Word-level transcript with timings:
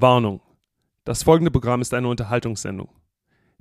Warnung. 0.00 0.42
Das 1.04 1.22
folgende 1.22 1.50
Programm 1.50 1.80
ist 1.80 1.94
eine 1.94 2.08
Unterhaltungssendung. 2.08 2.90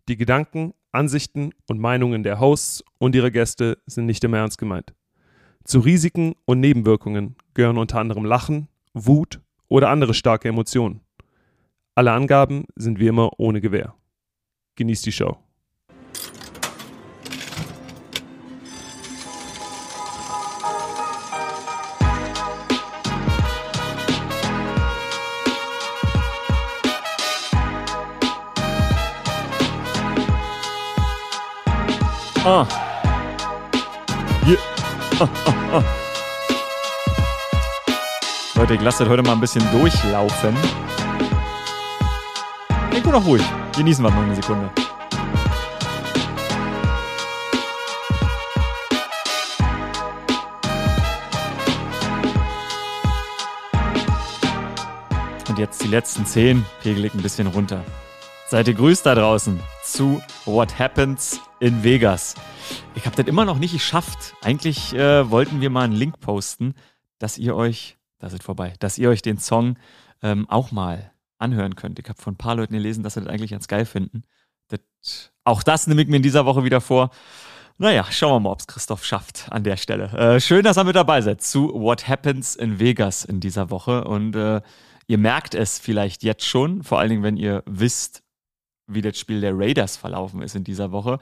Die 0.10 0.18
Gedanken, 0.18 0.74
Ansichten 0.92 1.52
und 1.68 1.80
Meinungen 1.80 2.24
der 2.24 2.40
Hosts 2.40 2.84
und 2.98 3.16
ihrer 3.16 3.32
Gäste 3.32 3.78
sind 3.86 4.06
nicht 4.06 4.24
immer 4.24 4.40
ernst 4.40 4.58
gemeint. 4.58 4.94
Zu 5.64 5.80
Risiken 5.80 6.36
und 6.46 6.60
Nebenwirkungen 6.60 7.36
gehören 7.54 7.78
unter 7.78 8.00
anderem 8.00 8.26
Lachen, 8.26 8.68
Wut 8.94 9.40
oder 9.68 9.90
andere 9.90 10.14
starke 10.14 10.50
Emotionen. 10.50 11.02
Alle 11.96 12.12
Angaben 12.12 12.66
sind 12.76 13.00
wie 13.00 13.08
immer 13.08 13.32
ohne 13.40 13.62
Gewähr. 13.62 13.96
Genießt 14.76 15.06
die 15.06 15.14
Show. 15.14 15.38
Ah. 32.58 32.66
Yeah. 34.48 34.56
Ah, 35.20 35.28
ah, 35.46 35.54
ah. 35.74 35.84
Leute, 38.56 38.76
ich 38.76 38.82
lasse 38.82 39.04
das 39.04 39.10
heute 39.10 39.24
mal 39.24 39.34
ein 39.34 39.42
bisschen 39.42 39.70
durchlaufen. 39.74 40.56
Ich 42.96 43.04
bin 43.04 43.12
noch 43.12 43.26
ruhig. 43.26 43.44
Genießen 43.76 44.06
wir 44.06 44.10
mal 44.10 44.24
eine 44.24 44.36
Sekunde. 44.36 44.70
Und 55.50 55.60
jetzt 55.60 55.84
die 55.84 55.90
letzten 55.90 56.26
zehn. 56.26 56.66
Pegel 56.82 57.04
ich 57.04 57.14
ein 57.14 57.22
bisschen 57.22 57.48
runter. 57.48 57.84
Seid 58.48 58.70
ihr 58.70 58.76
grüßt 58.76 59.06
da 59.06 59.14
draußen 59.14 59.60
zu 59.84 60.22
What 60.46 60.78
Happens 60.78 61.42
in 61.60 61.84
Vegas. 61.84 62.36
Ich 62.94 63.08
habe 63.08 63.16
das 63.16 63.26
immer 63.26 63.46
noch 63.46 63.58
nicht 63.58 63.74
geschafft. 63.74 64.36
Eigentlich 64.44 64.94
äh, 64.94 65.30
wollten 65.32 65.60
wir 65.60 65.72
mal 65.72 65.86
einen 65.86 65.94
Link 65.94 66.20
posten, 66.20 66.76
dass 67.18 67.40
ihr 67.40 67.56
euch, 67.56 67.98
das 68.20 68.34
ist 68.34 68.44
vorbei, 68.44 68.74
dass 68.80 69.00
ihr 69.00 69.10
euch 69.10 69.24
den 69.24 69.40
Song 69.40 69.78
ähm, 70.22 70.48
auch 70.48 70.72
mal 70.72 71.12
anhören 71.40 71.76
könnt. 71.76 71.98
Ich 71.98 72.08
habe 72.08 72.22
von 72.22 72.34
ein 72.34 72.38
paar 72.38 72.56
Leuten 72.56 72.74
gelesen, 72.74 73.04
dass 73.04 73.16
sie 73.16 73.22
das 73.22 73.30
eigentlich 73.30 73.52
ganz 73.52 73.68
geil 73.68 73.86
finden. 73.86 74.22
Das, 74.68 75.32
auch 75.46 75.64
das 75.64 75.88
nehme 75.88 76.04
ich 76.04 76.08
mir 76.08 76.18
in 76.18 76.24
dieser 76.24 76.46
Woche 76.46 76.64
wieder 76.64 76.80
vor. 76.80 77.10
Naja, 77.80 78.06
schauen 78.12 78.34
wir 78.34 78.40
mal, 78.42 78.52
ob 78.52 78.60
es 78.60 78.68
Christoph 78.68 79.04
schafft 79.04 79.48
an 79.50 79.64
der 79.64 79.78
Stelle. 79.78 80.12
Äh, 80.14 80.40
schön, 80.40 80.64
dass 80.64 80.78
ihr 80.78 80.84
mit 80.84 80.96
dabei 80.96 81.22
seid 81.22 81.42
zu 81.42 81.74
What 81.74 82.08
Happens 82.08 82.56
in 82.56 82.80
Vegas 82.80 83.26
in 83.26 83.40
dieser 83.40 83.72
Woche. 83.72 84.04
Und 84.04 84.36
äh, 84.36 84.62
ihr 85.08 85.18
merkt 85.18 85.56
es 85.56 85.80
vielleicht 85.80 86.22
jetzt 86.22 86.46
schon, 86.46 86.84
vor 86.84 87.00
allen 87.00 87.10
Dingen, 87.10 87.24
wenn 87.24 87.38
ihr 87.38 87.64
wisst, 87.66 88.22
wie 88.88 89.02
das 89.02 89.18
Spiel 89.18 89.42
der 89.42 89.58
Raiders 89.58 89.98
verlaufen 89.98 90.42
ist 90.42 90.56
in 90.56 90.64
dieser 90.64 90.92
Woche. 90.92 91.20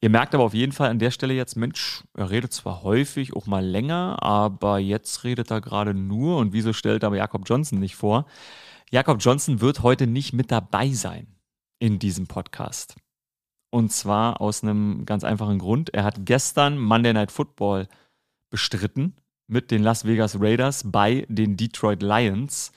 Ihr 0.00 0.10
merkt 0.10 0.34
aber 0.34 0.44
auf 0.44 0.54
jeden 0.54 0.72
Fall 0.72 0.88
an 0.88 0.98
der 0.98 1.10
Stelle 1.10 1.34
jetzt, 1.34 1.56
Mensch, 1.56 2.04
er 2.14 2.30
redet 2.30 2.52
zwar 2.52 2.82
häufig, 2.82 3.36
auch 3.36 3.46
mal 3.46 3.64
länger, 3.64 4.22
aber 4.22 4.78
jetzt 4.78 5.24
redet 5.24 5.50
er 5.50 5.60
gerade 5.60 5.92
nur 5.92 6.38
und 6.38 6.54
wieso 6.54 6.72
stellt 6.72 7.04
aber 7.04 7.16
Jakob 7.16 7.42
Johnson 7.46 7.78
nicht 7.78 7.96
vor? 7.96 8.26
Jakob 8.90 9.18
Johnson 9.20 9.60
wird 9.60 9.82
heute 9.82 10.06
nicht 10.06 10.32
mit 10.32 10.50
dabei 10.50 10.90
sein 10.90 11.26
in 11.78 11.98
diesem 11.98 12.26
Podcast. 12.26 12.96
Und 13.70 13.92
zwar 13.92 14.40
aus 14.40 14.62
einem 14.62 15.04
ganz 15.06 15.22
einfachen 15.22 15.58
Grund. 15.58 15.92
Er 15.94 16.04
hat 16.04 16.24
gestern 16.24 16.78
Monday 16.78 17.12
Night 17.12 17.30
Football 17.30 17.86
bestritten 18.50 19.14
mit 19.46 19.70
den 19.70 19.82
Las 19.82 20.06
Vegas 20.06 20.40
Raiders 20.40 20.90
bei 20.90 21.26
den 21.28 21.56
Detroit 21.56 22.02
Lions. 22.02 22.72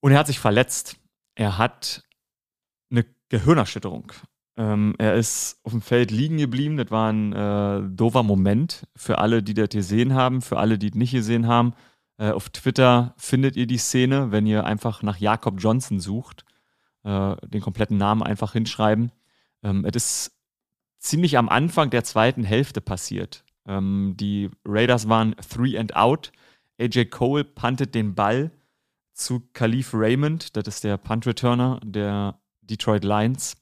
Und 0.00 0.12
er 0.12 0.18
hat 0.18 0.26
sich 0.26 0.38
verletzt. 0.38 0.96
Er 1.36 1.58
hat 1.58 2.05
Gehirnerschütterung. 3.28 4.12
Ähm, 4.56 4.94
er 4.98 5.14
ist 5.14 5.60
auf 5.64 5.72
dem 5.72 5.82
Feld 5.82 6.10
liegen 6.10 6.38
geblieben. 6.38 6.76
Das 6.76 6.90
war 6.90 7.12
ein 7.12 7.32
äh, 7.32 7.82
doofer 7.90 8.22
Moment 8.22 8.86
für 8.96 9.18
alle, 9.18 9.42
die 9.42 9.54
das 9.54 9.68
gesehen 9.68 10.14
haben, 10.14 10.40
für 10.40 10.58
alle, 10.58 10.78
die 10.78 10.88
es 10.88 10.94
nicht 10.94 11.12
gesehen 11.12 11.46
haben. 11.46 11.74
Äh, 12.18 12.30
auf 12.30 12.48
Twitter 12.48 13.14
findet 13.18 13.56
ihr 13.56 13.66
die 13.66 13.78
Szene, 13.78 14.32
wenn 14.32 14.46
ihr 14.46 14.64
einfach 14.64 15.02
nach 15.02 15.18
Jakob 15.18 15.56
Johnson 15.58 16.00
sucht, 16.00 16.44
äh, 17.04 17.36
den 17.46 17.60
kompletten 17.60 17.98
Namen 17.98 18.22
einfach 18.22 18.52
hinschreiben. 18.52 19.12
Ähm, 19.62 19.84
es 19.84 19.96
ist 19.96 20.32
ziemlich 20.98 21.36
am 21.36 21.48
Anfang 21.48 21.90
der 21.90 22.04
zweiten 22.04 22.44
Hälfte 22.44 22.80
passiert. 22.80 23.44
Ähm, 23.66 24.14
die 24.16 24.50
Raiders 24.64 25.08
waren 25.08 25.36
three 25.36 25.78
and 25.78 25.94
out. 25.94 26.32
AJ 26.80 27.06
Cole 27.06 27.44
puntet 27.44 27.94
den 27.94 28.14
Ball 28.14 28.50
zu 29.12 29.40
Khalif 29.52 29.92
Raymond, 29.94 30.56
das 30.56 30.66
ist 30.68 30.84
der 30.84 30.98
Punt-Returner 30.98 31.80
der 31.82 32.38
Detroit 32.66 33.04
Lions. 33.04 33.56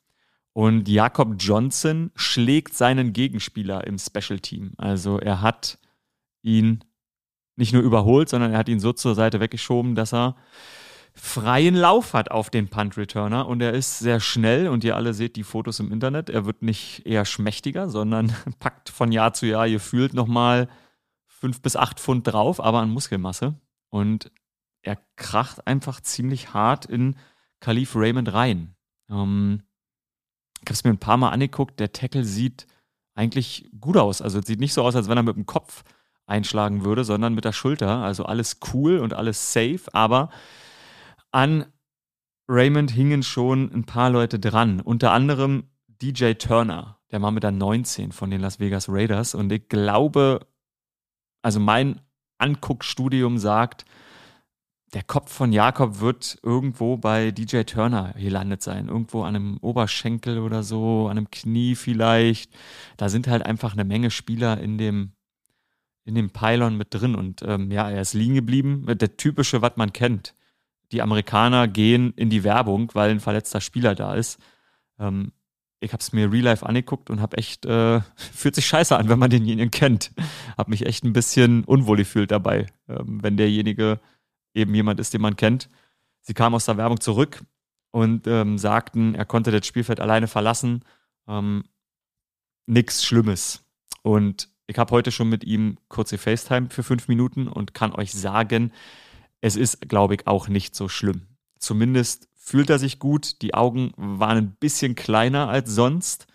Und 0.53 0.89
Jakob 0.89 1.35
Johnson 1.39 2.13
schlägt 2.15 2.75
seinen 2.75 3.13
Gegenspieler 3.13 3.87
im 3.87 3.99
Special 3.99 4.39
Team. 4.39 4.73
Also 4.77 5.19
er 5.19 5.41
hat 5.41 5.79
ihn 6.43 6.85
nicht 7.57 7.73
nur 7.73 7.83
überholt, 7.83 8.29
sondern 8.29 8.53
er 8.53 8.59
hat 8.59 8.69
ihn 8.69 8.81
so 8.81 8.93
zur 8.93 9.15
Seite 9.15 9.41
weggeschoben, 9.41 9.95
dass 9.95 10.13
er 10.13 10.37
freien 11.15 11.77
Lauf 11.77 12.13
hat 12.13 12.31
auf 12.31 12.51
den 12.51 12.69
Punt-Returner 12.69 13.47
und 13.47 13.63
er 13.63 13.73
ist 13.73 14.01
sehr 14.01 14.19
schnell 14.19 14.69
und 14.69 14.83
ihr 14.83 14.97
alle 14.97 15.15
seht 15.15 15.37
die 15.37 15.45
Fotos 15.45 15.79
im 15.79 15.93
Internet. 15.93 16.29
Er 16.29 16.45
wird 16.45 16.63
nicht 16.63 17.07
eher 17.07 17.25
schmächtiger, 17.25 17.89
sondern 17.89 18.35
packt 18.59 18.91
von 18.91 19.13
Jahr 19.13 19.33
zu 19.33 19.47
Jahr 19.47 19.69
gefühlt 19.69 20.15
nochmal 20.15 20.69
fünf 21.27 21.63
bis 21.63 21.77
acht 21.77 22.01
Pfund 22.01 22.27
drauf, 22.27 22.61
aber 22.61 22.81
an 22.81 22.91
Muskelmasse. 22.91 23.55
Und 23.91 24.33
er 24.83 24.99
kracht 25.17 25.67
einfach 25.67 26.01
ziemlich 26.01 26.53
hart 26.53 26.85
in 26.85 27.17
Khalif 27.61 27.95
Raymond 27.95 28.33
rein. 28.33 28.75
Ähm, 29.11 29.63
ich 30.57 30.67
habe 30.67 30.75
es 30.75 30.85
mir 30.85 30.91
ein 30.91 30.99
paar 30.99 31.17
Mal 31.17 31.31
angeguckt. 31.31 31.79
Der 31.79 31.93
Tackle 31.93 32.25
sieht 32.25 32.67
eigentlich 33.15 33.71
gut 33.81 33.97
aus. 33.97 34.23
Also 34.23 34.39
es 34.39 34.47
sieht 34.47 34.61
nicht 34.61 34.73
so 34.73 34.83
aus, 34.83 34.97
als 34.97 35.09
wenn 35.09 35.19
er 35.19 35.23
mit 35.23 35.37
dem 35.37 35.47
Kopf 35.47 35.85
einschlagen 36.27 36.85
würde, 36.85 37.05
sondern 37.05 37.35
mit 37.35 37.45
der 37.45 37.53
Schulter. 37.53 38.03
Also 38.03 38.25
alles 38.25 38.61
cool 38.73 38.99
und 38.99 39.15
alles 39.15 39.53
safe. 39.53 39.83
Aber 39.93 40.31
an 41.31 41.67
Raymond 42.49 42.91
hingen 42.91 43.23
schon 43.23 43.73
ein 43.73 43.85
paar 43.85 44.11
Leute 44.11 44.39
dran. 44.39 44.81
Unter 44.81 45.13
anderem 45.13 45.71
DJ 45.89 46.33
Turner. 46.35 46.99
Der 47.11 47.23
war 47.23 47.31
mit 47.31 47.43
der 47.43 47.53
19 47.53 48.13
von 48.13 48.31
den 48.31 48.41
Las 48.41 48.59
Vegas 48.59 48.89
Raiders. 48.89 49.35
Und 49.35 49.53
ich 49.53 49.69
glaube, 49.69 50.47
also 51.43 51.61
mein 51.61 52.01
Anguckstudium 52.39 53.39
sagt, 53.39 53.85
der 54.95 55.03
Kopf 55.03 55.33
von 55.33 55.53
Jakob 55.53 56.01
wird 56.01 56.39
irgendwo 56.43 56.97
bei 56.97 57.33
DJ 57.33 57.63
Turner 57.63 58.15
gelandet 58.17 58.63
sein. 58.63 58.87
Irgendwo 58.87 59.23
an 59.23 59.35
einem 59.35 59.59
Oberschenkel 59.59 60.39
oder 60.39 60.63
so, 60.63 61.09
an 61.09 61.19
einem 61.19 61.31
Knie 61.31 61.75
vielleicht. 61.75 62.53
Da 62.97 63.09
sind 63.09 63.27
halt 63.27 63.45
einfach 63.45 63.73
eine 63.73 63.85
Menge 63.85 64.13
Spieler 64.13 64.61
in 64.61 64.79
dem, 64.79 65.13
in 66.05 66.15
dem 66.15 66.31
Pylon 66.31 66.77
mit 66.77 66.95
drin. 66.95 67.17
Und 67.17 67.43
ähm, 67.43 67.73
ja, 67.73 67.91
er 67.91 68.01
ist 68.01 68.15
liegen 68.15 68.37
geblieben. 68.37 68.87
Der 68.87 69.17
typische, 69.17 69.63
was 69.63 69.77
man 69.77 69.93
kennt. 69.93 70.35
Die 70.93 71.03
Amerikaner 71.03 71.67
gehen 71.67 72.13
in 72.15 72.31
die 72.31 72.45
Werbung, 72.45 72.91
weil 72.95 73.11
ein 73.11 73.21
verletzter 73.21 73.61
Spieler 73.61 73.97
da 73.97 74.15
ist. 74.15 74.39
Ähm, 75.01 75.33
ich 75.81 75.93
habe 75.93 76.01
es 76.01 76.13
mir 76.13 76.33
real 76.33 76.45
life 76.45 76.65
angeguckt 76.65 77.11
und 77.11 77.21
habe 77.21 77.37
echt, 77.37 77.67
äh, 77.67 78.01
fühlt 78.17 78.55
sich 78.55 78.67
scheiße 78.67 78.97
an, 78.97 79.09
wenn 79.09 79.19
man 79.19 79.31
denjenigen 79.31 79.73
kennt. 79.73 80.13
Habe 80.57 80.71
mich 80.71 80.87
echt 80.87 81.03
ein 81.03 81.13
bisschen 81.13 81.65
unwohl 81.65 81.97
gefühlt 81.97 82.31
dabei, 82.31 82.67
ähm, 82.89 83.19
wenn 83.23 83.37
derjenige 83.37 83.99
eben 84.55 84.75
jemand 84.75 85.01
ist, 85.01 85.13
den 85.13 85.21
man 85.21 85.37
kennt. 85.37 85.69
Sie 86.23 86.35
kamen 86.35 86.55
aus 86.55 86.65
der 86.65 86.77
Werbung 86.77 87.01
zurück 87.01 87.43
und 87.91 88.27
ähm, 88.27 88.59
sagten, 88.59 89.15
er 89.15 89.25
konnte 89.25 89.51
das 89.51 89.67
Spielfeld 89.67 90.01
alleine 90.01 90.27
verlassen. 90.27 90.85
Ähm, 91.29 91.65
nix 92.67 93.05
Schlimmes. 93.05 93.65
Und 94.03 94.49
ich 94.67 94.79
habe 94.79 94.91
heute 94.93 95.13
schon 95.13 95.29
mit 95.29 95.45
ihm 95.45 95.79
kurze 95.89 96.19
FaceTime 96.19 96.71
für 96.71 96.83
fünf 96.83 97.09
Minuten 97.09 97.49
und 97.49 97.75
kann 97.75 97.93
euch 97.93 98.13
sagen, 98.13 98.73
es 99.41 99.57
ist, 99.57 99.89
glaube 99.89 100.15
ich, 100.15 100.27
auch 100.27 100.49
nicht 100.49 100.75
so 100.75 100.89
schlimm. 100.89 101.27
Zumindest 101.59 102.29
fühlt 102.35 102.71
er 102.71 102.79
sich 102.79 102.99
gut. 102.99 103.43
Die 103.43 103.55
Augen 103.55 103.93
waren 103.97 104.39
ein 104.39 104.57
bisschen 104.57 104.95
kleiner 104.95 105.49
als 105.49 105.71
sonst. 105.71 106.27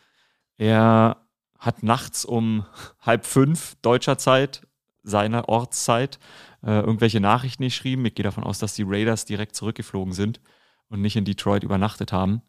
Er 0.57 1.25
hat 1.57 1.83
nachts 1.83 2.25
um 2.25 2.65
halb 3.01 3.25
fünf 3.25 3.75
deutscher 3.81 4.17
Zeit, 4.17 4.67
seiner 5.03 5.49
Ortszeit, 5.49 6.19
äh, 6.63 6.79
irgendwelche 6.79 7.19
Nachrichten 7.19 7.63
geschrieben. 7.63 8.05
Ich 8.05 8.15
gehe 8.15 8.23
davon 8.23 8.43
aus, 8.43 8.59
dass 8.59 8.75
die 8.75 8.85
Raiders 8.85 9.25
direkt 9.25 9.55
zurückgeflogen 9.55 10.13
sind 10.13 10.39
und 10.87 11.01
nicht 11.01 11.15
in 11.15 11.25
Detroit 11.25 11.63
übernachtet 11.63 12.11
haben. 12.11 12.41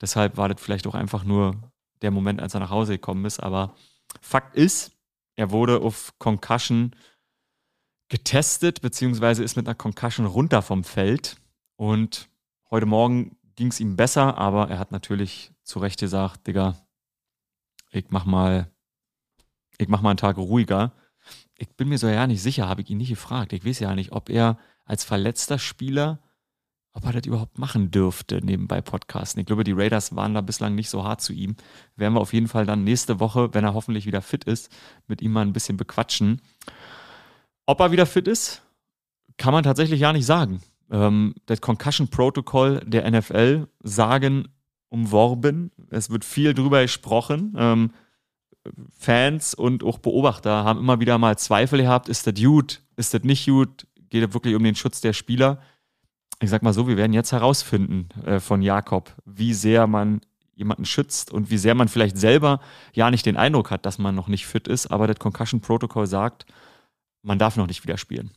Deshalb 0.00 0.36
war 0.36 0.48
das 0.48 0.60
vielleicht 0.60 0.86
auch 0.86 0.94
einfach 0.94 1.24
nur 1.24 1.72
der 2.02 2.10
Moment, 2.10 2.40
als 2.40 2.54
er 2.54 2.60
nach 2.60 2.70
Hause 2.70 2.92
gekommen 2.92 3.24
ist. 3.24 3.40
Aber 3.40 3.74
Fakt 4.20 4.56
ist, 4.56 4.92
er 5.34 5.50
wurde 5.50 5.80
auf 5.80 6.14
Concussion 6.18 6.94
getestet, 8.08 8.80
beziehungsweise 8.80 9.44
ist 9.44 9.56
mit 9.56 9.66
einer 9.66 9.74
Concussion 9.74 10.26
runter 10.26 10.62
vom 10.62 10.84
Feld. 10.84 11.36
Und 11.76 12.28
heute 12.70 12.86
Morgen 12.86 13.36
ging 13.56 13.68
es 13.68 13.80
ihm 13.80 13.96
besser, 13.96 14.38
aber 14.38 14.70
er 14.70 14.78
hat 14.78 14.92
natürlich 14.92 15.52
zu 15.62 15.78
Recht 15.78 16.00
gesagt, 16.00 16.46
Digga, 16.46 16.76
ich 17.90 18.06
mach 18.10 18.24
mal, 18.24 18.70
ich 19.78 19.88
mach 19.88 20.00
mal 20.00 20.10
einen 20.10 20.16
Tag 20.16 20.38
ruhiger 20.38 20.92
ich 21.58 21.68
bin 21.76 21.88
mir 21.88 21.98
so 21.98 22.08
ja 22.08 22.26
nicht 22.26 22.40
sicher, 22.40 22.68
habe 22.68 22.82
ich 22.82 22.90
ihn 22.90 22.98
nicht 22.98 23.10
gefragt. 23.10 23.52
Ich 23.52 23.64
weiß 23.64 23.80
ja 23.80 23.94
nicht, 23.94 24.12
ob 24.12 24.30
er 24.30 24.58
als 24.84 25.04
verletzter 25.04 25.58
Spieler, 25.58 26.20
ob 26.92 27.04
er 27.04 27.12
das 27.12 27.26
überhaupt 27.26 27.58
machen 27.58 27.90
dürfte, 27.90 28.40
nebenbei 28.44 28.80
Podcasten. 28.80 29.40
Ich 29.40 29.46
glaube, 29.46 29.64
die 29.64 29.72
Raiders 29.72 30.14
waren 30.16 30.34
da 30.34 30.40
bislang 30.40 30.74
nicht 30.76 30.88
so 30.88 31.04
hart 31.04 31.20
zu 31.20 31.32
ihm. 31.32 31.56
Werden 31.96 32.14
wir 32.14 32.20
auf 32.20 32.32
jeden 32.32 32.48
Fall 32.48 32.64
dann 32.64 32.84
nächste 32.84 33.20
Woche, 33.20 33.52
wenn 33.54 33.64
er 33.64 33.74
hoffentlich 33.74 34.06
wieder 34.06 34.22
fit 34.22 34.44
ist, 34.44 34.70
mit 35.08 35.20
ihm 35.20 35.32
mal 35.32 35.42
ein 35.42 35.52
bisschen 35.52 35.76
bequatschen. 35.76 36.40
Ob 37.66 37.80
er 37.80 37.92
wieder 37.92 38.06
fit 38.06 38.28
ist, 38.28 38.62
kann 39.36 39.52
man 39.52 39.64
tatsächlich 39.64 40.00
ja 40.00 40.12
nicht 40.12 40.26
sagen. 40.26 40.62
Ähm, 40.90 41.34
das 41.46 41.60
Concussion 41.60 42.08
Protocol 42.08 42.80
der 42.86 43.10
NFL 43.10 43.66
sagen 43.82 44.48
umworben. 44.88 45.72
Es 45.90 46.08
wird 46.08 46.24
viel 46.24 46.54
drüber 46.54 46.82
gesprochen. 46.82 47.54
Ähm, 47.58 47.90
Fans 48.98 49.54
und 49.54 49.82
auch 49.84 49.98
Beobachter 49.98 50.64
haben 50.64 50.80
immer 50.80 51.00
wieder 51.00 51.18
mal 51.18 51.38
Zweifel 51.38 51.80
gehabt, 51.80 52.08
ist 52.08 52.26
das 52.26 52.34
gut, 52.34 52.82
ist 52.96 53.14
das 53.14 53.22
nicht 53.22 53.46
gut, 53.46 53.86
geht 54.10 54.26
es 54.26 54.34
wirklich 54.34 54.54
um 54.54 54.64
den 54.64 54.74
Schutz 54.74 55.00
der 55.00 55.12
Spieler. 55.12 55.60
Ich 56.40 56.50
sag 56.50 56.62
mal 56.62 56.72
so, 56.72 56.86
wir 56.86 56.96
werden 56.96 57.12
jetzt 57.12 57.32
herausfinden 57.32 58.08
äh, 58.24 58.40
von 58.40 58.62
Jakob, 58.62 59.14
wie 59.24 59.54
sehr 59.54 59.86
man 59.86 60.20
jemanden 60.54 60.84
schützt 60.84 61.32
und 61.32 61.50
wie 61.50 61.58
sehr 61.58 61.74
man 61.74 61.88
vielleicht 61.88 62.18
selber 62.18 62.60
ja 62.92 63.10
nicht 63.10 63.26
den 63.26 63.36
Eindruck 63.36 63.70
hat, 63.70 63.86
dass 63.86 63.98
man 63.98 64.14
noch 64.14 64.28
nicht 64.28 64.46
fit 64.46 64.66
ist, 64.66 64.88
aber 64.88 65.06
das 65.06 65.18
Concussion 65.18 65.60
Protocol 65.60 66.06
sagt, 66.06 66.46
man 67.22 67.38
darf 67.38 67.56
noch 67.56 67.66
nicht 67.66 67.84
wieder 67.84 67.98
spielen. 67.98 68.32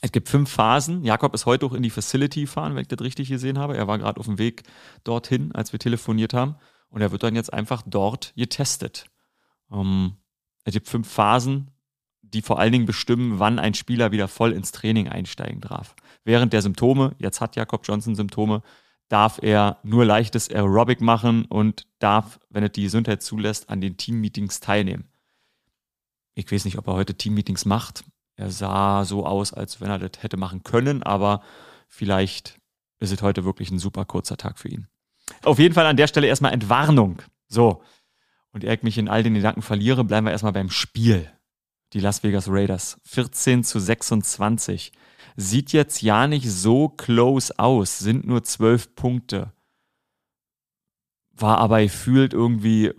Es 0.00 0.12
gibt 0.12 0.28
fünf 0.28 0.50
Phasen. 0.50 1.04
Jakob 1.04 1.34
ist 1.34 1.46
heute 1.46 1.66
auch 1.66 1.72
in 1.72 1.82
die 1.82 1.90
Facility 1.90 2.46
fahren, 2.46 2.74
wenn 2.74 2.82
ich 2.82 2.88
das 2.88 3.00
richtig 3.00 3.28
gesehen 3.28 3.58
habe. 3.58 3.76
Er 3.76 3.88
war 3.88 3.98
gerade 3.98 4.18
auf 4.20 4.26
dem 4.26 4.38
Weg 4.38 4.62
dorthin, 5.02 5.52
als 5.52 5.72
wir 5.72 5.80
telefoniert 5.80 6.34
haben. 6.34 6.56
Und 6.88 7.02
er 7.02 7.10
wird 7.10 7.22
dann 7.22 7.34
jetzt 7.34 7.52
einfach 7.52 7.82
dort 7.84 8.32
getestet. 8.36 9.06
Ähm, 9.72 10.16
es 10.64 10.72
gibt 10.74 10.88
fünf 10.88 11.08
Phasen, 11.08 11.70
die 12.22 12.42
vor 12.42 12.58
allen 12.58 12.72
Dingen 12.72 12.86
bestimmen, 12.86 13.38
wann 13.38 13.58
ein 13.58 13.74
Spieler 13.74 14.12
wieder 14.12 14.28
voll 14.28 14.52
ins 14.52 14.72
Training 14.72 15.08
einsteigen 15.08 15.60
darf. 15.60 15.94
Während 16.24 16.52
der 16.52 16.62
Symptome, 16.62 17.14
jetzt 17.18 17.40
hat 17.40 17.56
Jakob 17.56 17.86
Johnson 17.86 18.14
Symptome, 18.14 18.62
darf 19.08 19.38
er 19.42 19.78
nur 19.82 20.04
leichtes 20.04 20.50
Aerobic 20.50 21.00
machen 21.00 21.46
und 21.46 21.86
darf, 21.98 22.38
wenn 22.50 22.62
er 22.62 22.68
die 22.68 22.82
Gesundheit 22.82 23.22
zulässt, 23.22 23.70
an 23.70 23.80
den 23.80 23.96
Teammeetings 23.96 24.60
teilnehmen. 24.60 25.08
Ich 26.34 26.52
weiß 26.52 26.66
nicht, 26.66 26.78
ob 26.78 26.86
er 26.86 26.94
heute 26.94 27.14
Teammeetings 27.14 27.64
macht. 27.64 28.04
Er 28.36 28.50
sah 28.50 29.04
so 29.04 29.26
aus, 29.26 29.52
als 29.52 29.80
wenn 29.80 29.88
er 29.88 29.98
das 29.98 30.22
hätte 30.22 30.36
machen 30.36 30.62
können, 30.62 31.02
aber 31.02 31.42
vielleicht 31.88 32.58
ist 33.00 33.12
es 33.12 33.22
heute 33.22 33.44
wirklich 33.44 33.70
ein 33.70 33.78
super 33.78 34.04
kurzer 34.04 34.36
Tag 34.36 34.58
für 34.58 34.68
ihn. 34.68 34.86
Auf 35.42 35.58
jeden 35.58 35.74
Fall 35.74 35.86
an 35.86 35.96
der 35.96 36.06
Stelle 36.06 36.26
erstmal 36.26 36.52
Entwarnung. 36.52 37.22
So, 37.48 37.82
und 38.52 38.64
ehe 38.64 38.74
ich 38.74 38.82
mich 38.82 38.98
in 38.98 39.08
all 39.08 39.22
den 39.22 39.34
Gedanken 39.34 39.62
verliere, 39.62 40.04
bleiben 40.04 40.26
wir 40.26 40.32
erstmal 40.32 40.52
beim 40.52 40.70
Spiel. 40.70 41.30
Die 41.92 42.00
Las 42.00 42.22
Vegas 42.22 42.48
Raiders 42.48 42.98
14 43.04 43.64
zu 43.64 43.80
26. 43.80 44.92
Sieht 45.36 45.72
jetzt 45.72 46.02
ja 46.02 46.26
nicht 46.26 46.50
so 46.50 46.88
close 46.88 47.58
aus, 47.58 47.98
sind 47.98 48.26
nur 48.26 48.42
12 48.42 48.94
Punkte. 48.94 49.52
War 51.32 51.58
aber 51.58 51.80
gefühlt 51.80 52.34
irgendwie 52.34 52.92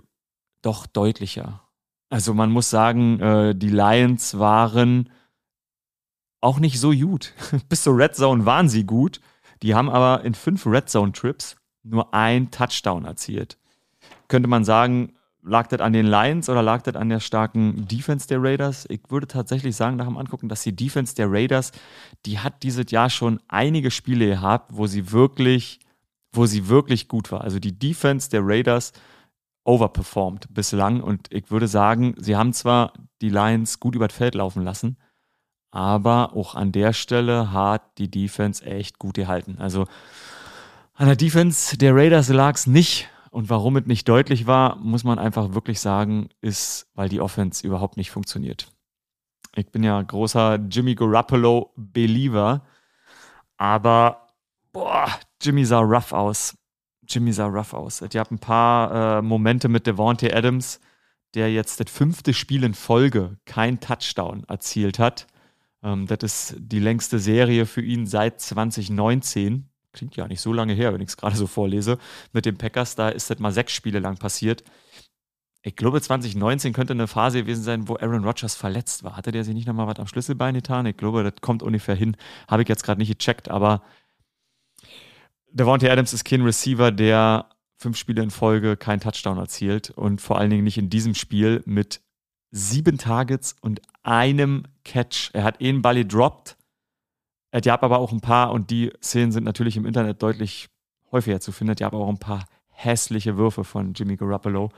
doch 0.61 0.87
deutlicher. 0.87 1.67
Also 2.09 2.33
man 2.33 2.51
muss 2.51 2.69
sagen, 2.69 3.19
äh, 3.19 3.55
die 3.55 3.69
Lions 3.69 4.39
waren 4.39 5.09
auch 6.41 6.59
nicht 6.59 6.79
so 6.79 6.91
gut. 6.91 7.33
Bis 7.69 7.83
zur 7.83 7.97
Red 7.97 8.15
Zone 8.15 8.45
waren 8.45 8.69
sie 8.69 8.85
gut. 8.85 9.19
Die 9.61 9.75
haben 9.75 9.89
aber 9.89 10.23
in 10.23 10.33
fünf 10.33 10.65
Red 10.65 10.89
Zone 10.89 11.11
Trips 11.11 11.57
nur 11.83 12.13
ein 12.13 12.49
Touchdown 12.51 13.05
erzielt. 13.05 13.57
Könnte 14.27 14.47
man 14.47 14.63
sagen, 14.63 15.13
lag 15.49 15.67
das 15.67 15.81
an 15.81 15.93
den 15.93 16.05
Lions 16.05 16.47
oder 16.49 16.61
lag 16.61 16.81
das 16.83 16.95
an 16.95 17.09
der 17.09 17.19
starken 17.19 17.87
Defense 17.87 18.27
der 18.27 18.41
Raiders? 18.41 18.85
Ich 18.89 19.01
würde 19.09 19.27
tatsächlich 19.27 19.75
sagen, 19.75 19.97
nach 19.97 20.05
dem 20.05 20.17
Angucken, 20.17 20.47
dass 20.47 20.63
die 20.63 20.75
Defense 20.75 21.15
der 21.15 21.31
Raiders, 21.31 21.71
die 22.25 22.39
hat 22.39 22.63
dieses 22.63 22.91
Jahr 22.91 23.09
schon 23.09 23.39
einige 23.47 23.91
Spiele 23.91 24.27
gehabt, 24.27 24.71
wo 24.73 24.87
sie 24.87 25.11
wirklich, 25.11 25.79
wo 26.31 26.45
sie 26.45 26.67
wirklich 26.67 27.07
gut 27.07 27.31
war. 27.31 27.41
Also 27.41 27.59
die 27.59 27.77
Defense 27.77 28.29
der 28.29 28.41
Raiders 28.43 28.93
overperformed 29.65 30.53
bislang 30.53 31.01
und 31.01 31.27
ich 31.31 31.51
würde 31.51 31.67
sagen, 31.67 32.15
sie 32.17 32.35
haben 32.35 32.53
zwar 32.53 32.93
die 33.21 33.29
Lions 33.29 33.79
gut 33.79 33.95
über 33.95 34.07
das 34.07 34.17
Feld 34.17 34.35
laufen 34.35 34.63
lassen, 34.63 34.97
aber 35.71 36.35
auch 36.35 36.55
an 36.55 36.71
der 36.71 36.93
Stelle 36.93 37.51
hat 37.51 37.97
die 37.97 38.09
Defense 38.09 38.65
echt 38.65 38.99
gut 38.99 39.15
gehalten. 39.15 39.57
Also 39.59 39.85
an 40.95 41.07
der 41.07 41.15
Defense 41.15 41.77
der 41.77 41.95
Raiders 41.95 42.29
lag 42.29 42.55
es 42.55 42.67
nicht 42.67 43.09
und 43.31 43.49
warum 43.49 43.77
es 43.77 43.85
nicht 43.85 44.07
deutlich 44.07 44.47
war, 44.47 44.75
muss 44.77 45.03
man 45.03 45.19
einfach 45.19 45.53
wirklich 45.53 45.79
sagen, 45.79 46.29
ist, 46.41 46.87
weil 46.93 47.09
die 47.09 47.21
Offense 47.21 47.65
überhaupt 47.65 47.97
nicht 47.97 48.11
funktioniert. 48.11 48.71
Ich 49.55 49.71
bin 49.71 49.83
ja 49.83 50.01
großer 50.01 50.59
Jimmy 50.69 50.95
Garoppolo 50.95 51.73
Believer, 51.75 52.65
aber 53.57 54.27
boah, 54.71 55.09
Jimmy 55.41 55.65
sah 55.65 55.79
rough 55.79 56.11
aus. 56.11 56.57
Jimmy 57.07 57.33
sah 57.33 57.47
rough 57.47 57.73
aus. 57.73 58.01
Ich 58.01 58.15
habe 58.15 58.35
ein 58.35 58.39
paar 58.39 59.17
äh, 59.17 59.21
Momente 59.21 59.67
mit 59.67 59.87
Devontae 59.87 60.31
Adams, 60.31 60.79
der 61.33 61.51
jetzt 61.51 61.79
das 61.79 61.91
fünfte 61.91 62.33
Spiel 62.33 62.63
in 62.63 62.73
Folge 62.73 63.37
kein 63.45 63.79
Touchdown 63.79 64.43
erzielt 64.47 64.99
hat. 64.99 65.27
Ähm, 65.83 66.07
das 66.07 66.19
ist 66.23 66.55
die 66.59 66.79
längste 66.79 67.19
Serie 67.19 67.65
für 67.65 67.81
ihn 67.81 68.05
seit 68.05 68.39
2019 68.41 69.69
klingt 69.93 70.15
ja 70.15 70.27
nicht 70.27 70.41
so 70.41 70.53
lange 70.53 70.73
her, 70.73 70.93
wenn 70.93 71.01
ich 71.01 71.09
es 71.09 71.17
gerade 71.17 71.35
so 71.35 71.47
vorlese, 71.47 71.97
mit 72.33 72.45
den 72.45 72.57
Packers, 72.57 72.95
da 72.95 73.09
ist 73.09 73.29
das 73.29 73.39
mal 73.39 73.51
sechs 73.51 73.73
Spiele 73.73 73.99
lang 73.99 74.17
passiert. 74.17 74.63
Ich 75.61 75.75
glaube, 75.75 76.01
2019 76.01 76.71
könnte 76.71 76.93
eine 76.93 77.07
Phase 77.07 77.41
gewesen 77.41 77.63
sein, 77.63 77.87
wo 77.87 77.97
Aaron 77.97 78.23
Rodgers 78.23 78.55
verletzt 78.55 79.03
war. 79.03 79.17
Hatte 79.17 79.31
der 79.31 79.43
sich 79.43 79.53
nicht 79.53 79.67
nochmal 79.67 79.87
was 79.87 79.99
am 79.99 80.07
Schlüsselbein 80.07 80.53
getan? 80.53 80.85
Ich 80.85 80.95
glaube, 80.95 81.23
das 81.23 81.33
kommt 81.41 81.63
ungefähr 81.63 81.95
hin. 81.95 82.15
Habe 82.47 82.63
ich 82.63 82.69
jetzt 82.69 82.83
gerade 82.83 82.99
nicht 82.99 83.09
gecheckt, 83.09 83.49
aber 83.49 83.83
Devontae 85.51 85.89
Adams 85.89 86.13
ist 86.13 86.23
kein 86.23 86.43
Receiver, 86.43 86.91
der 86.91 87.49
fünf 87.75 87.97
Spiele 87.97 88.21
in 88.21 88.29
Folge 88.29 88.77
keinen 88.77 89.01
Touchdown 89.01 89.37
erzielt 89.37 89.89
und 89.89 90.21
vor 90.21 90.37
allen 90.37 90.49
Dingen 90.49 90.63
nicht 90.63 90.77
in 90.77 90.89
diesem 90.89 91.15
Spiel 91.15 91.61
mit 91.65 92.01
sieben 92.51 92.97
Targets 92.97 93.55
und 93.61 93.81
einem 94.03 94.63
Catch. 94.83 95.31
Er 95.33 95.43
hat 95.43 95.61
einen 95.61 95.81
Ball 95.81 95.95
gedroppt 95.95 96.57
äh, 97.51 97.61
die 97.61 97.71
haben 97.71 97.83
aber 97.83 97.99
auch 97.99 98.11
ein 98.11 98.21
paar, 98.21 98.51
und 98.51 98.69
die 98.69 98.91
Szenen 99.01 99.31
sind 99.31 99.43
natürlich 99.43 99.77
im 99.77 99.85
Internet 99.85 100.21
deutlich 100.21 100.69
häufiger 101.11 101.39
zu 101.39 101.51
finden, 101.51 101.75
die 101.75 101.85
haben 101.85 101.97
auch 101.97 102.09
ein 102.09 102.19
paar 102.19 102.45
hässliche 102.69 103.37
Würfe 103.37 103.63
von 103.63 103.93
Jimmy 103.93 104.15
Garoppolo. 104.15 104.71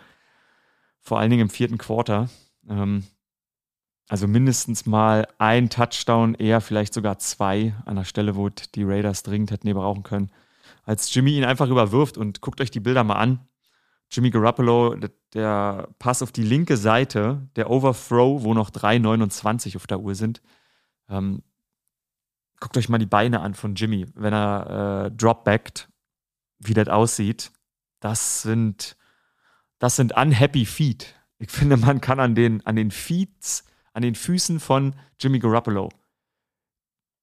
Vor 1.00 1.20
allen 1.20 1.30
Dingen 1.30 1.44
im 1.44 1.50
vierten 1.50 1.78
Quarter. 1.78 2.30
Ähm, 2.70 3.04
also 4.08 4.28
mindestens 4.28 4.86
mal 4.86 5.28
ein 5.38 5.70
Touchdown, 5.70 6.36
eher 6.36 6.62
vielleicht 6.62 6.94
sogar 6.94 7.18
zwei 7.20 7.74
an 7.86 7.96
der 7.96 8.04
Stelle, 8.04 8.36
wo 8.36 8.50
die 8.50 8.84
Raiders 8.84 9.24
dringend 9.24 9.52
hätten 9.52 9.74
brauchen 9.74 10.04
können. 10.04 10.32
Als 10.84 11.14
Jimmy 11.14 11.38
ihn 11.38 11.46
einfach 11.46 11.70
überwirft 11.70 12.18
und 12.18 12.42
guckt 12.42 12.60
euch 12.60 12.72
die 12.72 12.80
Bilder 12.80 13.04
mal 13.04 13.16
an. 13.16 13.48
Jimmy 14.12 14.30
Garoppolo, 14.30 14.98
der 15.34 15.88
Pass 15.98 16.22
auf 16.22 16.34
die 16.34 16.44
linke 16.44 16.76
Seite, 16.76 17.48
der 17.56 17.70
Overthrow, 17.70 18.44
wo 18.44 18.54
noch 18.54 18.70
3,29 18.70 19.78
auf 19.78 19.88
der 19.88 20.02
Uhr 20.02 20.16
sind. 20.16 20.42
Ähm, 21.08 21.44
guckt 22.62 22.78
euch 22.78 22.88
mal 22.88 23.00
die 23.00 23.06
Beine 23.06 23.42
an 23.42 23.54
von 23.54 23.76
Jimmy, 23.76 24.06
wenn 24.16 24.34
er 24.34 25.08
äh, 25.08 25.12
dropbackt, 25.12 25.90
wie 26.60 26.74
das 26.74 26.88
aussieht. 26.88 27.52
Das 28.00 28.44
sind, 28.44 28.96
das 29.80 29.98
sind 29.98 30.16
unhappy 30.16 30.66
feet. 30.66 31.16
Ich 31.40 31.52
finde, 31.52 31.76
man 31.76 32.00
kann 32.00 32.20
an 32.20 32.36
den, 32.36 32.66
an 32.66 32.76
den 32.76 32.92
Feeds, 32.92 33.66
an 33.94 34.04
den 34.04 34.16
Füßen 34.16 34.60
von 34.60 34.96
Jimmy 35.20 35.40
Garoppolo, 35.40 35.90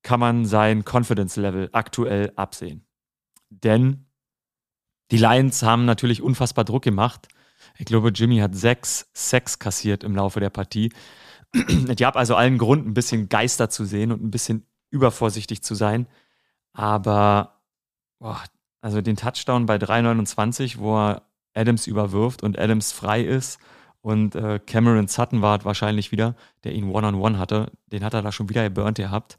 kann 0.02 0.20
man 0.20 0.44
sein 0.44 0.84
Confidence 0.84 1.36
Level 1.36 1.70
aktuell 1.72 2.32
absehen. 2.34 2.84
Denn 3.48 4.06
die 5.12 5.18
Lions 5.18 5.62
haben 5.62 5.84
natürlich 5.84 6.20
unfassbar 6.20 6.64
Druck 6.64 6.82
gemacht. 6.82 7.28
Ich 7.78 7.86
glaube, 7.86 8.10
Jimmy 8.10 8.38
hat 8.38 8.56
sechs 8.56 9.08
Sex 9.14 9.58
kassiert 9.58 10.02
im 10.02 10.16
Laufe 10.16 10.40
der 10.40 10.50
Partie. 10.50 10.92
Ich 11.88 12.02
habe 12.02 12.18
also 12.18 12.34
allen 12.34 12.58
Grund, 12.58 12.86
ein 12.86 12.92
bisschen 12.92 13.30
Geister 13.30 13.70
zu 13.70 13.86
sehen 13.86 14.12
und 14.12 14.22
ein 14.22 14.30
bisschen 14.30 14.66
übervorsichtig 14.90 15.62
zu 15.62 15.74
sein. 15.74 16.06
Aber 16.72 17.60
boah, 18.18 18.42
also 18.80 19.00
den 19.00 19.16
Touchdown 19.16 19.66
bei 19.66 19.76
3,29, 19.76 20.78
wo 20.78 20.96
er 20.96 21.22
Adams 21.54 21.86
überwirft 21.86 22.42
und 22.42 22.58
Adams 22.58 22.92
frei 22.92 23.22
ist 23.22 23.58
und 24.00 24.34
äh, 24.34 24.60
Cameron 24.64 25.08
Sutton 25.08 25.42
war 25.42 25.64
wahrscheinlich 25.64 26.12
wieder, 26.12 26.34
der 26.64 26.72
ihn 26.72 26.90
One-on-One 26.90 27.16
-on 27.16 27.34
-one 27.34 27.38
hatte, 27.38 27.72
den 27.86 28.04
hat 28.04 28.14
er 28.14 28.22
da 28.22 28.32
schon 28.32 28.48
wieder 28.48 28.62
geburnt 28.62 28.96
gehabt. 28.96 29.38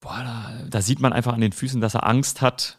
Boah, 0.00 0.18
da, 0.22 0.66
da 0.68 0.82
sieht 0.82 1.00
man 1.00 1.12
einfach 1.12 1.32
an 1.32 1.40
den 1.40 1.52
Füßen, 1.52 1.80
dass 1.80 1.94
er 1.94 2.06
Angst 2.06 2.42
hat, 2.42 2.78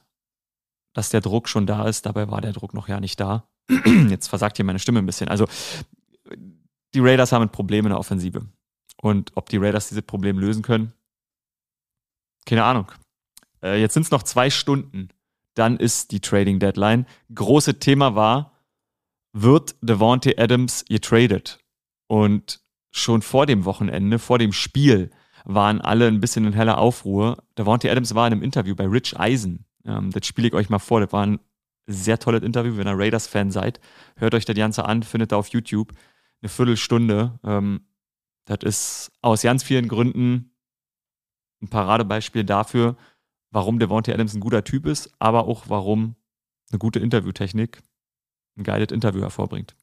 dass 0.93 1.09
der 1.09 1.21
Druck 1.21 1.49
schon 1.49 1.65
da 1.65 1.87
ist. 1.87 2.05
Dabei 2.05 2.29
war 2.29 2.41
der 2.41 2.53
Druck 2.53 2.73
noch 2.73 2.87
ja 2.87 2.99
nicht 2.99 3.19
da. 3.19 3.47
Jetzt 4.09 4.27
versagt 4.27 4.57
hier 4.57 4.65
meine 4.65 4.79
Stimme 4.79 4.99
ein 4.99 5.05
bisschen. 5.05 5.29
Also, 5.29 5.47
die 6.93 6.99
Raiders 6.99 7.31
haben 7.31 7.43
ein 7.43 7.51
Problem 7.51 7.85
in 7.85 7.89
der 7.89 7.99
Offensive. 7.99 8.45
Und 9.01 9.31
ob 9.35 9.49
die 9.49 9.57
Raiders 9.57 9.89
dieses 9.89 10.03
Problem 10.03 10.39
lösen 10.39 10.63
können, 10.63 10.93
keine 12.47 12.63
Ahnung. 12.63 12.91
Äh, 13.61 13.79
jetzt 13.79 13.93
sind 13.93 14.03
es 14.03 14.11
noch 14.11 14.23
zwei 14.23 14.49
Stunden. 14.49 15.09
Dann 15.53 15.77
ist 15.77 16.11
die 16.11 16.21
Trading 16.21 16.59
Deadline. 16.59 17.05
Große 17.33 17.79
Thema 17.79 18.15
war, 18.15 18.53
wird 19.33 19.75
Devontae 19.81 20.37
Adams 20.37 20.85
getradet? 20.85 21.59
Und 22.07 22.61
schon 22.91 23.21
vor 23.21 23.45
dem 23.45 23.65
Wochenende, 23.65 24.17
vor 24.17 24.39
dem 24.39 24.53
Spiel, 24.53 25.11
waren 25.43 25.81
alle 25.81 26.07
ein 26.07 26.19
bisschen 26.19 26.45
in 26.45 26.53
heller 26.53 26.77
Aufruhr. 26.77 27.43
Devontae 27.57 27.89
Adams 27.89 28.15
war 28.15 28.27
in 28.27 28.33
einem 28.33 28.43
Interview 28.43 28.75
bei 28.75 28.85
Rich 28.85 29.19
Eisen. 29.19 29.65
Ähm, 29.85 30.11
das 30.11 30.25
spiele 30.25 30.47
ich 30.47 30.53
euch 30.53 30.69
mal 30.69 30.79
vor. 30.79 31.01
Das 31.01 31.11
war 31.11 31.25
ein 31.25 31.39
sehr 31.85 32.19
tolles 32.19 32.43
Interview. 32.43 32.77
Wenn 32.77 32.87
ihr 32.87 32.97
Raiders-Fan 32.97 33.51
seid, 33.51 33.79
hört 34.15 34.35
euch 34.35 34.45
das 34.45 34.55
Ganze 34.55 34.85
an, 34.85 35.03
findet 35.03 35.33
ihr 35.33 35.37
auf 35.37 35.49
YouTube. 35.49 35.93
Eine 36.41 36.49
Viertelstunde. 36.49 37.39
Ähm, 37.43 37.81
das 38.45 38.59
ist 38.63 39.11
aus 39.21 39.41
ganz 39.41 39.63
vielen 39.63 39.87
Gründen 39.87 40.51
ein 41.61 41.67
Paradebeispiel 41.69 42.43
dafür, 42.43 42.95
warum 43.51 43.79
Devontae 43.79 44.13
Adams 44.13 44.33
ein 44.35 44.39
guter 44.39 44.63
Typ 44.63 44.85
ist, 44.85 45.09
aber 45.19 45.47
auch 45.47 45.65
warum 45.67 46.15
eine 46.71 46.79
gute 46.79 46.99
Interviewtechnik 46.99 47.81
ein 48.57 48.63
guided 48.63 48.91
Interview 48.91 49.21
hervorbringt. 49.21 49.75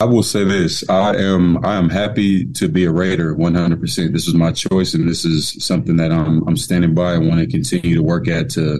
I 0.00 0.04
will 0.04 0.22
say 0.22 0.44
this: 0.44 0.84
I 0.88 1.16
am 1.16 1.58
I 1.64 1.76
am 1.76 1.90
happy 1.90 2.46
to 2.52 2.68
be 2.68 2.84
a 2.84 2.92
Raider, 2.92 3.34
100. 3.36 3.80
percent 3.80 4.12
This 4.12 4.28
is 4.28 4.34
my 4.34 4.52
choice, 4.52 4.94
and 4.94 5.08
this 5.08 5.24
is 5.24 5.56
something 5.58 5.96
that 5.96 6.12
I'm 6.12 6.46
I'm 6.46 6.56
standing 6.56 6.94
by 6.94 7.14
and 7.14 7.26
want 7.28 7.40
to 7.40 7.48
continue 7.48 7.96
to 7.96 8.02
work 8.02 8.28
at 8.28 8.48
to 8.50 8.78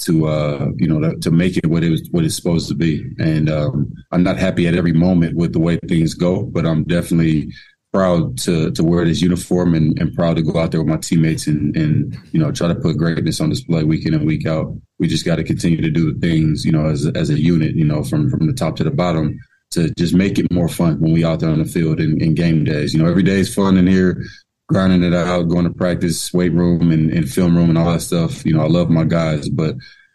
to 0.00 0.26
uh, 0.26 0.68
you 0.76 0.88
know 0.88 1.00
to, 1.00 1.18
to, 1.20 1.30
make 1.30 1.58
it 1.58 1.66
what 1.66 1.84
it 1.84 1.90
was 1.90 2.08
what 2.12 2.24
it's 2.24 2.36
supposed 2.36 2.68
to 2.68 2.74
be. 2.74 3.04
And 3.18 3.50
um, 3.50 3.92
I'm 4.10 4.22
not 4.22 4.38
happy 4.38 4.66
at 4.66 4.74
every 4.74 4.94
moment 4.94 5.36
with 5.36 5.52
the 5.52 5.60
way 5.60 5.78
things 5.86 6.14
go, 6.14 6.44
but 6.44 6.64
I'm 6.64 6.84
definitely 6.84 7.52
proud 7.94 8.36
to 8.38 8.72
to 8.72 8.82
wear 8.82 9.04
this 9.04 9.22
uniform 9.22 9.72
and, 9.74 9.96
and 10.00 10.12
proud 10.14 10.34
to 10.34 10.42
go 10.42 10.58
out 10.58 10.72
there 10.72 10.82
with 10.82 10.90
my 10.90 10.96
teammates 10.96 11.46
and 11.46 11.76
and 11.76 12.18
you 12.32 12.40
know 12.40 12.50
try 12.50 12.66
to 12.66 12.74
put 12.74 12.98
greatness 12.98 13.40
on 13.40 13.48
display 13.48 13.84
week 13.84 14.04
in 14.04 14.14
and 14.14 14.26
week 14.26 14.46
out. 14.46 14.66
We 14.98 15.06
just 15.06 15.24
got 15.24 15.36
to 15.36 15.44
continue 15.44 15.80
to 15.80 15.90
do 15.90 16.12
the 16.12 16.20
things 16.20 16.64
you 16.64 16.72
know 16.72 16.86
as 16.86 17.06
as 17.06 17.30
a 17.30 17.40
unit, 17.40 17.76
you 17.76 17.84
know, 17.84 18.02
from 18.02 18.28
from 18.28 18.48
the 18.48 18.52
top 18.52 18.74
to 18.76 18.84
the 18.84 18.90
bottom 18.90 19.38
to 19.70 19.92
just 19.96 20.14
make 20.14 20.38
it 20.38 20.50
more 20.50 20.68
fun 20.68 21.00
when 21.00 21.12
we 21.12 21.24
out 21.24 21.40
there 21.40 21.50
on 21.50 21.60
the 21.60 21.64
field 21.64 22.00
in 22.00 22.34
game 22.34 22.64
days. 22.64 22.92
You 22.92 23.02
know, 23.02 23.08
every 23.08 23.22
day 23.22 23.40
is 23.40 23.54
fun 23.54 23.76
in 23.76 23.86
here, 23.86 24.22
grinding 24.68 25.02
it 25.02 25.14
out, 25.14 25.48
going 25.48 25.64
to 25.64 25.72
practice, 25.72 26.32
weight 26.32 26.52
room 26.52 26.92
and, 26.92 27.10
and 27.10 27.30
film 27.30 27.56
room 27.56 27.70
and 27.70 27.78
all 27.78 27.92
that 27.92 28.00
stuff. 28.00 28.44
You 28.46 28.54
know, 28.54 28.62
I 28.62 28.68
love 28.68 28.88
my 28.88 29.04
guys, 29.04 29.48
but 29.48 29.74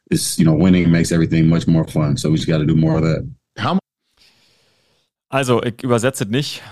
it's, 0.09 0.39
you 0.39 0.45
know, 0.45 0.53
winning 0.53 0.89
makes 0.91 1.11
everything 1.11 1.49
much 1.49 1.67
more 1.67 1.85
fun. 1.85 2.15
So 2.15 2.29
we 2.29 2.37
just 2.37 2.47
got 2.47 2.59
to 2.59 2.65
do 2.65 2.75
more 2.75 2.97
of 2.97 3.03
that. 3.03 3.29
Also, 5.31 5.61
ich 5.61 5.83
übersetze 5.83 6.25
nicht. 6.25 6.63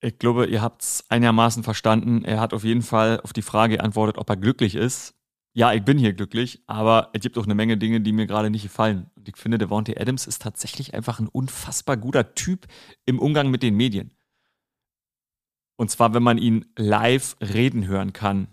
Ich 0.00 0.18
glaube, 0.18 0.46
ihr 0.46 0.62
habt 0.62 0.82
es 0.82 1.04
einigermaßen 1.08 1.64
verstanden. 1.64 2.24
Er 2.24 2.40
hat 2.40 2.54
auf 2.54 2.62
jeden 2.64 2.82
Fall 2.82 3.20
auf 3.20 3.32
die 3.32 3.42
Frage 3.42 3.76
geantwortet, 3.78 4.18
ob 4.18 4.30
er 4.30 4.36
glücklich 4.36 4.74
ist. 4.74 5.14
ja, 5.54 5.72
ich 5.72 5.82
bin 5.82 5.98
hier 5.98 6.12
glücklich, 6.12 6.62
aber 6.68 7.10
es 7.14 7.20
gibt 7.20 7.36
auch 7.36 7.44
eine 7.44 7.54
Menge 7.56 7.76
Dinge, 7.76 8.00
die 8.00 8.12
mir 8.12 8.26
gerade 8.28 8.48
nicht 8.48 8.62
gefallen. 8.62 9.10
Und 9.16 9.28
ich 9.28 9.36
finde, 9.36 9.58
Devontae 9.58 9.96
Adams 9.98 10.28
ist 10.28 10.40
tatsächlich 10.42 10.94
einfach 10.94 11.18
ein 11.18 11.26
unfassbar 11.26 11.96
guter 11.96 12.34
Typ 12.34 12.68
im 13.06 13.18
Umgang 13.18 13.50
mit 13.50 13.64
den 13.64 13.74
Medien. 13.74 14.12
Und 15.76 15.90
zwar, 15.90 16.14
wenn 16.14 16.22
man 16.22 16.38
ihn 16.38 16.66
live 16.76 17.36
reden 17.40 17.88
hören 17.88 18.12
kann, 18.12 18.46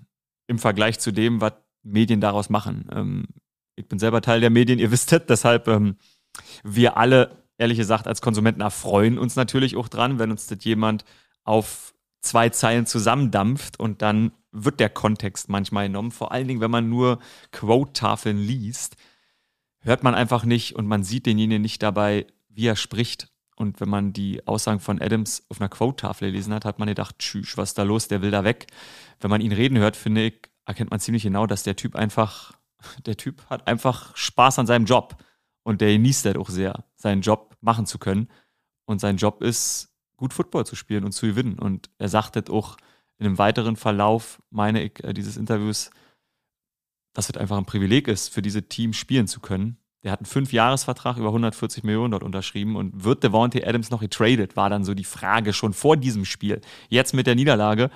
im 0.48 0.58
Vergleich 0.58 1.00
zu 1.00 1.12
dem, 1.12 1.42
was 1.42 1.54
Medien 1.84 2.22
daraus 2.22 2.50
machen. 2.50 2.90
Ähm, 2.92 3.28
ich 3.76 3.88
bin 3.88 4.00
selber 4.00 4.22
Teil 4.22 4.42
der 4.42 4.50
Medien, 4.50 4.80
ihr 4.80 4.92
wisst 4.92 5.12
es, 5.12 5.22
deshalb 5.28 5.68
ähm, 5.68 5.98
wir 6.64 6.98
alle, 6.98 7.44
ehrlich 7.58 7.78
gesagt, 7.78 8.08
als 8.08 8.22
Konsumenten 8.22 8.62
erfreuen 8.62 9.20
uns 9.20 9.36
natürlich 9.36 9.76
auch 9.76 9.90
dran, 9.90 10.18
wenn 10.18 10.32
uns 10.32 10.48
das 10.48 10.64
jemand 10.64 11.06
auf 11.46 11.94
zwei 12.22 12.50
Zeilen 12.50 12.86
zusammendampft 12.86 13.80
und 13.80 14.02
dann 14.02 14.34
wird 14.52 14.80
der 14.80 14.90
Kontext 14.90 15.48
manchmal 15.48 15.88
genommen. 15.88 16.12
Vor 16.12 16.32
allen 16.32 16.48
Dingen, 16.48 16.62
wenn 16.62 16.72
man 16.72 16.90
nur 16.90 17.20
Quote-Tafeln 17.52 18.38
liest, 18.38 18.96
hört 19.80 20.04
man 20.04 20.16
einfach 20.16 20.44
nicht 20.44 20.76
und 20.76 20.88
man 20.88 21.04
sieht 21.04 21.26
denjenigen 21.26 21.62
nicht 21.62 21.84
dabei, 21.84 22.28
wie 22.50 22.68
er 22.68 22.76
spricht. 22.76 23.30
Und 23.56 23.80
wenn 23.80 23.90
man 23.90 24.12
die 24.12 24.46
Aussagen 24.48 24.80
von 24.80 25.02
Adams 25.02 25.46
auf 25.50 25.62
einer 25.62 25.70
Quote-Tafel 25.70 26.32
gelesen 26.32 26.54
hat, 26.54 26.66
hat 26.66 26.80
man 26.80 26.90
gedacht, 26.90 27.20
tschüss, 27.20 27.56
was 27.58 27.70
ist 27.70 27.78
da 27.78 27.84
los, 27.84 28.08
der 28.08 28.22
will 28.22 28.32
da 28.32 28.44
weg. 28.44 28.68
Wenn 29.22 29.30
man 29.30 29.40
ihn 29.40 29.54
reden 29.54 29.78
hört, 29.78 29.96
finde 29.96 30.26
ich, 30.26 30.50
erkennt 30.66 30.92
man 30.92 31.00
ziemlich 31.00 31.24
genau, 31.24 31.46
dass 31.46 31.64
der 31.64 31.76
Typ 31.76 31.96
einfach, 31.96 32.54
der 33.06 33.16
Typ 33.16 33.46
hat 33.50 33.68
einfach 33.68 34.16
Spaß 34.18 34.60
an 34.60 34.68
seinem 34.68 34.86
Job. 34.86 35.24
Und 35.64 35.82
der 35.82 35.92
genießt 35.94 36.26
das 36.26 36.36
auch 36.36 36.50
sehr, 36.50 36.86
seinen 36.96 37.22
Job 37.22 37.56
machen 37.62 37.86
zu 37.86 37.98
können. 37.98 38.28
Und 38.86 39.00
sein 39.00 39.18
Job 39.18 39.42
ist, 39.42 39.95
gut 40.18 40.34
Football 40.34 40.66
zu 40.66 40.76
spielen 40.76 41.04
und 41.04 41.12
zu 41.12 41.28
gewinnen. 41.28 41.60
Und 41.60 41.90
er 41.98 42.10
sagt 42.10 42.36
das 42.36 42.50
auch 42.50 42.78
in 43.18 43.26
einem 43.26 43.38
weiteren 43.38 43.76
Verlauf, 43.76 44.42
meine 44.50 44.84
ich, 44.84 45.04
äh, 45.04 45.14
dieses 45.14 45.38
Interviews, 45.38 45.92
dass 47.14 47.30
es 47.30 47.38
einfach 47.38 47.58
ein 47.58 47.66
Privileg 47.66 48.08
ist, 48.08 48.34
für 48.34 48.42
diese 48.42 48.68
Teams 48.68 48.98
spielen 48.98 49.28
zu 49.28 49.40
können. 49.40 49.78
Der 50.04 50.12
hat 50.12 50.20
einen 50.20 50.28
Fünfjahresvertrag 50.28 51.18
über 51.18 51.30
140 51.30 51.84
Millionen 51.84 52.12
dort 52.12 52.24
unterschrieben 52.24 52.76
und 52.76 53.04
wird 53.04 53.24
Devontae 53.24 53.66
Adams 53.66 53.90
noch 53.90 54.02
getradet, 54.02 54.56
war 54.56 54.70
dann 54.70 54.84
so 54.84 54.94
die 54.94 55.04
Frage 55.04 55.52
schon 55.52 55.74
vor 55.74 55.98
diesem 55.98 56.26
Spiel. 56.26 56.62
Jetzt 56.90 57.14
mit 57.14 57.26
der 57.26 57.34
Niederlage, 57.34 57.90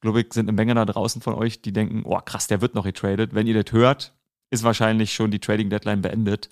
glaube 0.00 0.20
ich, 0.20 0.32
sind 0.34 0.48
eine 0.48 0.56
Menge 0.56 0.74
da 0.74 0.84
draußen 0.84 1.22
von 1.22 1.34
euch, 1.34 1.62
die 1.62 1.72
denken, 1.72 2.02
oh 2.04 2.18
krass, 2.18 2.46
der 2.46 2.60
wird 2.60 2.74
noch 2.74 2.84
getradet. 2.84 3.34
Wenn 3.34 3.46
ihr 3.46 3.62
das 3.62 3.72
hört, 3.72 4.14
ist 4.50 4.64
wahrscheinlich 4.64 5.14
schon 5.14 5.30
die 5.30 5.38
Trading 5.38 5.70
Deadline 5.70 6.02
beendet. 6.02 6.50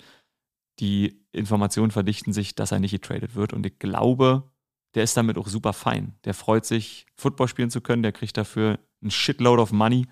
Die 0.79 1.21
Informationen 1.31 1.91
verdichten 1.91 2.33
sich, 2.33 2.55
dass 2.55 2.71
er 2.71 2.79
nicht 2.79 2.91
getradet 2.91 3.35
wird 3.35 3.53
und 3.53 3.65
ich 3.65 3.77
glaube, 3.77 4.49
der 4.95 5.03
ist 5.03 5.17
damit 5.17 5.37
auch 5.37 5.47
super 5.47 5.73
fein. 5.73 6.15
Der 6.23 6.33
freut 6.33 6.65
sich, 6.65 7.05
Football 7.15 7.49
spielen 7.49 7.69
zu 7.69 7.81
können, 7.81 8.01
der 8.01 8.13
kriegt 8.13 8.37
dafür 8.37 8.79
ein 9.03 9.11
Shitload 9.11 9.61
of 9.61 9.73
Money. 9.73 10.07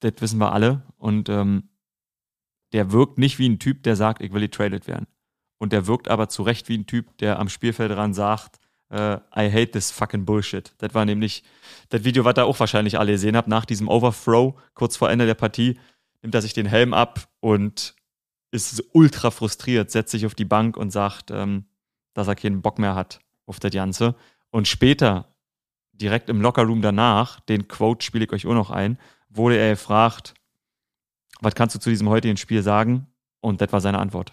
Das 0.00 0.14
wissen 0.18 0.38
wir 0.38 0.52
alle. 0.52 0.82
Und 0.96 1.28
ähm, 1.28 1.70
der 2.72 2.90
wirkt 2.90 3.18
nicht 3.18 3.38
wie 3.38 3.48
ein 3.48 3.60
Typ, 3.60 3.84
der 3.84 3.94
sagt, 3.94 4.22
ich 4.22 4.32
will 4.32 4.40
getradet 4.40 4.88
werden. 4.88 5.06
Und 5.58 5.72
der 5.72 5.86
wirkt 5.86 6.08
aber 6.08 6.28
zu 6.28 6.42
Recht 6.42 6.68
wie 6.68 6.78
ein 6.78 6.86
Typ, 6.86 7.16
der 7.18 7.38
am 7.38 7.48
Spielfeldrand 7.48 8.14
sagt, 8.14 8.58
äh, 8.88 9.14
I 9.36 9.50
hate 9.52 9.70
this 9.70 9.92
fucking 9.92 10.24
Bullshit. 10.24 10.74
Das 10.78 10.92
war 10.94 11.04
nämlich 11.04 11.44
das 11.90 12.02
Video, 12.02 12.24
was 12.24 12.36
ihr 12.38 12.46
auch 12.46 12.58
wahrscheinlich 12.58 12.98
alle 12.98 13.12
gesehen 13.12 13.36
habt, 13.36 13.48
nach 13.48 13.66
diesem 13.66 13.88
Overthrow, 13.88 14.60
kurz 14.74 14.96
vor 14.96 15.10
Ende 15.10 15.26
der 15.26 15.34
Partie, 15.34 15.78
nimmt 16.22 16.34
er 16.34 16.42
sich 16.42 16.54
den 16.54 16.66
Helm 16.66 16.92
ab 16.92 17.28
und 17.38 17.94
ist 18.50 18.82
ultra 18.94 19.30
frustriert, 19.30 19.92
setzt 19.92 20.10
sich 20.10 20.26
auf 20.26 20.34
die 20.34 20.44
Bank 20.44 20.76
und 20.76 20.90
sagt, 20.90 21.30
ähm, 21.30 21.66
dass 22.14 22.26
er 22.26 22.34
keinen 22.34 22.62
Bock 22.62 22.80
mehr 22.80 22.96
hat 22.96 23.20
auf 23.50 23.60
das 23.60 23.72
Ganze. 23.72 24.14
Und 24.50 24.66
später, 24.68 25.26
direkt 25.92 26.30
im 26.30 26.40
Lockerroom 26.40 26.80
danach, 26.80 27.40
den 27.40 27.68
Quote 27.68 28.04
spiele 28.04 28.24
ich 28.24 28.32
euch 28.32 28.46
auch 28.46 28.54
noch 28.54 28.70
ein, 28.70 28.98
wurde 29.28 29.58
er 29.58 29.70
gefragt, 29.70 30.34
was 31.40 31.54
kannst 31.54 31.74
du 31.74 31.80
zu 31.80 31.90
diesem 31.90 32.08
heutigen 32.08 32.36
Spiel 32.36 32.62
sagen? 32.62 33.06
Und 33.40 33.60
das 33.60 33.72
war 33.72 33.80
seine 33.80 33.98
Antwort. 33.98 34.32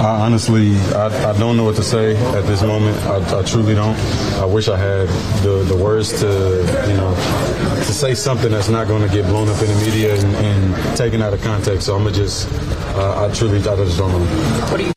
I 0.00 0.20
honestly, 0.20 0.72
I, 0.92 1.06
I 1.06 1.32
don't 1.38 1.56
know 1.56 1.64
what 1.64 1.76
to 1.76 1.82
say 1.82 2.16
at 2.36 2.44
this 2.46 2.62
moment. 2.62 2.96
I, 3.06 3.40
I 3.40 3.42
truly 3.42 3.74
don't. 3.74 3.96
I 4.38 4.44
wish 4.44 4.68
I 4.68 4.76
had 4.76 5.08
the, 5.42 5.64
the 5.66 5.76
words 5.76 6.20
to, 6.20 6.26
you 6.88 6.96
know, 6.96 7.14
to 7.86 7.92
say 7.92 8.14
something 8.14 8.50
that's 8.50 8.68
not 8.68 8.86
going 8.86 9.02
to 9.02 9.08
get 9.08 9.24
blown 9.26 9.48
up 9.48 9.60
in 9.62 9.68
the 9.68 9.80
media 9.86 10.14
and, 10.14 10.36
and 10.36 10.96
taken 10.96 11.22
out 11.22 11.32
of 11.32 11.42
context. 11.42 11.86
So 11.86 11.96
I'm 11.96 12.04
gonna 12.04 12.14
just, 12.14 12.48
uh, 12.96 13.24
I 13.24 13.32
truly, 13.32 13.58
I 13.58 13.76
just 13.76 13.96
don't 13.96 14.10
know. 14.12 14.92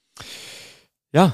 Ja, 1.14 1.32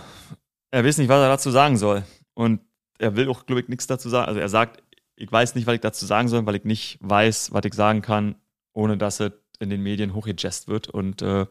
er 0.73 0.83
weiß 0.83 0.97
nicht, 0.97 1.07
was 1.07 1.21
er 1.21 1.29
dazu 1.29 1.51
sagen 1.51 1.77
soll. 1.77 2.03
Und 2.33 2.59
er 2.97 3.15
will 3.15 3.29
auch, 3.29 3.45
glaube 3.45 3.61
ich, 3.61 3.67
nichts 3.67 3.85
dazu 3.85 4.09
sagen. 4.09 4.27
Also 4.27 4.39
er 4.39 4.49
sagt, 4.49 4.81
ich 5.15 5.31
weiß 5.31 5.53
nicht, 5.53 5.67
was 5.67 5.75
ich 5.75 5.81
dazu 5.81 6.07
sagen 6.07 6.27
soll, 6.27 6.47
weil 6.47 6.55
ich 6.55 6.63
nicht 6.63 6.97
weiß, 6.99 7.53
was 7.53 7.63
ich 7.65 7.75
sagen 7.75 8.01
kann, 8.01 8.35
ohne 8.73 8.97
dass 8.97 9.19
es 9.19 9.33
in 9.59 9.69
den 9.69 9.83
Medien 9.83 10.15
hochgejazzt 10.15 10.67
wird. 10.67 10.89
Und 10.89 11.21
äh, 11.21 11.45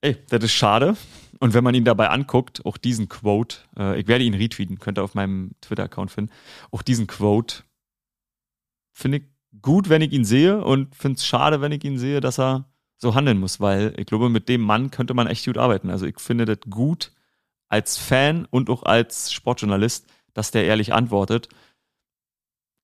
ey, 0.00 0.16
das 0.28 0.44
ist 0.44 0.52
schade. 0.52 0.96
Und 1.40 1.54
wenn 1.54 1.64
man 1.64 1.74
ihn 1.74 1.84
dabei 1.84 2.08
anguckt, 2.08 2.64
auch 2.64 2.76
diesen 2.76 3.08
Quote, 3.08 3.56
äh, 3.76 3.98
ich 3.98 4.06
werde 4.06 4.22
ihn 4.22 4.34
retweeten, 4.34 4.78
könnt 4.78 4.96
ihr 5.00 5.02
auf 5.02 5.16
meinem 5.16 5.50
Twitter-Account 5.60 6.12
finden, 6.12 6.32
auch 6.70 6.82
diesen 6.82 7.08
Quote 7.08 7.64
finde 8.92 9.18
ich 9.18 9.24
gut, 9.60 9.88
wenn 9.88 10.02
ich 10.02 10.12
ihn 10.12 10.24
sehe 10.24 10.62
und 10.62 10.94
finde 10.94 11.16
es 11.16 11.26
schade, 11.26 11.60
wenn 11.60 11.72
ich 11.72 11.82
ihn 11.82 11.98
sehe, 11.98 12.20
dass 12.20 12.38
er 12.38 12.70
so 12.96 13.16
handeln 13.16 13.40
muss, 13.40 13.58
weil 13.58 13.92
ich 13.96 14.06
glaube, 14.06 14.28
mit 14.28 14.48
dem 14.48 14.60
Mann 14.60 14.92
könnte 14.92 15.14
man 15.14 15.26
echt 15.26 15.44
gut 15.44 15.58
arbeiten. 15.58 15.90
Also 15.90 16.06
ich 16.06 16.20
finde 16.20 16.44
das 16.44 16.58
gut, 16.70 17.10
als 17.74 17.98
Fan 17.98 18.46
und 18.50 18.70
auch 18.70 18.84
als 18.84 19.32
Sportjournalist, 19.32 20.06
dass 20.32 20.52
der 20.52 20.64
ehrlich 20.64 20.92
antwortet. 20.92 21.48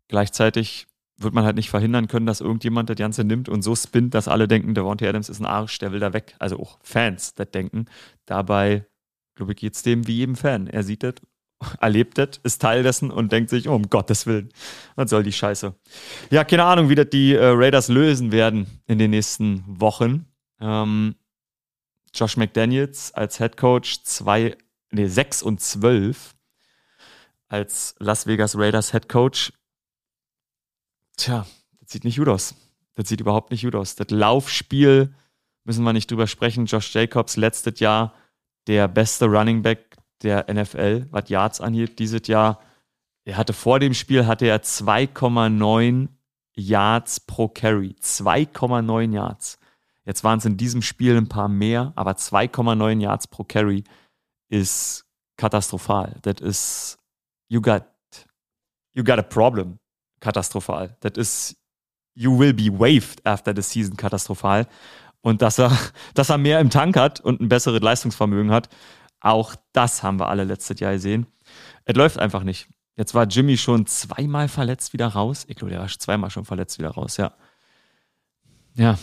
Gleichzeitig 0.09 0.89
wird 1.17 1.33
man 1.33 1.45
halt 1.45 1.55
nicht 1.55 1.71
verhindern 1.71 2.09
können, 2.09 2.27
dass 2.27 2.41
irgendjemand 2.41 2.91
das 2.91 2.97
Ganze 2.97 3.23
nimmt 3.23 3.49
und 3.49 3.63
so 3.63 3.77
spinnt, 3.77 4.15
dass 4.15 4.27
alle 4.27 4.49
denken, 4.49 4.75
der 4.75 4.83
Devontae 4.83 5.07
Adams 5.09 5.29
ist 5.29 5.39
ein 5.39 5.47
Arsch, 5.47 5.79
der 5.79 5.93
will 5.93 6.01
da 6.01 6.13
weg. 6.13 6.35
Also 6.41 6.59
auch 6.59 6.81
Fans 6.83 7.35
das 7.35 7.53
denken. 7.53 7.87
Dabei, 8.27 8.85
glaube 9.37 9.53
ich, 9.53 9.59
geht 9.59 9.75
es 9.75 9.85
dem 9.85 10.09
wie 10.09 10.17
jedem 10.17 10.35
Fan. 10.35 10.67
Er 10.67 10.83
sieht 10.83 11.05
das, 11.05 11.15
erlebt 11.81 12.19
das, 12.19 12.41
ist 12.43 12.61
Teil 12.61 12.83
dessen 12.83 13.13
und 13.13 13.31
denkt 13.31 13.51
sich, 13.51 13.69
oh, 13.69 13.77
um 13.77 13.91
Gottes 13.91 14.27
Willen, 14.27 14.49
was 14.97 15.11
soll 15.11 15.23
die 15.23 15.33
Scheiße. 15.33 15.73
Ja, 16.31 16.43
keine 16.43 16.65
Ahnung, 16.65 16.89
wie 16.89 16.97
das 16.97 17.11
die 17.11 17.35
äh, 17.35 17.45
Raiders 17.45 17.87
lösen 17.87 18.33
werden 18.33 18.67
in 18.89 18.99
den 18.99 19.13
nächsten 19.13 19.63
Wochen. 19.69 20.27
Ähm, 20.61 21.15
Josh 22.13 22.37
McDaniels 22.37 23.15
als 23.15 23.39
Head 23.39 23.57
Coach, 23.57 24.03
zwei 24.03 24.57
nee, 24.91 25.07
6 25.07 25.43
und 25.43 25.61
12 25.61 26.35
als 27.49 27.95
Las 27.99 28.27
Vegas 28.27 28.57
Raiders 28.57 28.93
Head 28.93 29.09
Coach. 29.09 29.53
Tja, 31.17 31.47
das 31.81 31.91
sieht 31.91 32.05
nicht 32.05 32.19
gut 32.19 32.29
aus. 32.29 32.55
Das 32.95 33.09
sieht 33.09 33.21
überhaupt 33.21 33.51
nicht 33.51 33.65
gut 33.65 33.75
aus. 33.75 33.95
Das 33.97 34.11
Laufspiel 34.11 35.15
müssen 35.65 35.85
wir 35.85 35.93
nicht 35.93 36.11
drüber 36.11 36.27
sprechen. 36.27 36.67
Josh 36.67 36.95
Jacobs 36.95 37.37
letztes 37.37 37.81
Jahr 37.81 38.15
der 38.67 38.89
beste 38.89 39.27
Running 39.27 39.63
Back 39.63 39.97
der 40.23 40.53
NFL, 40.53 41.07
was 41.11 41.29
Yards 41.29 41.61
angeht. 41.61 41.99
Dieses 41.99 42.27
Jahr 42.27 42.61
Er 43.25 43.37
hatte 43.37 43.53
vor 43.53 43.79
dem 43.81 43.95
Spiel 43.95 44.27
hatte 44.27 44.47
er 44.47 44.63
2,9 44.63 46.09
Yards 46.55 47.21
pro 47.21 47.49
Carry. 47.49 47.95
2,9 48.01 49.13
Yards. 49.13 49.59
Jetzt 50.05 50.25
waren 50.25 50.39
es 50.39 50.45
in 50.45 50.57
diesem 50.57 50.83
Spiel 50.83 51.17
ein 51.17 51.29
paar 51.29 51.49
mehr, 51.49 51.93
aber 51.97 52.13
2,9 52.13 53.01
Yards 53.01 53.29
pro 53.29 53.45
Carry 53.45 53.85
ist 54.51 55.07
katastrophal. 55.37 56.17
Das 56.23 56.41
ist, 56.41 56.99
you 57.49 57.63
got, 57.63 57.85
you 58.93 59.03
got 59.03 59.19
a 59.19 59.23
problem. 59.23 59.79
Katastrophal. 60.21 60.97
Das 61.01 61.13
ist, 61.17 61.57
you 62.15 62.39
will 62.39 62.53
be 62.53 62.71
waived 62.71 63.25
after 63.27 63.55
the 63.55 63.63
season 63.63 63.97
katastrophal. 63.97 64.67
Und 65.23 65.41
dass 65.41 65.59
er, 65.59 65.77
dass 66.15 66.29
er 66.29 66.37
mehr 66.37 66.61
im 66.61 66.69
Tank 66.69 66.97
hat 66.97 67.21
und 67.21 67.41
ein 67.41 67.49
besseres 67.49 67.81
Leistungsvermögen 67.81 68.51
hat, 68.51 68.69
auch 69.21 69.55
das 69.73 70.03
haben 70.03 70.19
wir 70.19 70.29
alle 70.29 70.45
letztes 70.45 70.81
Jahr 70.81 70.93
gesehen. 70.93 71.27
Es 71.85 71.95
läuft 71.95 72.19
einfach 72.19 72.43
nicht. 72.43 72.69
Jetzt 72.97 73.15
war 73.15 73.25
Jimmy 73.27 73.57
schon 73.57 73.87
zweimal 73.87 74.49
verletzt 74.49 74.93
wieder 74.93 75.09
raus. 75.09 75.45
Ich 75.49 75.57
glaube, 75.57 75.71
der 75.71 75.81
war 75.81 75.89
zweimal 75.89 76.31
schon 76.31 76.45
verletzt 76.45 76.79
wieder 76.79 76.91
raus, 76.91 77.17
ja. 77.17 77.33
Ja. 78.75 78.99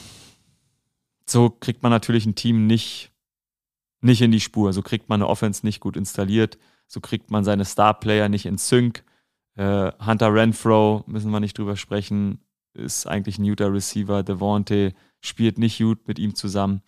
So 1.26 1.50
kriegt 1.50 1.84
man 1.84 1.92
natürlich 1.92 2.26
ein 2.26 2.36
Team 2.36 2.68
nicht, 2.68 3.12
nicht 4.02 4.22
in 4.22 4.32
die 4.32 4.40
Spur. 4.40 4.74
So 4.74 4.82
kriegt 4.82 5.10
man 5.10 5.22
eine 5.22 5.30
Offense 5.30 5.66
nicht 5.66 5.80
gut 5.80 5.98
installiert. 5.98 6.58
So 6.88 7.02
kriegt 7.02 7.32
man 7.32 7.44
seine 7.44 7.66
Star-Player 7.66 8.30
nicht 8.30 8.46
in 8.46 8.58
Sync. 8.58 9.04
Äh, 9.56 9.92
Hunter 10.06 10.34
Renfro, 10.34 11.04
müssen 11.08 11.32
wir 11.32 11.40
nicht 11.40 11.58
drüber 11.58 11.76
sprechen, 11.76 12.40
ist 12.74 13.08
eigentlich 13.08 13.40
ein 13.40 13.46
guter 13.48 13.74
Receiver. 13.74 14.24
Devontae 14.24 14.94
spielt 15.20 15.58
nicht 15.58 15.80
gut 15.80 16.08
mit 16.08 16.20
ihm 16.20 16.36
zusammen. 16.36 16.82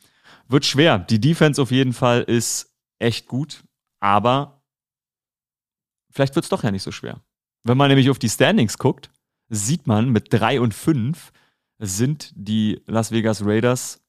Wird 0.47 0.65
schwer. 0.65 0.99
Die 0.99 1.19
Defense 1.19 1.61
auf 1.61 1.71
jeden 1.71 1.93
Fall 1.93 2.21
ist 2.21 2.71
echt 2.99 3.27
gut, 3.27 3.63
aber 3.99 4.61
vielleicht 6.11 6.35
wird 6.35 6.45
es 6.45 6.49
doch 6.49 6.63
ja 6.63 6.71
nicht 6.71 6.83
so 6.83 6.91
schwer. 6.91 7.21
Wenn 7.63 7.77
man 7.77 7.89
nämlich 7.89 8.09
auf 8.09 8.19
die 8.19 8.29
Standings 8.29 8.77
guckt, 8.77 9.09
sieht 9.49 9.87
man, 9.87 10.09
mit 10.09 10.27
3 10.31 10.61
und 10.61 10.73
5 10.73 11.31
sind 11.79 12.31
die 12.35 12.81
Las 12.85 13.11
Vegas 13.11 13.43
Raiders 13.43 14.01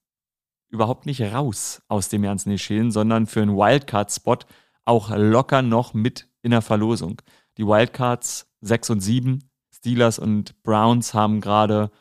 überhaupt 0.71 1.05
nicht 1.05 1.21
raus 1.21 1.81
aus 1.87 2.09
dem 2.09 2.23
ganzen 2.23 2.51
Geschehen, 2.51 2.91
sondern 2.91 3.27
für 3.27 3.41
einen 3.41 3.55
Wildcard-Spot 3.55 4.39
auch 4.85 5.09
locker 5.15 5.61
noch 5.61 5.93
mit 5.93 6.27
in 6.41 6.51
der 6.51 6.61
Verlosung. 6.61 7.21
Die 7.57 7.65
Wildcards 7.65 8.47
6 8.61 8.89
und 8.91 8.99
7, 9.01 9.43
Steelers 9.73 10.19
und 10.19 10.61
Browns 10.63 11.13
haben 11.13 11.41
gerade 11.41 11.91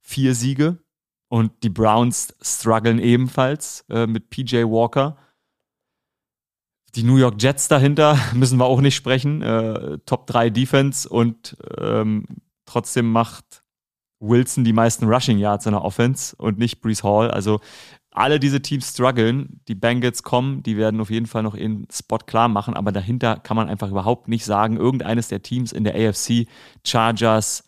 vier 0.00 0.34
Siege 0.34 0.78
und 1.28 1.62
die 1.62 1.70
Browns 1.70 2.34
strugglen 2.42 2.98
ebenfalls 2.98 3.84
äh, 3.88 4.06
mit 4.06 4.30
PJ 4.30 4.64
Walker. 4.64 5.16
Die 6.96 7.04
New 7.04 7.16
York 7.16 7.40
Jets 7.40 7.68
dahinter 7.68 8.18
müssen 8.34 8.58
wir 8.58 8.66
auch 8.66 8.80
nicht 8.80 8.96
sprechen. 8.96 9.42
Äh, 9.42 9.98
Top 10.06 10.26
3 10.26 10.50
Defense 10.50 11.08
und 11.08 11.56
ähm, 11.78 12.26
trotzdem 12.64 13.10
macht 13.10 13.62
Wilson 14.20 14.64
die 14.64 14.72
meisten 14.72 15.06
Rushing 15.06 15.38
Yards 15.38 15.66
in 15.66 15.72
der 15.72 15.82
Offense 15.82 16.36
und 16.36 16.58
nicht 16.58 16.80
Brees 16.80 17.02
Hall. 17.02 17.30
Also 17.30 17.60
alle 18.10 18.40
diese 18.40 18.60
Teams 18.60 18.90
strugglen. 18.90 19.60
Die 19.68 19.74
Bengals 19.74 20.22
kommen, 20.22 20.62
die 20.62 20.76
werden 20.76 21.00
auf 21.00 21.10
jeden 21.10 21.26
Fall 21.26 21.42
noch 21.42 21.54
ihren 21.54 21.86
Spot 21.92 22.18
klar 22.18 22.48
machen, 22.48 22.74
aber 22.74 22.92
dahinter 22.92 23.36
kann 23.36 23.56
man 23.56 23.68
einfach 23.68 23.90
überhaupt 23.90 24.28
nicht 24.28 24.44
sagen, 24.44 24.76
irgendeines 24.76 25.28
der 25.28 25.42
Teams 25.42 25.72
in 25.72 25.84
der 25.84 25.94
AFC, 25.94 26.46
Chargers, 26.84 27.64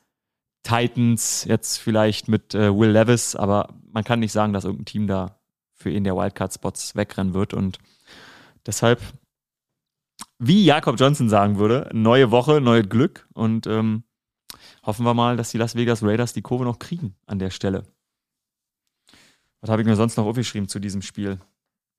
Titans, 0.62 1.44
jetzt 1.44 1.78
vielleicht 1.78 2.28
mit 2.28 2.54
äh, 2.54 2.76
Will 2.76 2.90
Levis, 2.90 3.36
aber 3.36 3.74
man 3.90 4.04
kann 4.04 4.20
nicht 4.20 4.32
sagen, 4.32 4.52
dass 4.52 4.64
irgendein 4.64 4.86
Team 4.86 5.06
da 5.06 5.38
für 5.74 5.90
ihn 5.90 6.04
der 6.04 6.16
Wildcard-Spots 6.16 6.94
wegrennen 6.94 7.34
wird 7.34 7.54
und 7.54 7.78
deshalb, 8.66 9.00
wie 10.38 10.64
Jakob 10.64 10.98
Johnson 10.98 11.28
sagen 11.28 11.58
würde, 11.58 11.88
neue 11.92 12.30
Woche, 12.30 12.60
neues 12.60 12.88
Glück 12.88 13.28
und 13.32 13.66
ähm, 13.66 14.04
hoffen 14.84 15.04
wir 15.04 15.14
mal, 15.14 15.36
dass 15.36 15.50
die 15.50 15.58
Las 15.58 15.74
Vegas 15.74 16.02
Raiders 16.02 16.32
die 16.32 16.42
Kurve 16.42 16.64
noch 16.64 16.78
kriegen 16.78 17.16
an 17.26 17.38
der 17.38 17.50
Stelle. 17.50 17.84
Was 19.62 19.70
habe 19.70 19.80
ich 19.80 19.86
mir 19.86 19.96
sonst 19.96 20.16
noch 20.16 20.26
aufgeschrieben 20.26 20.68
zu 20.68 20.80
diesem 20.80 21.02
Spiel? 21.02 21.38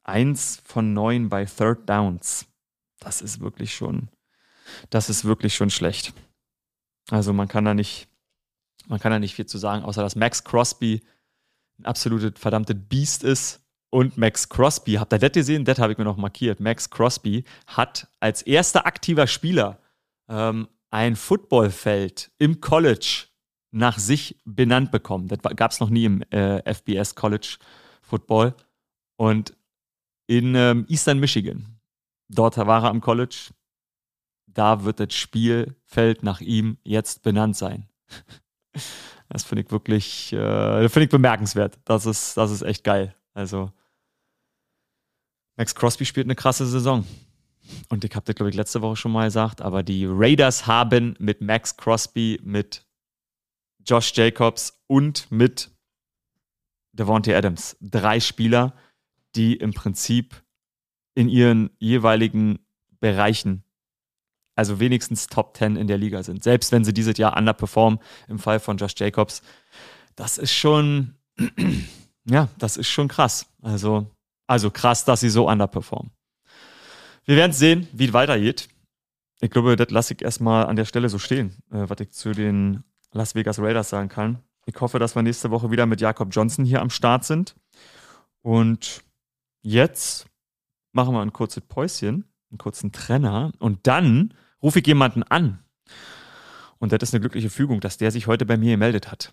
Eins 0.03 0.61
von 0.65 0.93
neun 0.93 1.29
bei 1.29 1.45
Third 1.45 1.89
Downs. 1.89 2.45
Das 2.99 3.21
ist 3.21 3.39
wirklich 3.39 3.73
schon, 3.73 4.09
das 4.89 5.09
ist 5.09 5.23
wirklich 5.23 5.55
schon 5.55 5.69
schlecht. 5.69 6.13
Also 7.09 7.31
man 7.31 7.47
kann 7.47 7.63
da 7.63 7.73
nicht, 7.73 8.09
man 8.87 8.99
kann 8.99 9.13
da 9.13 9.19
nicht 9.19 9.33
viel 9.33 9.45
zu 9.45 9.57
sagen, 9.57 9.83
außer 9.83 10.01
dass 10.01 10.17
Max 10.17 10.43
Crosby 10.43 11.03
ein 11.79 11.85
absolutes 11.85 12.39
verdammte 12.39 12.75
Biest 12.75 13.23
ist. 13.23 13.61
Und 13.89 14.17
Max 14.17 14.49
Crosby, 14.49 14.93
habt 14.93 15.13
ihr 15.13 15.19
das 15.19 15.31
gesehen? 15.31 15.63
Das 15.63 15.79
habe 15.79 15.93
ich 15.93 15.97
mir 15.97 16.03
noch 16.03 16.17
markiert. 16.17 16.59
Max 16.59 16.89
Crosby 16.89 17.45
hat 17.67 18.07
als 18.19 18.41
erster 18.41 18.85
aktiver 18.85 19.27
Spieler 19.27 19.79
ähm, 20.27 20.67
ein 20.89 21.15
Footballfeld 21.15 22.31
im 22.39 22.59
College 22.59 23.27
nach 23.73 23.97
sich 23.97 24.39
benannt 24.45 24.91
bekommen. 24.91 25.27
Das 25.27 25.39
gab 25.55 25.71
es 25.71 25.79
noch 25.79 25.89
nie 25.89 26.05
im 26.05 26.21
äh, 26.29 26.61
FBS 26.73 27.15
College 27.15 27.57
Football. 28.01 28.55
Und 29.17 29.57
in 30.27 30.55
ähm, 30.55 30.85
Eastern 30.87 31.19
Michigan, 31.19 31.79
dort 32.29 32.57
war 32.57 32.83
er 32.83 32.89
am 32.89 33.01
College, 33.01 33.51
da 34.45 34.83
wird 34.83 34.99
das 34.99 35.13
Spielfeld 35.15 36.21
nach 36.21 36.39
ihm 36.39 36.77
jetzt 36.83 37.23
benannt 37.23 37.57
sein. 37.57 37.87
Das 39.29 39.43
finde 39.43 39.63
ich 39.63 39.71
wirklich, 39.71 40.31
äh, 40.33 40.87
finde 40.89 41.05
ich 41.05 41.09
bemerkenswert. 41.09 41.79
Das 41.85 42.05
ist, 42.05 42.37
das 42.37 42.51
ist 42.51 42.61
echt 42.61 42.83
geil. 42.83 43.15
Also, 43.33 43.71
Max 45.57 45.73
Crosby 45.73 46.05
spielt 46.05 46.27
eine 46.27 46.35
krasse 46.35 46.67
Saison. 46.67 47.03
Und 47.89 48.03
ich 48.03 48.15
habe 48.15 48.25
das, 48.25 48.35
glaube 48.35 48.51
ich, 48.51 48.55
letzte 48.55 48.83
Woche 48.83 48.95
schon 48.95 49.11
mal 49.11 49.25
gesagt, 49.25 49.61
aber 49.61 49.81
die 49.81 50.05
Raiders 50.07 50.67
haben 50.67 51.15
mit 51.17 51.41
Max 51.41 51.75
Crosby, 51.77 52.39
mit 52.43 52.85
Josh 53.85 54.13
Jacobs 54.13 54.81
und 54.87 55.31
mit 55.31 55.71
Devontae 56.93 57.35
Adams. 57.35 57.75
Drei 57.81 58.19
Spieler, 58.19 58.75
die 59.35 59.55
im 59.55 59.73
Prinzip 59.73 60.43
in 61.15 61.29
ihren 61.29 61.69
jeweiligen 61.79 62.59
Bereichen, 62.99 63.63
also 64.55 64.79
wenigstens 64.79 65.27
Top 65.27 65.57
10 65.57 65.75
in 65.75 65.87
der 65.87 65.97
Liga 65.97 66.23
sind. 66.23 66.43
Selbst 66.43 66.71
wenn 66.71 66.85
sie 66.85 66.93
dieses 66.93 67.17
Jahr 67.17 67.35
underperformen, 67.35 67.99
im 68.27 68.39
Fall 68.39 68.59
von 68.59 68.77
Josh 68.77 68.93
Jacobs. 68.97 69.41
Das 70.15 70.37
ist 70.37 70.53
schon, 70.53 71.15
ja, 72.25 72.49
das 72.57 72.77
ist 72.77 72.87
schon 72.87 73.07
krass. 73.07 73.47
Also, 73.61 74.07
also 74.47 74.69
krass, 74.69 75.05
dass 75.05 75.21
sie 75.21 75.29
so 75.29 75.49
underperformen. 75.49 76.11
Wir 77.25 77.35
werden 77.35 77.53
sehen, 77.53 77.87
wie 77.93 78.05
es 78.05 78.13
weitergeht. 78.13 78.69
Ich 79.41 79.49
glaube, 79.49 79.75
das 79.75 79.89
lasse 79.89 80.13
ich 80.13 80.21
erstmal 80.21 80.67
an 80.67 80.75
der 80.75 80.85
Stelle 80.85 81.09
so 81.09 81.19
stehen, 81.19 81.55
äh, 81.71 81.89
was 81.89 81.99
ich 81.99 82.11
zu 82.11 82.31
den 82.31 82.83
Las 83.13 83.35
Vegas 83.35 83.59
Raiders 83.59 83.89
sagen 83.89 84.09
kann. 84.09 84.39
Ich 84.65 84.79
hoffe, 84.79 84.99
dass 84.99 85.15
wir 85.15 85.23
nächste 85.23 85.51
Woche 85.51 85.71
wieder 85.71 85.85
mit 85.85 86.01
Jakob 86.01 86.29
Johnson 86.31 86.65
hier 86.65 86.81
am 86.81 86.89
Start 86.89 87.25
sind. 87.25 87.55
Und 88.41 89.03
jetzt 89.61 90.27
machen 90.91 91.13
wir 91.13 91.21
ein 91.21 91.33
kurzes 91.33 91.63
Päuschen, 91.63 92.25
einen 92.51 92.57
kurzen 92.57 92.91
Trenner 92.91 93.51
und 93.59 93.87
dann 93.87 94.33
rufe 94.61 94.79
ich 94.79 94.87
jemanden 94.87 95.23
an. 95.23 95.63
Und 96.79 96.91
das 96.91 97.01
ist 97.01 97.13
eine 97.13 97.21
glückliche 97.21 97.49
Fügung, 97.49 97.79
dass 97.79 97.97
der 97.97 98.11
sich 98.11 98.27
heute 98.27 98.45
bei 98.45 98.57
mir 98.57 98.71
gemeldet 98.71 99.11
hat. 99.11 99.31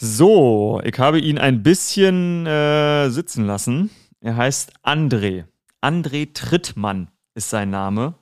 So, 0.00 0.80
ich 0.84 0.96
habe 1.00 1.18
ihn 1.18 1.38
ein 1.38 1.64
bisschen 1.64 2.46
äh, 2.46 3.08
sitzen 3.10 3.46
lassen. 3.46 3.90
Er 4.20 4.36
heißt 4.36 4.72
André. 4.84 5.46
André 5.82 6.32
Trittmann 6.32 7.10
ist 7.34 7.50
sein 7.50 7.70
Name. 7.70 8.14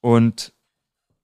Und 0.00 0.52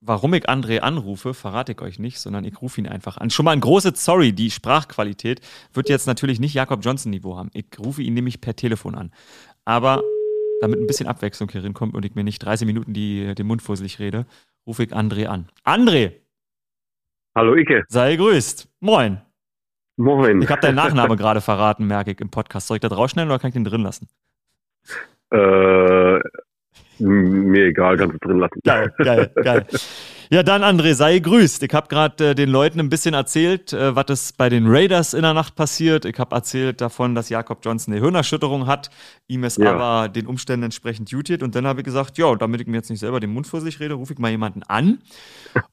warum 0.01 0.35
ich 0.35 0.49
André 0.49 0.81
anrufe, 0.81 1.35
verrate 1.35 1.71
ich 1.71 1.81
euch 1.83 2.01
nicht, 2.01 2.19
sondern 2.19 2.45
ich 2.45 2.61
rufe 2.61 2.81
ihn 2.81 2.89
einfach 2.89 3.17
an. 3.19 3.31
Schon 3.31 3.45
mal 3.45 3.53
ein 3.53 3.61
großes 3.61 4.05
Sorry, 4.05 4.33
die 4.33 4.51
Sprachqualität 4.51 5.41
wird 5.73 5.89
jetzt 5.89 6.09
natürlich 6.09 6.41
nicht 6.41 6.55
Jakob 6.55 6.85
Johnson-Niveau 6.85 7.37
haben. 7.37 7.51
Ich 7.55 7.67
rufe 7.79 8.03
ihn 8.03 8.15
nämlich 8.15 8.41
per 8.41 8.57
Telefon 8.57 8.97
an. 8.97 9.13
Aber 9.65 10.03
damit 10.61 10.81
ein 10.81 10.89
bisschen 10.89 11.07
Abwechslung 11.07 11.49
hier 11.49 11.63
kommt 11.73 11.95
und 11.95 12.05
ich 12.05 12.17
mir 12.17 12.25
nicht 12.25 12.41
30 12.41 12.67
Minuten 12.67 12.93
die, 12.93 13.37
den 13.37 13.47
Mund 13.47 13.63
fusselig 13.63 14.01
rede, 14.01 14.27
rufe 14.67 14.83
ich 14.83 14.93
André 14.93 15.27
an. 15.27 15.47
André! 15.65 16.15
Hallo 17.37 17.55
Ike. 17.55 17.85
Sei 17.89 18.17
grüßt. 18.17 18.69
Moin. 18.81 19.26
Moin. 19.97 20.43
Ich 20.43 20.51
habe 20.51 20.61
deinen 20.61 20.75
Nachname 20.75 21.17
gerade 21.17 21.41
verraten, 21.41 21.87
merke 21.87 22.13
ich 22.13 22.21
im 22.21 22.31
Podcast. 22.31 22.67
Soll 22.67 22.77
ich 22.77 22.81
da 22.83 22.89
rausschneiden 22.89 23.31
oder 23.31 23.39
kann 23.39 23.49
ich 23.49 23.55
den 23.55 23.65
drin 23.65 23.83
lassen? 23.83 24.09
Äh, 25.31 26.21
mir 26.99 27.67
egal, 27.67 27.97
kannst 27.97 28.15
du 28.15 28.29
drin 28.29 28.39
lassen. 28.39 28.61
Geil, 28.65 28.93
geil, 28.99 29.31
geil. 29.43 29.67
Ja, 30.29 30.43
dann 30.43 30.63
André, 30.63 30.95
sei 30.95 31.19
grüßt. 31.19 31.63
Ich 31.63 31.73
habe 31.73 31.89
gerade 31.89 32.31
äh, 32.31 32.35
den 32.35 32.51
Leuten 32.51 32.81
ein 32.81 32.89
bisschen 32.89 33.15
erzählt, 33.15 33.73
äh, 33.73 33.95
was 33.95 34.07
ist 34.09 34.37
bei 34.37 34.49
den 34.49 34.67
Raiders 34.67 35.15
in 35.15 35.23
der 35.23 35.35
Nacht 35.35 35.55
passiert. 35.55 36.05
Ich 36.05 36.19
habe 36.19 36.35
erzählt 36.35 36.81
davon, 36.81 37.15
dass 37.15 37.29
Jakob 37.29 37.65
Johnson 37.65 37.95
eine 37.95 38.03
Hirnerschütterung 38.03 38.67
hat, 38.67 38.91
ihm 39.29 39.45
es 39.45 39.57
ja. 39.57 39.73
aber 39.73 40.09
den 40.09 40.27
Umständen 40.27 40.65
entsprechend 40.65 41.11
jutet. 41.11 41.43
Und 41.43 41.55
dann 41.55 41.67
habe 41.67 41.81
ich 41.81 41.85
gesagt, 41.85 42.19
ja, 42.19 42.35
damit 42.35 42.61
ich 42.61 42.67
mir 42.67 42.77
jetzt 42.77 42.91
nicht 42.91 43.01
selber 43.01 43.21
den 43.21 43.31
Mund 43.31 43.47
vor 43.47 43.61
sich 43.61 43.79
rede, 43.79 43.95
rufe 43.95 44.15
ich 44.15 44.19
mal 44.19 44.31
jemanden 44.31 44.63
an. 44.65 44.99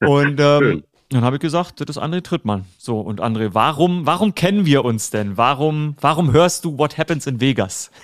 Und 0.00 0.40
ähm, 0.40 0.84
Dann 1.14 1.24
habe 1.24 1.36
ich 1.36 1.40
gesagt, 1.42 1.80
das 1.80 1.96
ist 1.96 2.02
André 2.02 2.22
Trittmann. 2.24 2.64
So, 2.76 2.98
und 3.00 3.20
André, 3.22 3.50
warum, 3.52 4.04
warum 4.04 4.34
kennen 4.34 4.66
wir 4.66 4.84
uns 4.84 5.10
denn? 5.10 5.36
Warum, 5.36 5.94
warum 6.00 6.32
hörst 6.32 6.64
du 6.64 6.76
What 6.76 6.98
Happens 6.98 7.26
in 7.26 7.40
Vegas? 7.40 7.90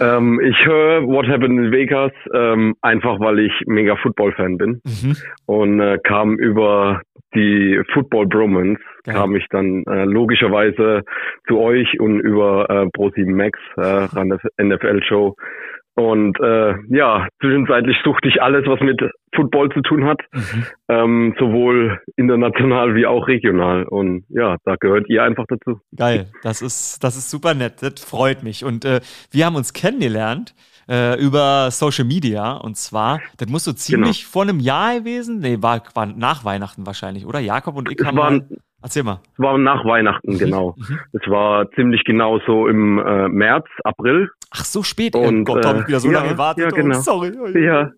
Ähm, 0.00 0.40
ich 0.40 0.56
höre 0.64 1.06
What 1.06 1.26
Happened 1.28 1.58
in 1.66 1.70
Vegas 1.70 2.10
ähm, 2.32 2.76
einfach, 2.80 3.20
weil 3.20 3.40
ich 3.40 3.52
mega 3.66 3.94
Football-Fan 3.96 4.56
bin 4.56 4.80
Mhm. 4.86 5.16
und 5.44 5.80
äh, 5.80 5.98
kam 6.02 6.38
über 6.38 7.02
die 7.34 7.82
Football 7.92 8.26
Bromance 8.26 8.80
Geil. 9.04 9.14
kam 9.16 9.36
ich 9.36 9.44
dann 9.50 9.84
äh, 9.84 10.06
logischerweise 10.06 11.02
zu 11.46 11.58
euch 11.58 12.00
und 12.00 12.20
über 12.20 12.70
äh, 12.70 12.86
Pro7 12.96 13.30
Max 13.30 13.58
äh, 13.76 13.82
ran 14.16 14.30
das 14.30 14.40
NFL 14.58 15.02
Show 15.02 15.36
und 15.96 16.38
äh, 16.40 16.74
ja 16.90 17.26
zwischenzeitlich 17.40 17.96
suchte 18.04 18.28
ich 18.28 18.40
alles, 18.42 18.66
was 18.66 18.80
mit 18.80 19.00
Football 19.34 19.70
zu 19.70 19.80
tun 19.82 20.04
hat, 20.04 20.20
Mhm. 20.32 20.64
ähm, 20.88 21.34
sowohl 21.38 22.00
international 22.16 22.94
wie 22.94 23.06
auch 23.06 23.26
regional 23.28 23.84
und 23.84 24.24
ja, 24.28 24.56
da 24.64 24.76
gehört 24.76 25.08
ihr 25.08 25.22
einfach 25.24 25.44
dazu. 25.48 25.80
Geil, 25.96 26.26
das 26.42 26.62
ist, 26.62 27.02
das 27.02 27.16
ist 27.16 27.30
super 27.30 27.54
nett, 27.54 27.82
das 27.82 28.02
freut 28.04 28.42
mich. 28.42 28.64
Und 28.64 28.84
äh, 28.84 29.00
wir 29.30 29.46
haben 29.46 29.56
uns 29.56 29.72
kennengelernt 29.72 30.54
äh, 30.88 31.18
über 31.20 31.70
Social 31.70 32.04
Media 32.04 32.52
und 32.52 32.76
zwar, 32.76 33.20
das 33.38 33.48
muss 33.48 33.64
so 33.64 33.72
ziemlich 33.72 34.24
vor 34.26 34.42
einem 34.42 34.60
Jahr 34.60 35.00
gewesen, 35.00 35.40
nee, 35.40 35.58
war, 35.60 35.82
war 35.94 36.06
nach 36.06 36.44
Weihnachten 36.44 36.86
wahrscheinlich, 36.86 37.26
oder? 37.26 37.40
Jakob 37.40 37.76
und 37.76 37.90
ich 37.90 38.06
haben 38.06 38.16
waren- 38.18 38.48
erzähl 38.82 39.02
mal. 39.02 39.20
Es 39.32 39.38
war 39.38 39.58
nach 39.58 39.84
Weihnachten, 39.84 40.38
genau. 40.38 40.74
Mhm. 40.76 40.98
Es 41.12 41.28
war 41.30 41.70
ziemlich 41.72 42.04
genau 42.04 42.38
so 42.46 42.66
im 42.68 42.98
äh, 42.98 43.28
März, 43.28 43.66
April. 43.84 44.30
Ach, 44.52 44.64
so 44.64 44.82
spät, 44.82 45.14
Und, 45.14 45.48
oh 45.48 45.54
Gott, 45.54 45.64
da 45.64 45.68
hab 45.70 45.80
ich 45.80 45.88
wieder 45.88 46.00
so 46.00 46.08
äh, 46.08 46.12
lange 46.12 46.26
ja, 46.26 46.32
gewartet. 46.32 46.64
ja, 46.64 46.70
genau. 46.70 46.96
Oh, 46.98 47.00
sorry. 47.00 47.32
Ja, 47.62 47.90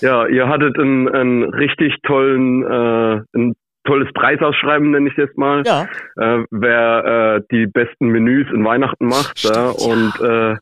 ja, 0.00 0.26
ihr 0.26 0.48
hattet 0.48 0.78
einen, 0.78 1.08
einen 1.08 1.44
richtig 1.44 1.94
tollen, 2.02 2.62
äh, 2.64 3.22
ein 3.36 3.54
tolles 3.84 4.12
Preisausschreiben, 4.14 4.90
nenne 4.90 5.08
ich 5.08 5.16
es 5.16 5.24
jetzt 5.28 5.38
mal. 5.38 5.62
Ja, 5.66 5.86
Äh, 6.16 6.44
wer 6.50 7.36
äh, 7.36 7.42
die 7.50 7.66
besten 7.66 8.08
Menüs 8.08 8.46
in 8.52 8.64
Weihnachten 8.64 9.06
macht. 9.06 9.38
Stimmt, 9.38 9.56
ja. 9.56 9.70
und 9.70 10.20
äh, 10.20 10.56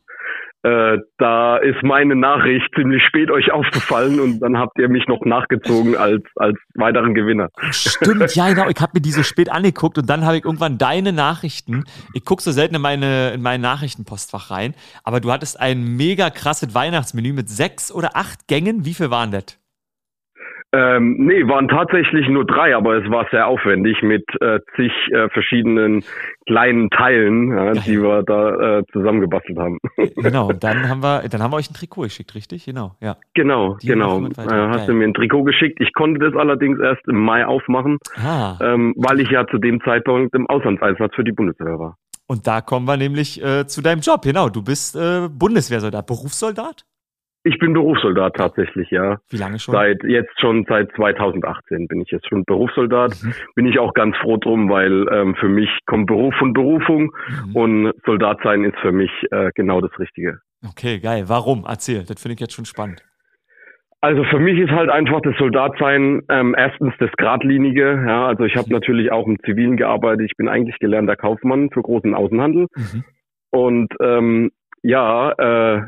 äh, 0.63 0.97
da 1.17 1.57
ist 1.57 1.81
meine 1.83 2.15
Nachricht 2.15 2.67
ziemlich 2.75 3.01
spät 3.03 3.31
euch 3.31 3.51
aufgefallen 3.51 4.19
und 4.19 4.39
dann 4.41 4.57
habt 4.57 4.77
ihr 4.77 4.89
mich 4.89 5.07
noch 5.07 5.23
nachgezogen 5.23 5.95
als, 5.95 6.23
als 6.35 6.57
weiteren 6.75 7.13
Gewinner. 7.13 7.49
stimmt, 7.71 8.35
ja, 8.35 8.49
genau. 8.49 8.67
Ich 8.67 8.79
habe 8.81 8.91
mir 8.95 9.01
die 9.01 9.11
so 9.11 9.23
spät 9.23 9.49
angeguckt 9.49 9.97
und 9.97 10.09
dann 10.09 10.25
habe 10.25 10.37
ich 10.37 10.43
irgendwann 10.43 10.77
deine 10.77 11.13
Nachrichten. 11.13 11.85
Ich 12.13 12.25
gucke 12.25 12.43
so 12.43 12.51
selten 12.51 12.75
in 12.75 12.81
meine, 12.81 13.31
in 13.31 13.41
mein 13.41 13.61
Nachrichtenpostfach 13.61 14.51
rein, 14.51 14.73
aber 15.03 15.21
du 15.21 15.31
hattest 15.31 15.59
ein 15.59 15.95
mega 15.95 16.29
krasses 16.29 16.75
Weihnachtsmenü 16.75 17.31
mit 17.31 17.49
sechs 17.49 17.91
oder 17.91 18.17
acht 18.17 18.47
Gängen. 18.47 18.83
Wie 18.83 18.93
viel 18.93 19.11
waren 19.11 19.31
das? 19.31 19.58
Ähm, 20.71 21.15
nee, 21.17 21.47
waren 21.47 21.67
tatsächlich 21.67 22.27
nur 22.29 22.45
drei, 22.45 22.75
aber 22.75 23.03
es 23.03 23.09
war 23.09 23.25
sehr 23.31 23.47
aufwendig 23.47 24.01
mit 24.03 24.23
äh, 24.39 24.59
zig 24.75 24.91
äh, 25.11 25.27
verschiedenen 25.29 26.03
kleinen 26.45 26.89
Teilen, 26.91 27.49
ja, 27.51 27.71
die 27.73 27.99
wir 28.01 28.21
da 28.23 28.77
äh, 28.79 28.83
zusammengebastelt 28.91 29.57
haben. 29.57 29.79
Genau, 30.15 30.51
dann 30.51 30.87
haben 30.87 31.01
wir, 31.01 31.27
dann 31.29 31.41
haben 31.41 31.51
wir 31.51 31.57
euch 31.57 31.71
ein 31.71 31.73
Trikot 31.73 32.03
geschickt, 32.03 32.35
richtig? 32.35 32.65
Genau, 32.65 32.95
ja. 33.01 33.17
genau, 33.33 33.77
Die 33.81 33.87
genau. 33.87 34.19
Äh, 34.27 34.67
hast 34.69 34.87
du 34.87 34.93
mir 34.93 35.05
ein 35.05 35.13
Trikot 35.15 35.43
geschickt. 35.43 35.79
Ich 35.81 35.93
konnte 35.93 36.19
das 36.19 36.35
allerdings 36.39 36.79
erst 36.79 37.07
im 37.07 37.19
Mai 37.19 37.45
aufmachen, 37.45 37.97
Ah, 38.17 38.57
ähm, 38.61 38.93
weil 38.97 39.19
ich 39.21 39.29
ja 39.29 39.47
zu 39.47 39.57
dem 39.57 39.81
Zeitpunkt 39.81 40.35
im 40.35 40.45
Auslandseinsatz 40.47 41.15
für 41.15 41.23
die 41.23 41.31
Bundeswehr 41.31 41.79
war. 41.79 41.95
und 42.27 42.45
da 42.45 42.61
kommen 42.61 42.87
wir 42.87 42.95
nämlich 42.97 43.43
äh, 43.43 43.65
zu 43.65 43.81
deinem 43.81 44.01
Job. 44.01 44.21
Genau, 44.21 44.49
du 44.49 44.61
bist 44.63 44.95
äh, 44.95 45.27
Bundeswehrsoldat, 45.29 46.05
Berufssoldat? 46.05 46.83
Ich 47.49 47.57
bin 47.57 47.73
Berufssoldat 47.73 48.35
tatsächlich, 48.35 48.91
ja. 48.91 49.17
Wie 49.31 49.37
lange 49.37 49.57
schon? 49.57 49.73
Seit 49.73 50.03
jetzt 50.03 50.39
schon 50.39 50.65
seit 50.69 50.91
2018 50.95 51.87
bin 51.87 51.99
ich 52.01 52.11
jetzt 52.11 52.27
schon 52.29 52.43
Berufssoldat. 52.45 53.11
Mhm. 53.23 53.33
Bin 53.55 53.65
ich 53.65 53.79
auch 53.79 53.93
ganz 53.95 54.15
froh 54.17 54.37
drum, 54.37 54.69
weil 54.69 55.07
ähm, 55.11 55.33
für 55.35 55.49
mich 55.49 55.69
kommt 55.87 56.05
Beruf 56.07 56.33
von 56.35 56.53
Berufung 56.53 57.11
Mhm. 57.47 57.55
und 57.55 57.93
Soldat 58.05 58.37
sein 58.43 58.63
ist 58.63 58.77
für 58.79 58.91
mich 58.91 59.09
äh, 59.31 59.49
genau 59.55 59.81
das 59.81 59.97
Richtige. 59.97 60.39
Okay, 60.63 60.99
geil. 60.99 61.23
Warum? 61.27 61.65
Erzähl, 61.67 62.03
das 62.05 62.21
finde 62.21 62.33
ich 62.35 62.39
jetzt 62.39 62.53
schon 62.53 62.65
spannend. 62.65 63.01
Also 64.01 64.23
für 64.25 64.39
mich 64.39 64.57
ist 64.59 64.69
halt 64.71 64.89
einfach 64.89 65.19
das 65.21 65.35
Soldatsein 65.37 66.21
ähm, 66.29 66.55
erstens 66.57 66.93
das 66.99 67.09
Gradlinige. 67.17 68.01
Ja, 68.07 68.27
also 68.27 68.43
ich 68.45 68.55
habe 68.55 68.69
natürlich 68.71 69.11
auch 69.11 69.25
im 69.27 69.37
Zivilen 69.43 69.75
gearbeitet. 69.75 70.27
Ich 70.29 70.37
bin 70.37 70.47
eigentlich 70.47 70.77
gelernter 70.79 71.15
Kaufmann 71.15 71.69
für 71.71 71.81
großen 71.81 72.13
Außenhandel 72.13 72.67
Mhm. 72.75 73.03
und 73.51 73.93
ähm, 74.01 74.51
ja, 74.83 75.31
äh, 75.31 75.81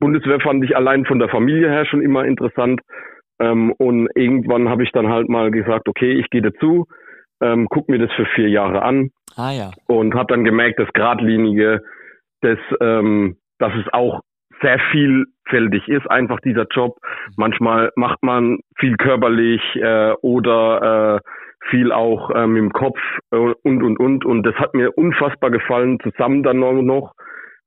Bundeswehr 0.00 0.40
fand 0.40 0.64
ich 0.64 0.76
allein 0.76 1.04
von 1.04 1.18
der 1.18 1.28
Familie 1.28 1.70
her 1.70 1.84
schon 1.86 2.02
immer 2.02 2.24
interessant. 2.24 2.80
Ähm, 3.38 3.72
und 3.72 4.08
irgendwann 4.14 4.68
habe 4.68 4.82
ich 4.82 4.92
dann 4.92 5.08
halt 5.08 5.28
mal 5.28 5.50
gesagt, 5.50 5.88
okay, 5.88 6.12
ich 6.12 6.28
gehe 6.30 6.42
dazu, 6.42 6.86
ähm, 7.40 7.68
guck 7.70 7.88
mir 7.88 7.98
das 7.98 8.12
für 8.12 8.26
vier 8.34 8.48
Jahre 8.48 8.82
an 8.82 9.10
Ah 9.36 9.52
ja. 9.52 9.70
und 9.86 10.14
habe 10.14 10.34
dann 10.34 10.44
gemerkt, 10.44 10.78
das 10.78 10.92
Gradlinige, 10.92 11.82
dass, 12.42 12.58
ähm, 12.80 13.36
dass 13.58 13.72
es 13.74 13.92
auch 13.92 14.20
sehr 14.60 14.78
vielfältig 14.90 15.88
ist, 15.88 16.10
einfach 16.10 16.40
dieser 16.40 16.66
Job. 16.70 16.98
Manchmal 17.36 17.90
macht 17.96 18.22
man 18.22 18.58
viel 18.78 18.96
körperlich 18.96 19.62
äh, 19.76 20.12
oder 20.20 21.20
äh, 21.22 21.30
viel 21.70 21.92
auch 21.92 22.30
ähm, 22.34 22.56
im 22.56 22.72
Kopf 22.72 22.98
äh, 23.30 23.36
und 23.36 23.82
und 23.82 23.98
und 23.98 24.24
und 24.24 24.42
das 24.44 24.54
hat 24.56 24.74
mir 24.74 24.96
unfassbar 24.96 25.50
gefallen, 25.50 25.98
zusammen 26.00 26.42
dann 26.42 26.58
noch 26.58 27.14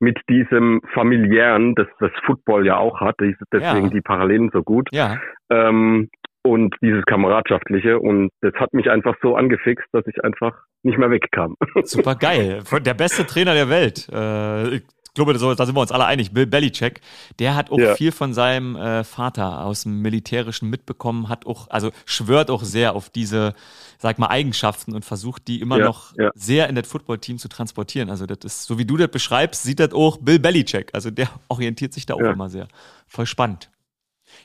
mit 0.03 0.19
diesem 0.29 0.81
familiären, 0.93 1.75
das 1.75 1.87
das 1.99 2.11
Football 2.25 2.65
ja 2.65 2.77
auch 2.77 2.99
hat, 2.99 3.15
deswegen 3.19 3.85
Ja. 3.85 3.89
die 3.89 4.01
Parallelen 4.01 4.49
so 4.53 4.61
gut 4.63 4.89
Ja, 4.91 5.17
ähm, 5.49 6.09
und 6.45 6.75
dieses 6.81 7.05
kameradschaftliche 7.05 7.99
und 7.99 8.29
das 8.41 8.53
hat 8.55 8.73
mich 8.73 8.89
einfach 8.89 9.15
so 9.21 9.35
angefixt, 9.37 9.87
dass 9.93 10.05
ich 10.07 10.23
einfach 10.23 10.53
nicht 10.83 10.97
mehr 10.97 11.09
wegkam. 11.09 11.55
super 11.83 12.15
geil. 12.15 12.61
Der 12.85 12.93
beste 12.93 13.25
Trainer 13.25 13.53
der 13.53 13.69
Welt. 13.69 14.07
Äh, 14.11 14.81
glaube, 15.13 15.33
da 15.33 15.39
sind 15.65 15.75
wir 15.75 15.81
uns 15.81 15.91
alle 15.91 16.05
einig. 16.05 16.33
Bill 16.33 16.45
Belichick, 16.47 17.01
der 17.39 17.55
hat 17.55 17.71
auch 17.71 17.77
Ja. 17.79 17.95
viel 17.95 18.11
von 18.11 18.33
seinem 18.33 18.75
äh, 18.75 19.03
Vater 19.03 19.63
aus 19.65 19.83
dem 19.83 20.01
Militärischen 20.01 20.69
mitbekommen, 20.69 21.29
hat 21.29 21.45
auch, 21.45 21.69
also 21.69 21.91
schwört 22.05 22.49
auch 22.49 22.63
sehr 22.63 22.95
auf 22.95 23.09
diese, 23.09 23.53
sag 23.99 24.17
mal, 24.19 24.27
Eigenschaften 24.27 24.93
und 24.95 25.05
versucht 25.05 25.47
die 25.47 25.61
immer 25.61 25.77
Ja, 25.77 25.85
noch 25.85 26.15
ja. 26.17 26.31
sehr 26.35 26.67
in 26.69 26.75
das 26.75 26.87
Footballteam 26.87 27.37
zu 27.37 27.47
transportieren. 27.49 28.09
Also 28.09 28.25
das 28.25 28.39
ist, 28.43 28.65
so 28.65 28.77
wie 28.79 28.85
du 28.85 28.97
das 28.97 29.09
beschreibst, 29.09 29.63
sieht 29.63 29.79
das 29.79 29.93
auch 29.93 30.17
Bill 30.17 30.39
Belichick. 30.39 30.89
Also 30.93 31.11
der 31.11 31.27
orientiert 31.49 31.93
sich 31.93 32.05
da 32.05 32.15
auch 32.15 32.19
immer 32.19 32.49
sehr. 32.49 32.67
Voll 33.07 33.25
spannend. 33.25 33.69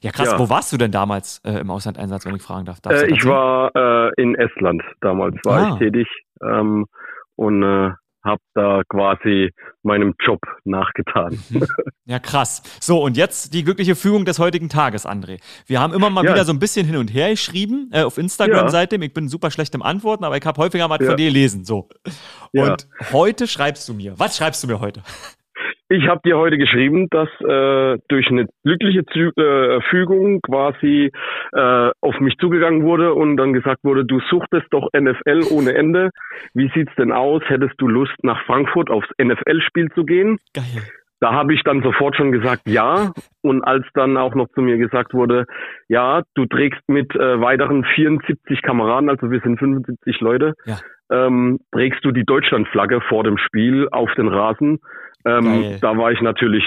Ja, 0.03 0.11
krass. 0.13 0.29
Ja. 0.33 0.39
Wo 0.39 0.51
warst 0.51 0.71
du 0.73 0.77
denn 0.77 0.91
damals 0.93 1.39
äh, 1.45 1.61
im 1.61 1.71
Auslandeinsatz, 1.71 2.27
wenn 2.27 2.37
ich 2.37 2.43
fragen 2.43 2.67
darf? 2.67 2.79
Äh, 2.85 3.07
ich 3.11 3.25
war 3.25 3.75
äh, 3.75 4.11
in 4.23 4.35
Estland 4.35 4.83
damals, 5.01 5.37
war 5.45 5.59
Ah. 5.59 5.73
ich 5.73 5.79
tätig 5.79 6.07
ähm, 6.43 6.85
und 7.37 7.63
äh, 7.63 7.91
habe 8.25 8.41
da 8.55 8.83
quasi 8.89 9.51
meinem 9.83 10.15
Job 10.21 10.41
nachgetan. 10.65 11.39
Ja, 12.05 12.19
krass. 12.19 12.63
So, 12.81 13.03
und 13.03 13.17
jetzt 13.17 13.55
die 13.55 13.65
glückliche 13.65 13.95
Fügung 13.95 14.25
des 14.25 14.39
heutigen 14.39 14.69
Tages, 14.69 15.07
André. 15.07 15.41
Wir 15.67 15.81
haben 15.81 15.93
immer 15.95 16.11
mal 16.11 16.25
Ja. 16.25 16.33
wieder 16.33 16.45
so 16.45 16.53
ein 16.53 16.59
bisschen 16.59 16.87
hin 16.87 16.97
und 16.97 17.09
her 17.13 17.31
geschrieben 17.31 17.91
äh, 17.93 18.03
auf 18.03 18.19
Instagram 18.19 18.67
Ja. 18.67 18.69
seitdem. 18.69 19.03
Ich 19.03 19.15
bin 19.15 19.29
super 19.29 19.51
schlecht 19.51 19.75
im 19.75 19.83
Antworten, 19.83 20.25
aber 20.25 20.37
ich 20.37 20.45
habe 20.45 20.61
häufiger 20.61 20.89
mal 20.89 20.99
was 20.99 21.05
Ja. 21.05 21.11
von 21.13 21.17
dir 21.17 21.27
gelesen. 21.29 21.65
So. 21.65 21.89
Und 22.53 22.89
heute 23.13 23.47
schreibst 23.47 23.89
du 23.89 23.95
mir. 23.95 24.19
Was 24.19 24.37
schreibst 24.37 24.63
du 24.63 24.67
mir 24.69 24.81
heute? 24.81 25.03
Ich 25.89 26.07
habe 26.07 26.21
dir 26.25 26.37
heute 26.37 26.59
geschrieben, 26.59 27.09
dass 27.11 27.29
äh, 27.41 27.99
durch 28.09 28.29
eine 28.31 28.47
glückliche 28.65 29.05
Zü 29.07 29.31
äh, 29.37 29.81
Fügung 29.91 30.41
quasi 30.43 31.11
äh, 31.53 31.91
auf 32.01 32.21
mich 32.21 32.37
zugegangen 32.39 32.85
wurde 32.85 33.15
und 33.15 33.37
dann 33.37 33.53
gesagt 33.53 33.85
wurde, 33.85 34.05
du 34.05 34.21
suchtest 34.31 34.67
doch 34.71 34.89
NFL 34.97 35.41
ohne 35.51 35.75
Ende. 35.75 36.11
Wie 36.55 36.71
sieht's 36.75 36.95
denn 36.97 37.13
aus? 37.13 37.43
Hättest 37.47 37.75
du 37.79 37.89
Lust 37.89 38.15
nach 38.23 38.41
Frankfurt 38.45 38.91
aufs 38.91 39.09
NFL-Spiel 39.21 39.91
zu 39.95 40.05
gehen? 40.05 40.39
Geil. 40.55 40.83
Da 41.21 41.33
habe 41.33 41.53
ich 41.53 41.63
dann 41.65 41.83
sofort 41.83 42.15
schon 42.15 42.31
gesagt, 42.31 42.63
ja. 42.67 43.11
Und 43.43 43.65
als 43.65 43.85
dann 43.95 44.17
auch 44.17 44.37
noch 44.37 44.47
zu 44.55 44.61
mir 44.61 44.77
gesagt 44.77 45.15
wurde, 45.15 45.47
ja, 45.89 46.23
du 46.35 46.47
trägst 46.47 46.81
mit 46.87 47.13
äh, 47.17 47.41
weiteren 47.41 47.85
74 47.97 48.63
Kameraden, 48.63 49.11
also 49.11 49.31
wir 49.31 49.41
sind 49.41 49.59
75 49.59 50.21
Leute, 50.21 50.55
Ja. 50.65 50.77
ähm, 51.11 51.59
trägst 51.73 52.05
du 52.05 52.13
die 52.13 52.25
Deutschlandflagge 52.25 53.01
vor 53.09 53.25
dem 53.25 53.37
Spiel 53.39 53.89
auf 53.91 54.13
den 54.15 54.29
Rasen. 54.29 54.79
Ähm, 55.29 55.79
da 55.81 55.97
war 55.97 56.13
ich 56.13 56.21
natürlich 56.21 56.65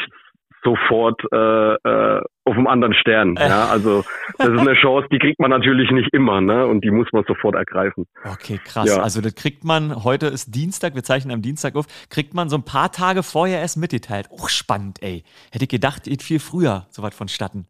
sofort 0.64 1.22
äh, 1.32 1.74
äh, 1.74 2.22
auf 2.46 2.56
einem 2.56 2.68
anderen 2.68 2.94
Stern. 2.94 3.36
Ja, 3.42 3.68
also 3.70 4.04
das 4.38 4.50
ist 4.50 4.60
eine 4.60 4.76
Chance, 4.76 5.08
die 5.12 5.20
kriegt 5.20 5.40
man 5.40 5.50
natürlich 5.50 5.90
nicht 5.92 6.10
immer, 6.14 6.42
ne? 6.42 6.68
Und 6.68 6.84
die 6.84 6.92
muss 6.92 7.08
man 7.12 7.24
sofort 7.28 7.56
ergreifen. 7.56 8.06
Okay, 8.24 8.60
krass. 8.64 8.88
Ja. 8.88 9.02
Also 9.02 9.20
das 9.20 9.36
kriegt 9.36 9.64
man, 9.64 10.04
heute 10.04 10.28
ist 10.28 10.56
Dienstag, 10.56 10.96
wir 10.96 11.04
zeichnen 11.04 11.34
am 11.34 11.42
Dienstag 11.42 11.76
auf, 11.76 11.86
kriegt 12.10 12.34
man 12.34 12.50
so 12.50 12.56
ein 12.56 12.64
paar 12.64 12.92
Tage 12.92 13.24
vorher 13.24 13.60
erst 13.60 13.78
mitgeteilt. 13.78 14.28
Oh, 14.30 14.48
spannend, 14.48 15.00
ey. 15.02 15.24
Hätte 15.52 15.66
ich 15.66 15.70
gedacht, 15.70 16.04
geht 16.04 16.22
viel 16.22 16.40
früher 16.40 16.86
sowas 16.90 17.16
vonstatten. 17.16 17.66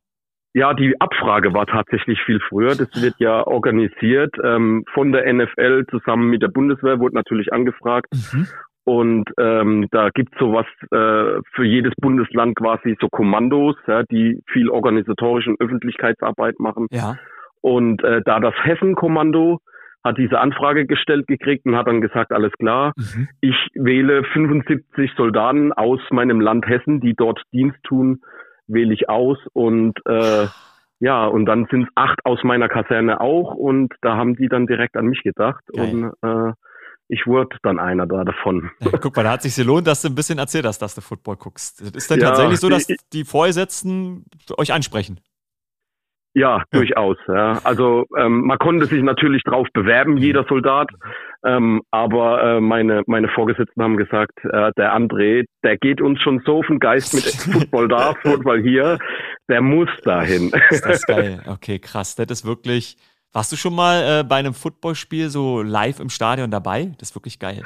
Ja, 0.53 0.73
die 0.73 0.99
Abfrage 0.99 1.53
war 1.53 1.65
tatsächlich 1.65 2.19
viel 2.25 2.41
früher. 2.49 2.75
Das 2.75 2.89
wird 3.01 3.15
ja 3.19 3.47
organisiert 3.47 4.35
ähm, 4.43 4.83
von 4.93 5.13
der 5.13 5.31
NFL 5.31 5.85
zusammen 5.89 6.29
mit 6.29 6.41
der 6.41 6.49
Bundeswehr, 6.49 6.99
wurde 6.99 7.15
natürlich 7.15 7.53
angefragt. 7.53 8.07
Mhm. 8.33 8.47
Und 8.83 9.29
ähm, 9.39 9.87
da 9.91 10.09
gibt's 10.09 10.37
sowas 10.39 10.65
äh, 10.91 11.39
für 11.53 11.63
jedes 11.63 11.93
Bundesland 12.01 12.55
quasi 12.55 12.97
so 12.99 13.09
Kommandos, 13.09 13.75
ja, 13.87 14.03
die 14.03 14.41
viel 14.47 14.69
organisatorische 14.69 15.51
und 15.51 15.61
Öffentlichkeitsarbeit 15.61 16.59
machen. 16.59 16.87
Ja. 16.89 17.17
Und 17.61 18.03
äh, 18.03 18.21
da 18.25 18.39
das 18.39 18.55
Hessen-Kommando 18.63 19.59
hat 20.03 20.17
diese 20.17 20.39
Anfrage 20.39 20.85
gestellt 20.85 21.27
gekriegt 21.27 21.65
und 21.65 21.75
hat 21.75 21.87
dann 21.87 22.01
gesagt, 22.01 22.31
alles 22.31 22.51
klar, 22.53 22.93
mhm. 22.97 23.27
ich 23.39 23.55
wähle 23.75 24.23
75 24.23 25.11
Soldaten 25.15 25.71
aus 25.73 25.99
meinem 26.09 26.41
Land 26.41 26.67
Hessen, 26.67 27.01
die 27.01 27.13
dort 27.13 27.41
Dienst 27.53 27.77
tun, 27.83 28.21
wähle 28.67 28.93
ich 28.93 29.09
aus 29.09 29.37
und 29.53 29.99
äh, 30.07 30.47
ja, 30.99 31.25
und 31.25 31.45
dann 31.45 31.67
sind 31.69 31.83
es 31.83 31.89
acht 31.95 32.25
aus 32.25 32.43
meiner 32.43 32.67
Kaserne 32.67 33.21
auch 33.21 33.53
und 33.53 33.93
da 34.01 34.15
haben 34.15 34.35
die 34.35 34.47
dann 34.47 34.65
direkt 34.65 34.97
an 34.97 35.05
mich 35.05 35.21
gedacht 35.23 35.63
Geil. 35.73 36.11
und 36.21 36.49
äh, 36.49 36.53
ich 37.11 37.27
wurde 37.27 37.57
dann 37.61 37.77
einer 37.77 38.07
da 38.07 38.23
davon. 38.23 38.71
Ja, 38.79 38.97
guck 38.97 39.17
mal, 39.17 39.23
da 39.23 39.31
hat 39.31 39.41
sich 39.41 39.55
gelohnt, 39.55 39.85
dass 39.85 40.01
du 40.01 40.07
ein 40.07 40.15
bisschen 40.15 40.39
erzählt 40.39 40.65
hast, 40.65 40.79
dass 40.79 40.95
du 40.95 41.01
Football 41.01 41.35
guckst. 41.35 41.81
Ist 41.81 42.09
denn 42.09 42.21
ja, 42.21 42.27
tatsächlich 42.27 42.59
so, 42.59 42.69
dass 42.69 42.87
die 42.87 43.25
Vorgesetzten 43.25 44.23
euch 44.57 44.71
ansprechen? 44.71 45.19
Ja, 46.33 46.63
durchaus. 46.71 47.17
Ja. 47.27 47.59
Also 47.65 48.05
ähm, 48.17 48.45
man 48.45 48.57
konnte 48.57 48.85
sich 48.85 49.03
natürlich 49.03 49.43
drauf 49.43 49.67
bewerben, 49.73 50.15
jeder 50.15 50.45
Soldat. 50.47 50.89
Ähm, 51.43 51.81
aber 51.91 52.43
äh, 52.43 52.61
meine 52.61 53.03
meine 53.07 53.27
Vorgesetzten 53.27 53.83
haben 53.83 53.97
gesagt, 53.97 54.39
äh, 54.45 54.71
der 54.77 54.95
André, 54.95 55.43
der 55.65 55.75
geht 55.77 55.99
uns 55.99 56.21
schon 56.21 56.41
so 56.45 56.59
auf 56.59 56.67
den 56.67 56.79
Geist 56.79 57.13
mit 57.13 57.23
Football 57.59 57.89
da, 57.89 58.13
Football 58.21 58.61
hier, 58.61 58.97
der 59.49 59.61
muss 59.61 59.89
dahin. 60.05 60.53
Ist 60.69 60.85
das 60.85 61.05
geil. 61.05 61.41
Okay, 61.45 61.79
krass. 61.79 62.15
Das 62.15 62.31
ist 62.31 62.45
wirklich. 62.45 62.95
Warst 63.33 63.51
du 63.51 63.55
schon 63.55 63.75
mal 63.75 64.19
äh, 64.21 64.23
bei 64.23 64.35
einem 64.37 64.53
Footballspiel 64.53 65.29
so 65.29 65.61
live 65.61 65.99
im 65.99 66.09
Stadion 66.09 66.51
dabei? 66.51 66.91
Das 66.99 67.09
ist 67.09 67.15
wirklich 67.15 67.39
geil. 67.39 67.61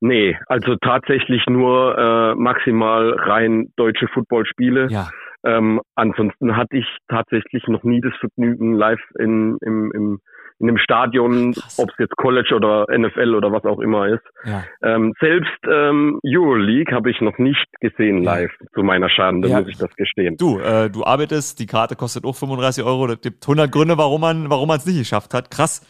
Nee, 0.00 0.36
also 0.46 0.74
tatsächlich 0.76 1.44
nur 1.48 1.96
äh, 1.96 2.34
maximal 2.34 3.14
rein 3.18 3.72
deutsche 3.76 4.08
Footballspiele. 4.08 4.88
Ja. 4.90 5.10
Ähm, 5.44 5.80
ansonsten 5.94 6.56
hatte 6.56 6.76
ich 6.76 6.86
tatsächlich 7.08 7.66
noch 7.66 7.82
nie 7.82 8.00
das 8.00 8.14
Vergnügen, 8.20 8.74
live 8.74 9.00
in, 9.18 9.56
im, 9.60 9.90
im, 9.92 10.20
in 10.58 10.68
einem 10.68 10.78
Stadion, 10.78 11.54
ob 11.78 11.90
es 11.90 11.98
jetzt 11.98 12.16
College 12.16 12.54
oder 12.54 12.86
NFL 12.96 13.34
oder 13.34 13.50
was 13.50 13.64
auch 13.64 13.80
immer 13.80 14.06
ist. 14.06 14.22
Ja. 14.44 14.64
Ähm, 14.82 15.12
selbst 15.20 15.58
ähm, 15.68 16.20
Euroleague 16.24 16.94
habe 16.94 17.10
ich 17.10 17.20
noch 17.20 17.38
nicht 17.38 17.66
gesehen 17.80 18.22
live, 18.22 18.52
ja. 18.60 18.66
zu 18.74 18.82
meiner 18.82 19.08
Schande, 19.08 19.48
ja. 19.48 19.58
muss 19.58 19.68
ich 19.68 19.78
das 19.78 19.94
gestehen. 19.96 20.36
Du, 20.36 20.60
äh, 20.60 20.88
du 20.88 21.04
arbeitest, 21.04 21.58
die 21.58 21.66
Karte 21.66 21.96
kostet 21.96 22.24
auch 22.24 22.36
35 22.36 22.84
Euro, 22.84 23.06
es 23.06 23.20
gibt 23.20 23.42
100 23.42 23.70
Gründe, 23.72 23.98
warum 23.98 24.20
man 24.20 24.50
warum 24.50 24.70
es 24.70 24.86
nicht 24.86 24.98
geschafft 24.98 25.34
hat. 25.34 25.50
Krass. 25.50 25.84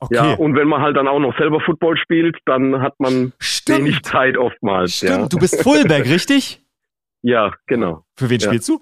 Okay. 0.00 0.16
Ja, 0.16 0.34
und 0.34 0.56
wenn 0.56 0.66
man 0.66 0.82
halt 0.82 0.96
dann 0.96 1.06
auch 1.06 1.20
noch 1.20 1.36
selber 1.38 1.60
Football 1.60 1.96
spielt, 1.96 2.36
dann 2.44 2.82
hat 2.82 2.98
man 2.98 3.32
Stimmt. 3.38 3.78
wenig 3.78 4.02
Zeit 4.02 4.36
oftmals. 4.36 4.96
Stimmt, 4.96 5.10
ja. 5.12 5.28
du 5.28 5.38
bist 5.38 5.62
Fullback, 5.62 6.04
richtig? 6.08 6.61
Ja, 7.22 7.54
genau. 7.66 8.04
Für 8.16 8.28
wen 8.30 8.38
ja. 8.38 8.48
spielst 8.48 8.68
du? 8.68 8.80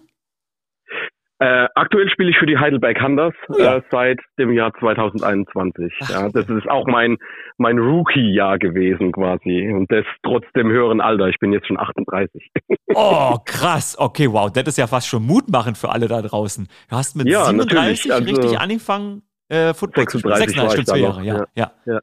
Äh, 1.42 1.68
aktuell 1.74 2.11
spiele 2.11 2.31
ich 2.31 2.37
für 2.37 2.44
die 2.44 2.59
Heidelberg 2.59 3.00
Hunters 3.00 3.33
oh 3.48 3.59
ja. 3.59 3.76
äh, 3.76 3.83
seit 3.90 4.20
dem 4.38 4.53
Jahr 4.53 4.74
2021. 4.79 5.90
Ach. 6.03 6.11
Ja, 6.11 6.29
das 6.29 6.46
ist 6.50 6.68
auch 6.68 6.87
mein 6.87 7.16
mein 7.57 7.79
Rookie-Jahr 7.79 8.59
gewesen 8.59 9.11
quasi 9.11 9.72
und 9.72 9.90
das 9.90 10.05
trotz 10.22 10.44
dem 10.55 10.68
höheren 10.68 11.00
Alter. 11.00 11.29
Ich 11.29 11.38
bin 11.38 11.53
jetzt 11.53 11.66
schon 11.66 11.79
38. 11.79 12.50
Oh 12.92 13.37
krass, 13.46 13.96
okay, 13.96 14.26
wow, 14.33 14.50
das 14.50 14.64
ist 14.66 14.76
ja 14.76 14.88
fast 14.88 15.07
schon 15.07 15.22
mutmachend 15.22 15.79
für 15.79 15.90
alle 15.90 16.09
da 16.09 16.20
draußen. 16.20 16.66
Du 16.88 16.96
hast 16.96 17.14
mit 17.14 17.29
ja, 17.29 17.44
37 17.44 18.12
also, 18.12 18.24
richtig 18.24 18.59
angefangen 18.59 19.22
äh, 19.48 19.72
Football 19.74 20.07
36 20.09 20.11
zu 20.11 20.18
spielen. 20.18 20.85
36 20.87 21.03
Jahre, 21.03 21.24
ja, 21.24 21.46
ja. 21.55 21.72
ja. 21.87 22.00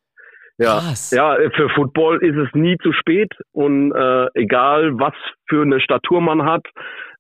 Ja, 0.57 0.79
Krass. 0.79 1.11
ja, 1.11 1.37
für 1.55 1.69
Football 1.69 2.23
ist 2.23 2.35
es 2.35 2.49
nie 2.53 2.77
zu 2.81 2.91
spät 2.93 3.31
und 3.51 3.91
äh, 3.91 4.25
egal 4.33 4.97
was 4.97 5.13
für 5.47 5.61
eine 5.61 5.79
Statur 5.79 6.19
man 6.19 6.43
hat, 6.43 6.65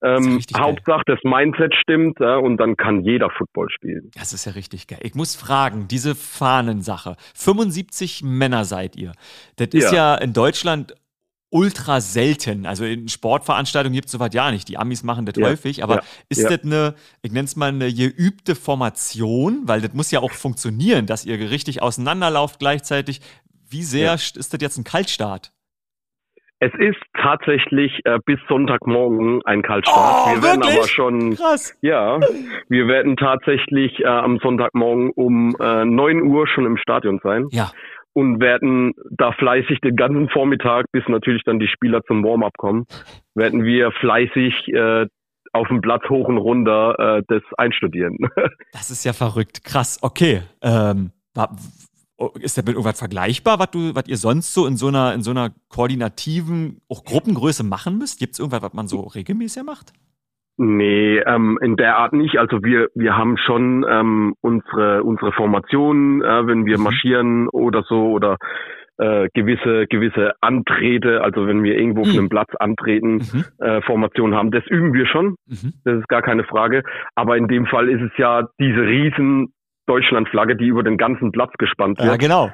ähm, 0.03 0.39
Hauptsache 0.55 1.03
das 1.05 1.19
Mindset 1.23 1.73
stimmt 1.75 2.19
ja, 2.19 2.37
und 2.37 2.57
dann 2.57 2.77
kann 2.77 3.01
jeder 3.01 3.29
Football 3.31 3.69
spielen. 3.69 4.11
Das 4.15 4.33
ist 4.33 4.45
ja 4.45 4.51
richtig 4.51 4.87
geil. 4.87 4.99
Ich 5.01 5.15
muss 5.15 5.35
fragen, 5.35 5.87
diese 5.87 6.15
Fahnensache, 6.15 7.15
75 7.35 8.23
Männer 8.23 8.63
seid 8.65 8.95
ihr. 8.95 9.13
Das 9.55 9.69
ist 9.69 9.91
ja, 9.91 10.13
ja 10.13 10.15
in 10.15 10.33
Deutschland 10.33 10.93
ultra 11.49 12.01
selten. 12.01 12.65
Also 12.65 12.85
in 12.85 13.07
Sportveranstaltungen 13.07 13.95
gibt 13.95 14.07
es 14.07 14.11
sowas 14.11 14.29
ja 14.33 14.51
nicht. 14.51 14.67
Die 14.67 14.77
Amis 14.77 15.03
machen 15.03 15.25
das 15.25 15.35
ja, 15.37 15.47
häufig, 15.47 15.83
aber 15.83 15.95
ja, 15.95 16.01
ist 16.29 16.43
ja. 16.43 16.49
das 16.49 16.63
eine, 16.63 16.95
ich 17.21 17.31
nenne 17.31 17.45
es 17.45 17.55
mal 17.55 17.69
eine 17.69 17.91
geübte 17.93 18.55
Formation, 18.55 19.63
weil 19.65 19.81
das 19.81 19.93
muss 19.93 20.11
ja 20.11 20.19
auch 20.19 20.31
funktionieren, 20.31 21.05
dass 21.05 21.25
ihr 21.25 21.37
richtig 21.49 21.81
auseinanderlauft 21.81 22.59
gleichzeitig. 22.59 23.21
Wie 23.69 23.83
sehr 23.83 24.13
ist 24.13 24.53
das 24.53 24.61
jetzt 24.61 24.77
ein 24.77 24.83
Kaltstart? 24.83 25.51
Es 26.59 26.71
ist 26.79 26.97
tatsächlich 27.21 27.99
äh, 28.05 28.17
bis 28.25 28.39
Sonntagmorgen 28.49 29.45
ein 29.45 29.61
Kaltstart. 29.61 30.25
Oh, 30.25 30.35
wir 30.35 30.41
werden 30.41 30.61
wirklich? 30.61 30.77
aber 30.77 30.87
schon, 30.87 31.35
Krass. 31.35 31.77
ja, 31.81 32.19
wir 32.67 32.87
werden 32.87 33.15
tatsächlich 33.15 33.99
äh, 33.99 34.07
am 34.07 34.39
Sonntagmorgen 34.39 35.11
um 35.11 35.55
äh, 35.59 35.85
9 35.85 36.23
Uhr 36.23 36.47
schon 36.47 36.65
im 36.65 36.77
Stadion 36.77 37.19
sein. 37.21 37.45
Ja 37.51 37.71
und 38.17 38.39
werden 38.41 38.95
da 39.11 39.31
fleißig 39.31 39.79
den 39.81 39.95
ganzen 39.95 40.27
Vormittag, 40.29 40.87
bis 40.91 41.03
natürlich 41.07 41.43
dann 41.43 41.59
die 41.59 41.67
Spieler 41.67 42.01
zum 42.07 42.23
Warm-up 42.23 42.57
kommen, 42.57 42.87
werden 43.35 43.63
wir 43.63 43.91
fleißig 43.91 44.69
äh, 44.69 45.05
auf 45.53 45.67
dem 45.67 45.81
Platz 45.81 46.01
hoch 46.09 46.27
und 46.27 46.39
runter 46.39 47.19
äh, 47.19 47.23
das 47.27 47.43
einstudieren. 47.59 48.17
das 48.73 48.89
ist 48.89 49.03
ja 49.03 49.13
verrückt. 49.13 49.63
Krass, 49.63 49.99
okay. 50.01 50.41
Ähm, 50.63 51.11
ist 52.39 52.57
das 52.57 52.65
mit 52.65 52.73
irgendwas 52.73 52.97
vergleichbar, 52.97 53.59
was 53.59 53.69
du, 53.69 53.93
was 53.93 54.07
ihr 54.07 54.17
sonst 54.17 54.51
so 54.51 54.65
in 54.65 54.77
so 54.77 54.87
einer, 54.87 55.13
in 55.13 55.21
so 55.21 55.29
einer 55.29 55.51
koordinativen, 55.69 56.81
auch 56.89 57.03
Gruppengröße 57.05 57.63
machen 57.63 57.99
müsst? 57.99 58.17
Gibt 58.17 58.33
es 58.33 58.39
irgendwas, 58.39 58.63
was 58.63 58.73
man 58.73 58.87
so 58.87 59.01
regelmäßig 59.01 59.61
macht? 59.61 59.93
Nee, 60.57 61.19
ähm, 61.19 61.59
in 61.61 61.75
der 61.75 61.97
Art 61.97 62.13
nicht. 62.13 62.39
Also 62.39 62.63
wir, 62.63 62.89
wir 62.95 63.15
haben 63.15 63.37
schon 63.37 63.85
ähm, 63.87 64.33
unsere, 64.41 65.03
unsere 65.03 65.31
Formationen, 65.31 66.23
äh, 66.23 66.47
wenn 66.47 66.65
wir 66.65 66.79
mhm. 66.79 66.83
marschieren 66.83 67.47
oder 67.49 67.83
so 67.83 68.09
oder 68.09 68.37
äh, 68.97 69.27
gewisse, 69.35 69.85
gewisse 69.87 70.33
Antrete, 70.41 71.21
also 71.21 71.45
wenn 71.45 71.61
wir 71.61 71.77
irgendwo 71.77 72.03
mhm. 72.03 72.09
auf 72.09 72.17
einem 72.17 72.29
Platz 72.29 72.49
antreten, 72.59 73.17
mhm. 73.17 73.45
äh, 73.59 73.81
Formationen 73.83 74.35
haben, 74.35 74.49
das 74.49 74.65
üben 74.65 74.93
wir 74.93 75.05
schon. 75.05 75.35
Mhm. 75.45 75.73
Das 75.85 75.99
ist 75.99 76.07
gar 76.07 76.23
keine 76.23 76.43
Frage. 76.43 76.81
Aber 77.13 77.37
in 77.37 77.47
dem 77.47 77.67
Fall 77.67 77.87
ist 77.89 78.01
es 78.01 78.11
ja 78.17 78.47
diese 78.59 78.81
riesen 78.81 79.53
Deutschlandflagge, 79.85 80.55
die 80.55 80.67
über 80.67 80.81
den 80.81 80.97
ganzen 80.97 81.31
Platz 81.31 81.53
gespannt 81.59 81.99
wird. 81.99 82.09
Ja, 82.09 82.17
genau. 82.17 82.51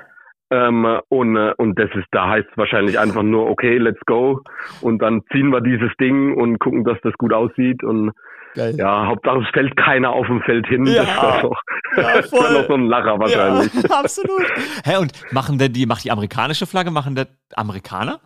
Ähm, 0.54 1.00
und, 1.10 1.36
äh, 1.36 1.54
und 1.58 1.80
das 1.80 1.90
ist, 1.96 2.06
da 2.12 2.30
heißt 2.30 2.48
es 2.52 2.58
wahrscheinlich 2.58 3.00
einfach 3.00 3.24
nur, 3.24 3.50
okay, 3.50 3.80
let's 3.80 4.00
go. 4.06 4.42
Und 4.82 5.00
dann 5.00 5.24
ziehen 5.32 5.50
wir 5.50 5.62
dieses 5.62 5.90
Ding 6.00 6.36
und 6.36 6.60
gucken, 6.60 6.84
dass 6.84 7.00
das 7.02 7.14
gut 7.14 7.34
aussieht. 7.34 7.84
Und 7.84 8.12
Geil. 8.54 8.76
ja, 8.78 9.08
Hauptsache 9.08 9.40
es 9.40 9.50
fällt 9.50 9.76
keiner 9.78 10.12
auf 10.12 10.28
dem 10.28 10.42
Feld 10.42 10.68
hin. 10.68 10.86
Ja. 10.86 11.04
Das 11.04 11.22
wäre 11.24 11.42
doch, 11.42 11.62
ja, 11.98 12.64
so 12.68 12.74
ein 12.76 12.86
Lacher 12.86 13.20
wahrscheinlich. 13.20 13.74
Ja, 13.74 13.90
absolut. 14.00 14.44
Hä, 14.86 14.98
und 14.98 15.12
machen 15.32 15.58
denn 15.58 15.74
die, 15.74 15.88
macht 15.88 16.04
die 16.04 16.12
amerikanische 16.12 16.68
Flagge, 16.68 16.92
machen 16.92 17.16
das 17.16 17.28
Amerikaner? 17.56 18.20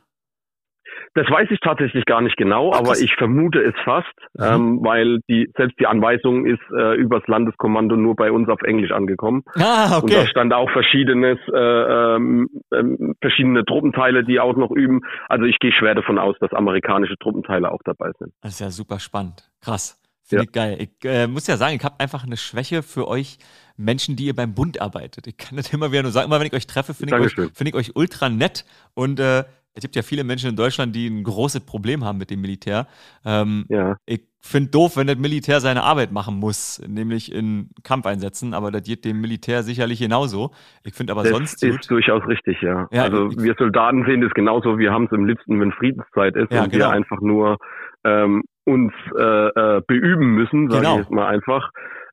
Das 1.13 1.29
weiß 1.29 1.49
ich 1.51 1.59
tatsächlich 1.59 2.05
gar 2.05 2.21
nicht 2.21 2.37
genau, 2.37 2.71
Ach, 2.73 2.79
aber 2.79 2.93
ich 2.97 3.15
vermute 3.15 3.59
es 3.59 3.73
fast, 3.83 4.07
mhm. 4.33 4.43
ähm, 4.43 4.79
weil 4.83 5.19
die 5.29 5.49
selbst 5.57 5.79
die 5.79 5.87
Anweisung 5.87 6.45
ist 6.45 6.61
äh, 6.77 6.95
übers 6.95 7.23
Landeskommando 7.27 7.95
nur 7.95 8.15
bei 8.15 8.31
uns 8.31 8.49
auf 8.49 8.61
Englisch 8.61 8.91
angekommen. 8.91 9.43
Ah, 9.55 9.97
okay. 9.97 10.03
Und 10.03 10.13
da 10.13 10.27
stand 10.27 10.53
auch 10.53 10.69
verschiedenes, 10.71 11.39
äh, 11.53 11.57
ähm, 11.57 12.49
ähm, 12.73 13.15
verschiedene 13.21 13.65
Truppenteile, 13.65 14.23
die 14.23 14.39
auch 14.39 14.55
noch 14.55 14.71
üben. 14.71 15.01
Also 15.29 15.45
ich 15.45 15.59
gehe 15.59 15.71
schwer 15.71 15.95
davon 15.95 16.19
aus, 16.19 16.35
dass 16.39 16.53
amerikanische 16.53 17.17
Truppenteile 17.17 17.71
auch 17.71 17.81
dabei 17.83 18.11
sind. 18.19 18.33
Das 18.41 18.53
ist 18.53 18.59
ja 18.59 18.69
super 18.69 18.99
spannend. 18.99 19.49
Krass. 19.61 20.01
Finde 20.27 20.43
ja. 20.43 20.47
ich 20.47 20.51
geil. 20.51 20.77
Ich 20.79 21.09
äh, 21.09 21.27
muss 21.27 21.47
ja 21.47 21.55
sagen, 21.55 21.77
ich 21.77 21.83
habe 21.85 21.99
einfach 21.99 22.25
eine 22.25 22.35
Schwäche 22.35 22.83
für 22.83 23.07
euch 23.07 23.37
Menschen, 23.77 24.17
die 24.17 24.25
ihr 24.25 24.35
beim 24.35 24.53
Bund 24.53 24.81
arbeitet. 24.81 25.25
Ich 25.25 25.37
kann 25.37 25.55
das 25.55 25.71
immer 25.71 25.91
wieder 25.93 26.03
nur 26.03 26.11
sagen, 26.11 26.27
immer 26.27 26.39
wenn 26.39 26.47
ich 26.47 26.53
euch 26.53 26.67
treffe, 26.67 26.93
finde 26.93 27.17
ich, 27.25 27.33
find 27.33 27.69
ich 27.69 27.75
euch 27.75 27.95
ultra 27.95 28.27
nett 28.27 28.65
und 28.93 29.21
äh, 29.21 29.45
es 29.77 29.81
gibt 29.81 29.95
ja 29.95 30.01
viele 30.01 30.23
Menschen 30.23 30.49
in 30.49 30.55
Deutschland, 30.55 30.95
die 30.95 31.07
ein 31.07 31.23
großes 31.23 31.61
Problem 31.61 32.03
haben 32.03 32.17
mit 32.17 32.31
dem 32.31 32.41
Militär. 32.41 32.87
Ähm, 33.23 33.65
ja. 33.69 33.95
Ich 34.07 34.21
finde 34.41 34.71
doof, 34.71 34.97
wenn 34.97 35.05
das 35.05 35.17
Militär 35.17 35.59
seine 35.59 35.83
Arbeit 35.83 36.11
machen 36.11 36.39
muss, 36.39 36.81
nämlich 36.87 37.31
in 37.31 37.69
Kampfeinsätzen, 37.83 38.55
aber 38.55 38.71
das 38.71 38.83
geht 38.83 39.05
dem 39.05 39.21
Militär 39.21 39.61
sicherlich 39.61 39.99
genauso. 39.99 40.51
Ich 40.83 40.95
finde 40.95 41.13
aber 41.13 41.21
das 41.21 41.31
sonst. 41.31 41.61
Das 41.61 41.69
ist 41.69 41.81
gut. 41.81 41.91
durchaus 41.91 42.27
richtig, 42.27 42.59
ja. 42.61 42.87
ja 42.91 43.03
also 43.03 43.29
wir 43.37 43.53
Soldaten 43.55 44.03
sehen 44.05 44.21
das 44.21 44.31
genauso, 44.31 44.79
wir 44.79 44.91
haben 44.91 45.05
es 45.05 45.11
im 45.11 45.25
liebsten, 45.25 45.59
wenn 45.59 45.71
Friedenszeit 45.71 46.35
ist 46.35 46.51
ja, 46.51 46.63
und 46.63 46.71
genau. 46.71 46.85
wir 46.85 46.89
einfach 46.89 47.21
nur 47.21 47.57
ähm, 48.03 48.43
uns 48.63 48.93
äh, 49.15 49.21
äh, 49.21 49.81
beüben 49.85 50.33
müssen, 50.33 50.71
sage 50.71 50.81
genau. 50.81 50.95
ich 50.95 51.01
jetzt 51.01 51.11
mal 51.11 51.27
einfach 51.27 51.69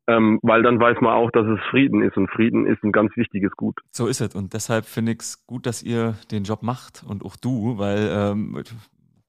ähm, 0.06 0.38
weil 0.42 0.62
dann 0.62 0.78
weiß 0.78 1.00
man 1.00 1.12
auch, 1.12 1.30
dass 1.30 1.46
es 1.46 1.58
Frieden 1.70 2.02
ist 2.02 2.16
und 2.16 2.30
Frieden 2.30 2.66
ist 2.66 2.82
ein 2.82 2.92
ganz 2.92 3.16
wichtiges 3.16 3.52
Gut. 3.52 3.80
So 3.90 4.06
ist 4.06 4.20
es 4.20 4.34
und 4.34 4.52
deshalb 4.52 4.84
finde 4.84 5.12
ich 5.12 5.20
es 5.20 5.46
gut, 5.46 5.66
dass 5.66 5.82
ihr 5.82 6.14
den 6.30 6.44
Job 6.44 6.62
macht 6.62 7.04
und 7.06 7.24
auch 7.24 7.36
du, 7.36 7.78
weil 7.78 8.10
ähm, 8.12 8.62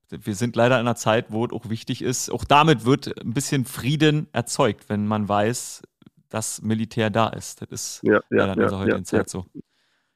wir 0.10 0.36
sind 0.36 0.56
leider 0.56 0.76
in 0.76 0.82
einer 0.82 0.96
Zeit, 0.96 1.28
wo 1.30 1.46
es 1.46 1.52
auch 1.52 1.70
wichtig 1.70 2.02
ist, 2.02 2.30
auch 2.30 2.44
damit 2.44 2.86
wird 2.86 3.20
ein 3.24 3.34
bisschen 3.34 3.66
Frieden 3.66 4.28
erzeugt, 4.34 4.90
wenn 4.90 5.08
man 5.08 5.28
weiß, 5.28 5.84
dass 6.30 6.62
Militär 6.62 7.10
da 7.10 7.30
ist. 7.30 7.62
Das 7.62 7.70
ist 7.72 8.02
ja, 8.04 8.20
ja, 8.30 8.48
ja 8.48 8.54
in 8.54 8.62
unserer 8.62 8.80
heutigen 8.80 9.06
Zeit 9.06 9.30
so. 9.30 9.46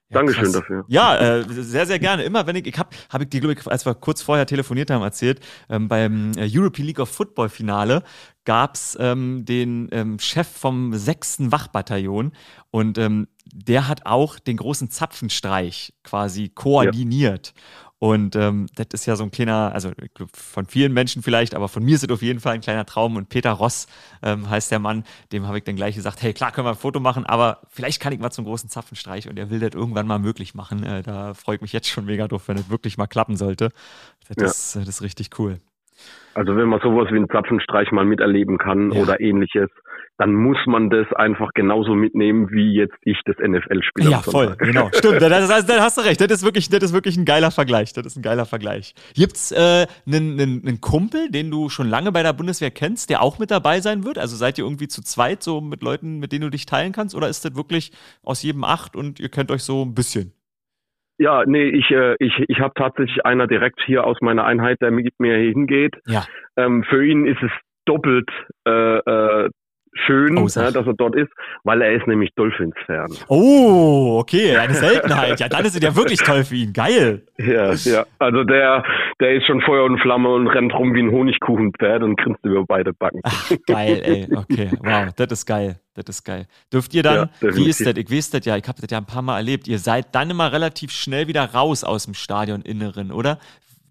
Ja, 0.09 0.19
Dankeschön 0.19 0.45
krass. 0.45 0.53
dafür. 0.53 0.85
Ja, 0.87 1.17
äh, 1.17 1.45
sehr, 1.47 1.85
sehr 1.85 1.99
gerne. 1.99 2.23
Immer 2.23 2.47
wenn 2.47 2.55
ich, 2.55 2.65
ich 2.65 2.77
habe 2.79 2.89
hab 3.09 3.21
ich 3.21 3.29
dir, 3.29 3.41
glaube 3.41 3.53
ich, 3.53 3.67
als 3.67 3.85
wir 3.85 3.93
kurz 3.93 4.23
vorher 4.23 4.47
telefoniert 4.47 4.89
haben, 4.89 5.03
erzählt, 5.03 5.39
ähm, 5.69 5.87
beim 5.87 6.31
äh, 6.35 6.49
European 6.51 6.87
League 6.87 6.99
of 6.99 7.09
Football 7.09 7.49
Finale 7.49 8.03
gab 8.43 8.73
es 8.73 8.97
ähm, 8.99 9.45
den 9.45 9.87
ähm, 9.91 10.17
Chef 10.17 10.47
vom 10.47 10.95
sechsten 10.95 11.51
Wachbataillon 11.51 12.31
und 12.71 12.97
ähm, 12.97 13.27
der 13.53 13.87
hat 13.87 14.07
auch 14.07 14.39
den 14.39 14.57
großen 14.57 14.89
Zapfenstreich 14.89 15.93
quasi 16.03 16.49
koordiniert. 16.49 17.53
Ja. 17.55 17.88
Und 17.99 18.37
ähm, 18.37 18.67
das 18.75 18.87
ist 18.93 19.05
ja 19.05 19.17
so 19.17 19.25
ein 19.25 19.31
kleiner, 19.31 19.71
also 19.73 19.91
von 20.33 20.65
vielen 20.65 20.93
Menschen 20.93 21.21
vielleicht, 21.21 21.53
aber 21.53 21.67
von 21.67 21.83
mir 21.83 21.95
ist 21.95 22.03
es 22.03 22.09
auf 22.09 22.21
jeden 22.21 22.39
Fall 22.39 22.53
ein 22.53 22.61
kleiner 22.61 22.85
Traum. 22.85 23.17
Und 23.17 23.27
Peter 23.27 23.51
Ross 23.51 23.87
ähm, 24.23 24.49
heißt 24.49 24.71
der 24.71 24.79
Mann, 24.79 25.03
dem 25.33 25.47
habe 25.47 25.57
ich 25.57 25.65
dann 25.65 25.75
gleich 25.75 25.95
gesagt, 25.95 26.21
hey, 26.21 26.33
klar 26.33 26.53
können 26.53 26.65
wir 26.65 26.71
ein 26.71 26.77
Foto 26.77 27.01
machen, 27.01 27.25
aber 27.25 27.59
vielleicht 27.69 28.01
kann 28.01 28.13
ich 28.13 28.19
mal 28.19 28.31
zum 28.31 28.45
großen 28.45 28.69
Zapfenstreich 28.69 29.29
und 29.29 29.37
er 29.37 29.49
will 29.49 29.59
das 29.59 29.71
irgendwann 29.73 30.07
mal 30.07 30.19
möglich 30.19 30.55
machen. 30.55 30.83
Äh, 30.83 31.03
da 31.03 31.33
freue 31.33 31.57
ich 31.57 31.61
mich 31.61 31.73
jetzt 31.73 31.89
schon 31.89 32.05
mega 32.05 32.27
drauf, 32.29 32.47
wenn 32.47 32.55
das 32.55 32.69
wirklich 32.69 32.97
mal 32.97 33.07
klappen 33.07 33.35
sollte. 33.35 33.69
Das, 34.29 34.37
ja. 34.37 34.45
ist, 34.45 34.75
das 34.77 34.87
ist 34.87 35.01
richtig 35.01 35.37
cool. 35.37 35.57
Also 36.33 36.55
wenn 36.55 36.69
man 36.69 36.79
sowas 36.79 37.11
wie 37.11 37.17
einen 37.17 37.29
Zapfenstreich 37.29 37.91
mal 37.91 38.05
miterleben 38.05 38.57
kann 38.57 38.93
ja. 38.93 39.01
oder 39.01 39.19
ähnliches, 39.19 39.69
dann 40.19 40.35
muss 40.35 40.57
man 40.65 40.89
das 40.89 41.07
einfach 41.13 41.51
genauso 41.53 41.95
mitnehmen, 41.95 42.51
wie 42.51 42.73
jetzt 42.73 42.95
ich 43.05 43.17
das 43.23 43.37
NFL-Spiel. 43.37 44.11
Ja, 44.11 44.19
voll, 44.19 44.53
genau. 44.57 44.89
Stimmt, 44.93 45.21
da, 45.21 45.29
hast 45.29 45.97
du 45.97 46.01
recht. 46.01 46.19
Das 46.19 46.29
ist, 46.29 46.43
wirklich, 46.43 46.67
das 46.67 46.83
ist 46.83 46.93
wirklich 46.93 47.15
ein 47.15 47.23
geiler 47.23 47.51
Vergleich. 47.51 47.93
Das 47.93 48.05
ist 48.05 48.17
ein 48.17 48.21
geiler 48.21 48.45
Vergleich. 48.45 48.93
Gibt's 49.15 49.53
äh, 49.53 49.87
einen, 50.05 50.37
einen, 50.37 50.81
Kumpel, 50.81 51.31
den 51.31 51.49
du 51.49 51.69
schon 51.69 51.87
lange 51.87 52.11
bei 52.11 52.21
der 52.21 52.33
Bundeswehr 52.33 52.69
kennst, 52.69 53.09
der 53.09 53.21
auch 53.21 53.39
mit 53.39 53.49
dabei 53.49 53.79
sein 53.79 54.03
wird? 54.03 54.17
Also 54.17 54.35
seid 54.35 54.57
ihr 54.57 54.65
irgendwie 54.65 54.89
zu 54.89 55.01
zweit, 55.01 55.41
so 55.41 55.61
mit 55.61 55.83
Leuten, 55.83 56.19
mit 56.19 56.33
denen 56.33 56.41
du 56.41 56.49
dich 56.49 56.65
teilen 56.65 56.91
kannst? 56.91 57.15
Oder 57.15 57.29
ist 57.29 57.45
das 57.45 57.55
wirklich 57.55 57.93
aus 58.21 58.43
jedem 58.43 58.65
acht 58.65 58.97
und 58.97 59.21
ihr 59.21 59.29
kennt 59.29 59.51
euch 59.51 59.63
so 59.63 59.85
ein 59.85 59.95
bisschen? 59.95 60.33
Ja, 61.17 61.45
nee, 61.45 61.69
ich, 61.69 61.91
äh, 61.91 62.15
ich, 62.19 62.33
ich 62.49 62.59
habe 62.59 62.73
tatsächlich 62.75 63.25
einer 63.25 63.47
direkt 63.47 63.79
hier 63.85 64.03
aus 64.05 64.17
meiner 64.19 64.43
Einheit, 64.43 64.81
der 64.81 64.91
mit 64.91 65.17
mir 65.17 65.37
hier 65.37 65.53
hingeht. 65.53 65.95
Ja. 66.07 66.25
Ähm, 66.57 66.83
für 66.83 67.05
ihn 67.05 67.25
ist 67.25 67.41
es 67.41 67.51
doppelt 67.85 68.29
äh, 68.67 68.97
äh, 68.97 69.49
schön, 70.05 70.37
oh, 70.37 70.47
ja, 70.47 70.71
dass 70.71 70.85
er 70.85 70.93
dort 70.93 71.15
ist, 71.15 71.29
weil 71.63 71.81
er 71.81 71.93
ist 71.93 72.07
nämlich 72.07 72.29
Dolphins-Fan. 72.35 73.07
Oh, 73.27 74.17
okay, 74.19 74.55
eine 74.55 74.73
Seltenheit. 74.73 75.39
Ja, 75.39 75.47
dann 75.49 75.65
ist 75.65 75.75
es 75.75 75.83
ja 75.83 75.95
wirklich 75.95 76.19
toll 76.19 76.43
für 76.43 76.55
ihn. 76.55 76.73
Geil. 76.73 77.23
Ja, 77.37 77.73
ja. 77.73 78.05
Also 78.19 78.43
der, 78.43 78.83
der 79.19 79.35
ist 79.35 79.45
schon 79.45 79.61
Feuer 79.61 79.85
und 79.85 79.99
Flamme 79.99 80.29
und 80.29 80.47
rennt 80.47 80.73
rum 80.73 80.93
wie 80.93 81.01
ein 81.01 81.11
Honigkuchenpferd 81.11 82.03
und 82.03 82.19
grinst 82.19 82.43
über 82.43 82.65
beide 82.65 82.93
Backen. 82.93 83.21
Ach, 83.23 83.51
geil, 83.65 84.01
ey. 84.03 84.27
Okay, 84.35 84.69
wow, 84.81 85.13
das 85.15 85.31
ist 85.31 85.45
geil. 85.45 85.79
Das 85.95 86.15
ist 86.15 86.23
geil. 86.23 86.45
Dürft 86.71 86.93
ihr 86.93 87.03
dann, 87.03 87.29
ja, 87.41 87.55
wie 87.55 87.67
ist 87.67 87.85
das? 87.85 87.97
Ich 87.97 88.09
weiß 88.09 88.29
das 88.29 88.45
ja, 88.45 88.55
ich 88.55 88.67
habe 88.67 88.79
das 88.79 88.89
ja 88.89 88.99
ein 88.99 89.05
paar 89.05 89.21
Mal 89.21 89.37
erlebt. 89.37 89.67
Ihr 89.67 89.79
seid 89.79 90.15
dann 90.15 90.29
immer 90.29 90.53
relativ 90.53 90.91
schnell 90.91 91.27
wieder 91.27 91.43
raus 91.43 91.83
aus 91.83 92.05
dem 92.05 92.13
Stadioninneren, 92.13 93.11
oder? 93.11 93.37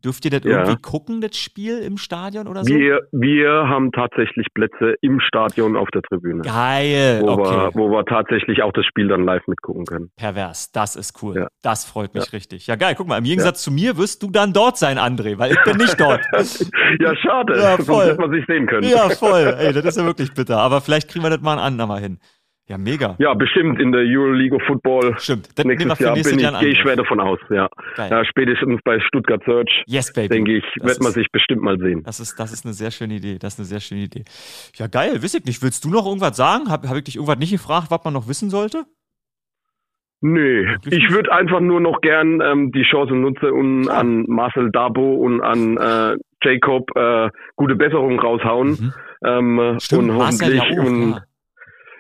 Dürft 0.05 0.25
ihr 0.25 0.31
das 0.31 0.43
ja. 0.45 0.61
irgendwie 0.61 0.81
gucken, 0.81 1.21
das 1.21 1.37
Spiel 1.37 1.79
im 1.79 1.97
Stadion 1.97 2.47
oder 2.47 2.65
so? 2.65 2.73
Wir, 2.73 3.01
wir 3.13 3.69
haben 3.69 3.91
tatsächlich 3.93 4.47
Plätze 4.55 4.95
im 5.01 5.21
Stadion 5.21 5.77
auf 5.77 5.89
der 5.93 6.03
Tribüne. 6.03 6.43
Geil, 6.43 7.21
wo 7.23 7.31
okay. 7.31 7.51
Wir, 7.51 7.71
wo 7.75 7.91
wir 7.91 8.05
tatsächlich 8.05 8.63
auch 8.63 8.73
das 8.73 8.87
Spiel 8.87 9.09
dann 9.09 9.25
live 9.25 9.47
mitgucken 9.47 9.85
können. 9.85 10.11
Pervers, 10.17 10.71
das 10.73 10.97
ist 10.97 11.23
cool. 11.23 11.37
Ja. 11.37 11.49
Das 11.63 11.85
freut 11.85 12.15
mich 12.15 12.27
ja. 12.27 12.31
richtig. 12.31 12.67
Ja, 12.67 12.77
geil, 12.77 12.95
guck 12.97 13.09
mal, 13.09 13.19
im 13.19 13.25
Gegensatz 13.25 13.63
zu 13.63 13.73
mir 13.73 13.97
wirst 13.97 14.23
du 14.23 14.31
dann 14.31 14.53
dort 14.53 14.79
sein, 14.79 14.99
André, 14.99 15.39
weil 15.39 15.53
ich 15.53 15.63
bin 15.65 15.77
nicht 15.77 16.01
dort. 16.01 16.21
ja, 17.01 17.17
schade. 17.17 17.59
Ja, 17.59 17.77
voll. 17.77 17.85
Sonst 17.85 18.07
hätte 18.07 18.21
man 18.21 18.31
sich 18.31 18.47
sehen 18.47 18.67
können. 18.67 18.89
Ja, 18.89 19.09
voll. 19.11 19.57
Ey, 19.59 19.73
das 19.73 19.85
ist 19.85 19.99
ja 19.99 20.05
wirklich 20.05 20.33
bitter. 20.33 20.59
Aber 20.59 20.81
vielleicht 20.81 21.09
kriegen 21.09 21.25
wir 21.25 21.31
das 21.31 21.41
mal 21.41 21.55
ein 21.55 21.59
andermal 21.59 22.01
hin. 22.01 22.19
Ja, 22.69 22.77
mega. 22.77 23.17
Ja, 23.19 23.33
bestimmt 23.33 23.81
in 23.81 23.93
der 23.93 24.03
Euroleague 24.03 24.55
of 24.55 24.63
Football. 24.67 25.15
Stimmt. 25.19 25.49
Das 25.57 25.65
nächstes 25.65 25.99
Jahr 25.99 26.13
bin 26.13 26.39
ich, 26.39 26.61
gehe 26.61 26.69
ich 26.69 26.79
schwer 26.79 26.97
davon 26.97 27.19
aus, 27.19 27.39
ja. 27.49 27.67
ja. 27.97 28.25
Spätestens 28.27 28.79
bei 28.85 29.01
Stuttgart 29.01 29.43
Search. 29.45 29.85
Yes, 29.87 30.13
baby. 30.13 30.29
Denke 30.29 30.59
ich, 30.59 30.65
das 30.77 30.91
wird 30.91 31.03
man 31.03 31.13
sich 31.13 31.27
bestimmt 31.33 31.63
mal 31.63 31.79
sehen. 31.79 32.03
Das 32.03 32.21
ist, 32.21 32.39
das 32.39 32.53
ist 32.53 32.67
eine 32.67 32.75
sehr 32.75 32.91
schöne 32.91 33.15
Idee. 33.15 33.39
Das 33.39 33.55
ist 33.55 33.61
eine 33.61 33.67
sehr 33.67 33.81
schöne 33.81 34.03
Idee. 34.03 34.25
Ja, 34.75 34.87
geil. 34.87 35.23
Wiss 35.23 35.33
ich 35.33 35.47
nicht. 35.47 35.63
Willst 35.63 35.83
du 35.87 35.89
noch 35.89 36.07
irgendwas 36.07 36.37
sagen? 36.37 36.71
Habe 36.71 36.91
hab 36.91 36.97
ich 36.97 37.05
dich 37.05 37.17
irgendwas 37.17 37.39
nicht 37.39 37.53
gefragt, 37.53 37.87
was 37.91 38.05
man 38.05 38.13
noch 38.13 38.29
wissen 38.29 38.51
sollte? 38.51 38.85
Nee, 40.21 40.67
ich 40.91 41.11
würde 41.11 41.33
einfach 41.33 41.61
nur 41.61 41.81
noch 41.81 42.01
gern 42.01 42.41
ähm, 42.41 42.73
die 42.73 42.83
Chance 42.83 43.15
nutzen 43.15 43.51
und 43.51 43.85
ja. 43.85 43.93
an 43.93 44.25
Marcel 44.27 44.71
Dabo 44.73 45.15
und 45.15 45.41
an 45.41 45.77
äh, 45.77 46.17
Jacob 46.43 46.91
äh, 46.97 47.31
gute 47.55 47.77
Besserung 47.77 48.19
raushauen. 48.19 48.71
Mhm. 48.71 48.93
Ähm, 49.25 49.77
Stimmt, 49.79 50.11
und 50.11 50.15
hoffentlich 50.17 50.55
ja 50.55 50.63
auch, 50.63 50.85
und, 50.85 51.23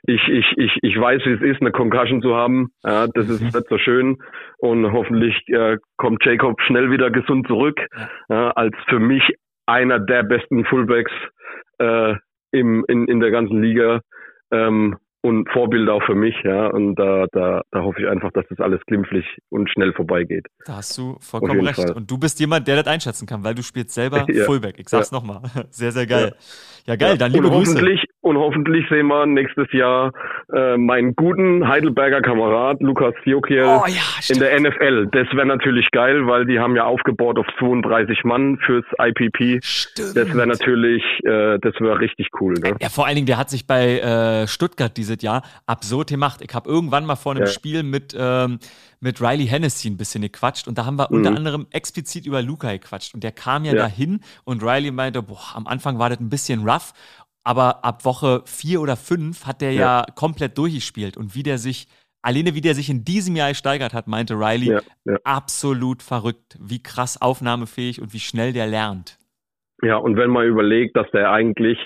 ich, 0.08 0.26
ich, 0.28 0.46
ich, 0.56 0.78
ich 0.80 0.98
weiß, 0.98 1.20
wie 1.26 1.32
es 1.32 1.42
ist, 1.42 1.60
eine 1.60 1.70
Concussion 1.70 2.22
zu 2.22 2.34
haben. 2.34 2.70
Ja, 2.82 3.06
das 3.08 3.28
ist 3.28 3.40
mhm. 3.40 3.48
nicht 3.48 3.68
so 3.68 3.76
schön. 3.76 4.16
Und 4.56 4.90
hoffentlich 4.90 5.36
äh, 5.48 5.76
kommt 5.98 6.24
Jacob 6.24 6.58
schnell 6.62 6.90
wieder 6.90 7.10
gesund 7.10 7.46
zurück, 7.46 7.78
ja, 8.30 8.50
als 8.52 8.74
für 8.88 9.00
mich 9.00 9.22
einer 9.66 9.98
der 9.98 10.22
besten 10.22 10.64
Fullbacks 10.64 11.12
äh, 11.78 12.14
im, 12.52 12.86
in, 12.88 13.06
in 13.06 13.20
der 13.20 13.30
ganzen 13.30 13.60
Liga. 13.60 14.00
Ähm, 14.50 14.96
und 15.20 15.48
Vorbild 15.50 15.88
auch 15.88 16.02
für 16.04 16.14
mich, 16.14 16.34
ja. 16.44 16.68
Und 16.68 16.94
da, 16.94 17.26
da, 17.32 17.62
da 17.70 17.82
hoffe 17.82 18.00
ich 18.00 18.08
einfach, 18.08 18.30
dass 18.32 18.44
das 18.48 18.60
alles 18.60 18.80
glimpflich 18.86 19.26
und 19.48 19.68
schnell 19.70 19.92
vorbeigeht. 19.92 20.46
Da 20.64 20.76
hast 20.76 20.96
du 20.96 21.16
vollkommen 21.20 21.66
recht. 21.66 21.76
Fall. 21.76 21.92
Und 21.92 22.10
du 22.10 22.18
bist 22.18 22.38
jemand, 22.40 22.68
der 22.68 22.76
das 22.76 22.86
einschätzen 22.86 23.26
kann, 23.26 23.42
weil 23.42 23.54
du 23.54 23.62
spielst 23.62 23.94
selber 23.94 24.24
ja. 24.28 24.44
Fullback. 24.44 24.76
Ich 24.78 24.88
sag's 24.88 25.10
ja. 25.10 25.16
nochmal. 25.16 25.40
Sehr, 25.70 25.92
sehr 25.92 26.06
geil. 26.06 26.32
Ja, 26.86 26.94
ja 26.94 26.96
geil, 26.96 27.18
dann 27.18 27.32
liebe 27.32 27.46
und 27.46 27.52
Grüße. 27.52 27.74
Hoffentlich, 27.74 28.04
und 28.20 28.36
hoffentlich 28.36 28.84
sehen 28.88 29.06
wir 29.06 29.26
nächstes 29.26 29.66
Jahr 29.72 30.12
äh, 30.52 30.76
meinen 30.76 31.14
guten 31.14 31.66
Heidelberger 31.66 32.20
Kamerad 32.20 32.80
Lukas 32.80 33.14
Fiokiel 33.22 33.64
oh, 33.64 33.84
ja, 33.86 34.02
in 34.28 34.38
der 34.38 34.58
NFL. 34.60 35.08
Das 35.12 35.26
wäre 35.34 35.46
natürlich 35.46 35.90
geil, 35.92 36.26
weil 36.26 36.44
die 36.46 36.58
haben 36.58 36.76
ja 36.76 36.84
aufgebaut 36.84 37.38
auf 37.38 37.46
32 37.58 38.24
Mann 38.24 38.58
fürs 38.64 38.84
IPP. 39.00 39.60
Stimmt. 39.62 40.16
Das 40.16 40.34
wäre 40.34 40.46
natürlich, 40.46 41.02
äh, 41.24 41.58
das 41.60 41.74
wäre 41.80 42.00
richtig 42.00 42.28
cool. 42.40 42.54
Ne? 42.54 42.76
Ja, 42.80 42.88
vor 42.88 43.06
allen 43.06 43.14
Dingen, 43.14 43.26
der 43.26 43.38
hat 43.38 43.50
sich 43.50 43.66
bei 43.66 44.00
äh, 44.00 44.46
Stuttgart 44.46 44.96
dieses 45.08 45.22
Jahr 45.22 45.42
absurd 45.66 46.10
gemacht. 46.10 46.40
Ich 46.42 46.54
habe 46.54 46.68
irgendwann 46.68 47.06
mal 47.06 47.16
vor 47.16 47.32
einem 47.32 47.46
ja. 47.46 47.50
Spiel 47.50 47.82
mit 47.82 48.14
ähm, 48.18 48.58
mit 49.00 49.20
Riley 49.20 49.46
Hennessy 49.46 49.88
ein 49.88 49.96
bisschen 49.96 50.22
gequatscht 50.22 50.68
und 50.68 50.76
da 50.78 50.84
haben 50.84 50.96
wir 50.96 51.08
mhm. 51.10 51.18
unter 51.18 51.36
anderem 51.36 51.66
explizit 51.70 52.26
über 52.26 52.42
Luca 52.42 52.70
gequatscht 52.72 53.14
und 53.14 53.22
der 53.22 53.32
kam 53.32 53.64
ja, 53.64 53.72
ja. 53.72 53.78
dahin 53.78 54.20
und 54.44 54.62
Riley 54.62 54.90
meinte, 54.90 55.22
boah, 55.22 55.54
am 55.54 55.66
Anfang 55.66 55.98
war 55.98 56.10
das 56.10 56.20
ein 56.20 56.28
bisschen 56.28 56.68
rough 56.68 56.92
aber 57.48 57.82
ab 57.82 58.04
Woche 58.04 58.42
vier 58.44 58.82
oder 58.82 58.94
fünf 58.94 59.46
hat 59.46 59.62
der 59.62 59.72
ja, 59.72 60.00
ja 60.00 60.06
komplett 60.14 60.58
durchgespielt. 60.58 61.16
Und 61.16 61.34
wie 61.34 61.42
der 61.42 61.56
sich, 61.56 61.88
alleine 62.20 62.54
wie 62.54 62.60
der 62.60 62.74
sich 62.74 62.90
in 62.90 63.04
diesem 63.06 63.36
Jahr 63.36 63.48
gesteigert 63.48 63.94
hat, 63.94 64.06
meinte 64.06 64.34
Riley, 64.34 64.72
ja, 64.72 64.80
ja. 65.06 65.16
absolut 65.24 66.02
verrückt, 66.02 66.58
wie 66.60 66.82
krass 66.82 67.18
aufnahmefähig 67.20 68.02
und 68.02 68.12
wie 68.12 68.20
schnell 68.20 68.52
der 68.52 68.66
lernt. 68.66 69.18
Ja, 69.82 69.96
und 69.96 70.18
wenn 70.18 70.28
man 70.28 70.46
überlegt, 70.46 70.94
dass 70.94 71.10
der 71.12 71.30
eigentlich 71.30 71.78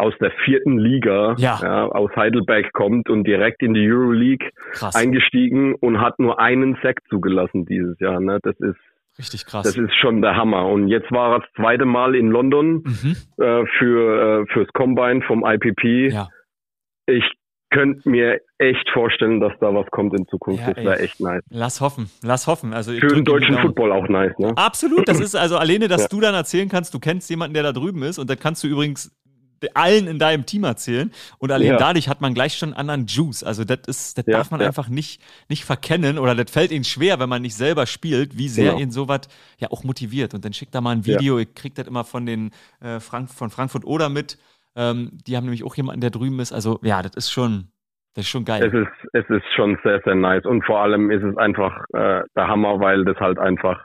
aus 0.00 0.14
der 0.20 0.32
vierten 0.44 0.78
Liga 0.78 1.34
ja. 1.38 1.86
aus 1.88 2.10
Heidelberg 2.16 2.72
kommt 2.72 3.08
und 3.08 3.24
direkt 3.24 3.62
in 3.62 3.74
die 3.74 3.86
Euroleague 3.90 4.50
Krass. 4.72 4.94
eingestiegen 4.94 5.74
und 5.74 6.00
hat 6.00 6.18
nur 6.18 6.40
einen 6.40 6.76
Sack 6.82 7.00
zugelassen 7.08 7.66
dieses 7.66 7.98
Jahr. 8.00 8.20
Ne? 8.20 8.38
Das 8.42 8.58
ist 8.60 8.78
Richtig 9.18 9.44
krass. 9.44 9.64
Das 9.64 9.76
ist 9.76 9.94
schon 10.00 10.22
der 10.22 10.34
Hammer. 10.34 10.66
Und 10.66 10.88
jetzt 10.88 11.10
war 11.12 11.34
er 11.34 11.40
das 11.40 11.48
zweite 11.54 11.84
Mal 11.84 12.14
in 12.14 12.30
London 12.30 12.82
mhm. 12.84 13.16
äh, 13.36 13.66
für 13.78 14.42
äh, 14.42 14.52
fürs 14.52 14.68
Combine 14.72 15.20
vom 15.26 15.44
IPP. 15.44 16.10
Ja. 16.10 16.28
Ich 17.06 17.24
könnte 17.70 18.08
mir 18.08 18.40
echt 18.58 18.88
vorstellen, 18.92 19.40
dass 19.40 19.52
da 19.60 19.72
was 19.74 19.86
kommt 19.90 20.12
in 20.18 20.26
Zukunft. 20.26 20.60
Ja, 20.60 20.72
das 20.72 20.84
wäre 20.84 20.98
echt 20.98 21.20
nice. 21.20 21.42
Lass 21.50 21.80
hoffen, 21.80 22.10
lass 22.22 22.46
hoffen. 22.46 22.72
Also 22.72 22.92
für 22.92 23.08
den 23.08 23.24
deutschen 23.24 23.56
Football 23.58 23.92
auch 23.92 24.08
nice, 24.08 24.36
ne? 24.38 24.52
Absolut. 24.56 25.08
Das 25.08 25.20
ist 25.20 25.36
also 25.36 25.56
alleine, 25.56 25.86
dass 25.86 26.02
ja. 26.02 26.08
du 26.08 26.20
dann 26.20 26.34
erzählen 26.34 26.68
kannst, 26.68 26.94
du 26.94 26.98
kennst 26.98 27.30
jemanden, 27.30 27.54
der 27.54 27.62
da 27.62 27.72
drüben 27.72 28.02
ist, 28.02 28.18
und 28.18 28.28
da 28.28 28.36
kannst 28.36 28.64
du 28.64 28.68
übrigens 28.68 29.12
allen 29.74 30.06
in 30.06 30.18
deinem 30.18 30.46
Team 30.46 30.64
erzählen. 30.64 31.12
Und 31.38 31.52
allein 31.52 31.68
ja. 31.68 31.76
dadurch 31.76 32.08
hat 32.08 32.20
man 32.20 32.34
gleich 32.34 32.56
schon 32.56 32.70
einen 32.70 32.78
anderen 32.78 33.06
Juice. 33.06 33.42
Also 33.42 33.64
das 33.64 33.80
ist, 33.86 34.18
das 34.18 34.24
ja, 34.26 34.38
darf 34.38 34.50
man 34.50 34.60
ja. 34.60 34.66
einfach 34.66 34.88
nicht, 34.88 35.22
nicht 35.48 35.64
verkennen 35.64 36.18
oder 36.18 36.34
das 36.34 36.50
fällt 36.50 36.70
ihnen 36.70 36.84
schwer, 36.84 37.20
wenn 37.20 37.28
man 37.28 37.42
nicht 37.42 37.54
selber 37.54 37.86
spielt, 37.86 38.38
wie 38.38 38.48
sehr 38.48 38.72
genau. 38.72 38.80
ihn 38.80 38.90
sowas 38.90 39.22
ja 39.58 39.70
auch 39.70 39.84
motiviert. 39.84 40.34
Und 40.34 40.44
dann 40.44 40.52
schickt 40.52 40.74
da 40.74 40.80
mal 40.80 40.92
ein 40.92 41.06
Video, 41.06 41.38
ich 41.38 41.54
krieg 41.54 41.74
das 41.74 41.86
immer 41.86 42.04
von 42.04 42.26
den 42.26 42.50
äh, 42.80 43.00
Frank 43.00 43.30
von 43.30 43.50
Frankfurt 43.50 43.84
oder 43.84 44.08
mit. 44.08 44.38
Ähm, 44.76 45.10
die 45.26 45.36
haben 45.36 45.44
nämlich 45.44 45.64
auch 45.64 45.74
jemanden, 45.74 46.00
der 46.00 46.10
drüben 46.10 46.38
ist. 46.40 46.52
Also 46.52 46.78
ja, 46.82 47.02
das 47.02 47.12
ist 47.16 47.30
schon, 47.30 47.68
das 48.14 48.24
ist 48.24 48.30
schon 48.30 48.44
geil. 48.44 48.62
Es 48.62 48.72
ist, 48.72 49.10
es 49.12 49.28
ist 49.28 49.46
schon 49.54 49.78
sehr, 49.82 50.00
sehr 50.04 50.14
nice. 50.14 50.44
Und 50.44 50.64
vor 50.64 50.80
allem 50.80 51.10
ist 51.10 51.22
es 51.22 51.36
einfach 51.36 51.84
äh, 51.92 52.22
der 52.36 52.48
Hammer, 52.48 52.80
weil 52.80 53.04
das 53.04 53.16
halt 53.18 53.38
einfach 53.38 53.84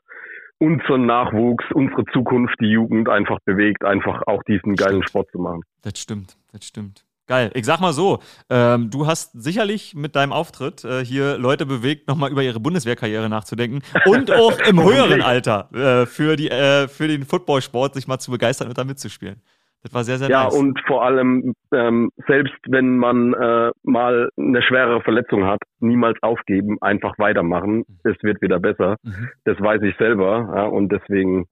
unseren 0.60 1.06
Nachwuchs, 1.06 1.66
unsere 1.74 2.06
Zukunft, 2.14 2.56
die 2.60 2.70
Jugend 2.70 3.10
einfach 3.10 3.39
bewegt, 3.45 3.84
einfach 3.84 4.22
auch 4.28 4.43
diesen 4.43 4.76
geilen 4.76 5.03
stimmt. 5.03 5.10
Sport 5.10 5.32
zu 5.32 5.39
machen. 5.39 5.62
Das 5.82 5.99
stimmt, 5.99 6.38
das 6.51 6.66
stimmt. 6.66 7.06
Geil. 7.28 7.49
Ich 7.56 7.66
sag 7.66 7.80
mal 7.80 7.91
so, 7.91 8.20
ähm, 8.51 8.91
du 8.91 9.08
hast 9.08 9.32
sicherlich 9.34 9.95
mit 9.95 10.16
deinem 10.16 10.32
Auftritt 10.32 10.84
äh, 10.84 11.03
hier 11.03 11.39
Leute 11.39 11.66
bewegt, 11.66 12.08
nochmal 12.08 12.30
über 12.30 12.43
ihre 12.43 12.60
Bundeswehrkarriere 12.60 13.30
nachzudenken 13.30 13.82
und 14.06 14.32
auch 14.32 14.60
im 14.60 14.82
höheren 14.84 15.24
Alter 15.24 15.70
äh, 15.74 16.06
für, 16.06 16.36
die, 16.36 16.51
äh, 16.51 16.88
für 16.88 17.08
den 17.08 17.26
Footballsport 17.26 17.95
sich 17.95 18.08
mal 18.08 18.20
zu 18.20 18.30
begeistern 18.30 18.68
und 18.68 18.78
da 18.78 18.84
mitzuspielen. 18.84 19.41
Das 19.86 19.93
war 19.93 20.03
sehr, 20.03 20.17
sehr 20.17 20.29
ja, 20.29 20.45
nice. 20.45 20.53
Ja, 20.55 20.59
und 20.59 20.79
vor 20.88 21.05
allem, 21.05 21.53
ähm, 21.71 22.09
selbst 22.27 22.55
wenn 22.67 22.97
man 22.97 23.36
äh, 23.36 23.69
mal 23.83 24.29
eine 24.36 24.63
schwere 24.63 24.99
Verletzung 25.01 25.45
hat, 25.45 25.59
niemals 25.79 26.17
aufgeben, 26.23 26.77
einfach 26.81 27.13
weitermachen. 27.19 27.83
Mhm. 27.88 27.99
Es 28.03 28.15
wird 28.23 28.41
wieder 28.41 28.59
besser. 28.59 28.95
Mhm. 29.03 29.29
Das 29.43 29.61
weiß 29.61 29.83
ich 29.83 29.95
selber. 29.97 30.51
Ja, 30.55 30.63
und 30.65 30.91
deswegen 30.91 31.45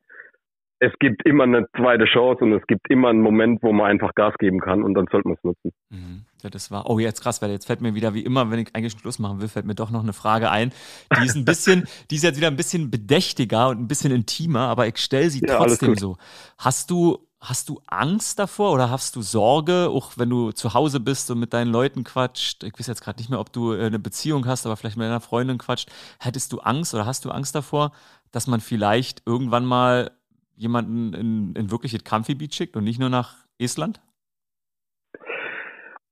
es 0.84 0.92
gibt 1.00 1.26
immer 1.26 1.46
eine 1.46 1.66
zweite 1.78 2.06
Chance 2.06 2.44
und 2.44 2.54
es 2.54 2.66
gibt 2.68 2.90
immer 2.90 3.10
einen 3.10 3.22
Moment, 3.22 3.64
wo 3.64 3.72
man 3.72 3.90
einfach 3.90 4.14
Gas 4.16 4.34
geben 4.38 4.60
kann 4.60 4.84
und 4.84 4.96
dann 4.96 5.06
sollte 5.10 5.30
man 5.30 5.38
es 5.38 5.44
nutzen. 5.44 5.72
Mhm. 5.90 6.26
Ja, 6.42 6.50
das 6.50 6.72
war, 6.72 6.90
oh, 6.90 7.00
jetzt 7.00 7.22
krass, 7.22 7.42
weil 7.42 7.52
jetzt 7.52 7.68
fällt 7.68 7.80
mir 7.80 7.96
wieder, 7.96 8.14
wie 8.14 8.26
immer, 8.26 8.52
wenn 8.52 8.60
ich 8.60 8.76
eigentlich 8.76 8.94
einen 8.94 9.00
Schluss 9.00 9.18
machen 9.18 9.40
will, 9.40 9.48
fällt 9.48 9.66
mir 9.66 9.76
doch 9.76 9.92
noch 9.92 10.04
eine 10.04 10.12
Frage 10.12 10.52
ein. 10.52 10.74
Die 11.18 11.26
ist 11.26 11.38
ein 11.38 11.46
bisschen, 11.46 11.86
die 12.12 12.16
ist 12.16 12.24
jetzt 12.24 12.38
wieder 12.38 12.48
ein 12.48 12.58
bisschen 12.58 12.92
bedächtiger 12.92 13.70
und 13.70 13.80
ein 13.80 13.88
bisschen 13.88 14.12
intimer, 14.12 14.68
aber 14.68 14.88
ich 14.88 14.98
stelle 14.98 15.30
sie 15.30 15.42
Ja, 15.48 15.56
trotzdem 15.58 15.96
so. 15.96 16.18
Hast 16.58 16.92
du, 16.92 17.20
hast 17.44 17.70
du 17.70 17.82
Angst 17.88 18.40
davor 18.40 18.72
oder 18.74 18.90
hast 18.90 19.16
du 19.16 19.22
Sorge, 19.22 19.90
auch 19.90 20.14
wenn 20.18 20.30
du 20.30 20.52
zu 20.52 20.74
Hause 20.74 21.00
bist 21.00 21.30
und 21.30 21.40
mit 21.40 21.54
deinen 21.54 21.72
Leuten 21.72 22.04
quatscht? 22.04 22.64
Ich 22.64 22.74
weiß 22.80 22.88
jetzt 22.88 23.04
gerade 23.04 23.20
nicht 23.20 23.30
mehr, 23.30 23.40
ob 23.40 23.52
du 23.52 23.74
äh, 23.74 23.86
eine 23.86 24.00
Beziehung 24.00 24.48
hast, 24.48 24.66
aber 24.66 24.78
vielleicht 24.78 24.98
mit 24.98 25.06
deiner 25.06 25.20
Freundin 25.20 25.58
quatscht. 25.58 25.90
Hättest 26.20 26.54
du 26.54 26.60
Angst 26.60 26.94
oder 26.94 27.06
hast 27.06 27.26
du 27.26 27.32
Angst 27.32 27.54
davor, 27.54 27.92
dass 28.32 28.48
man 28.48 28.62
vielleicht 28.62 29.24
irgendwann 29.26 29.66
mal 29.66 30.12
jemanden 30.56 31.14
in, 31.14 31.56
in 31.56 31.72
wirkliches 31.72 32.04
Kampfgebiet 32.04 32.54
schickt 32.56 32.76
und 32.78 32.84
nicht 32.86 33.00
nur 33.00 33.10
nach 33.10 33.36
Estland? 33.60 34.02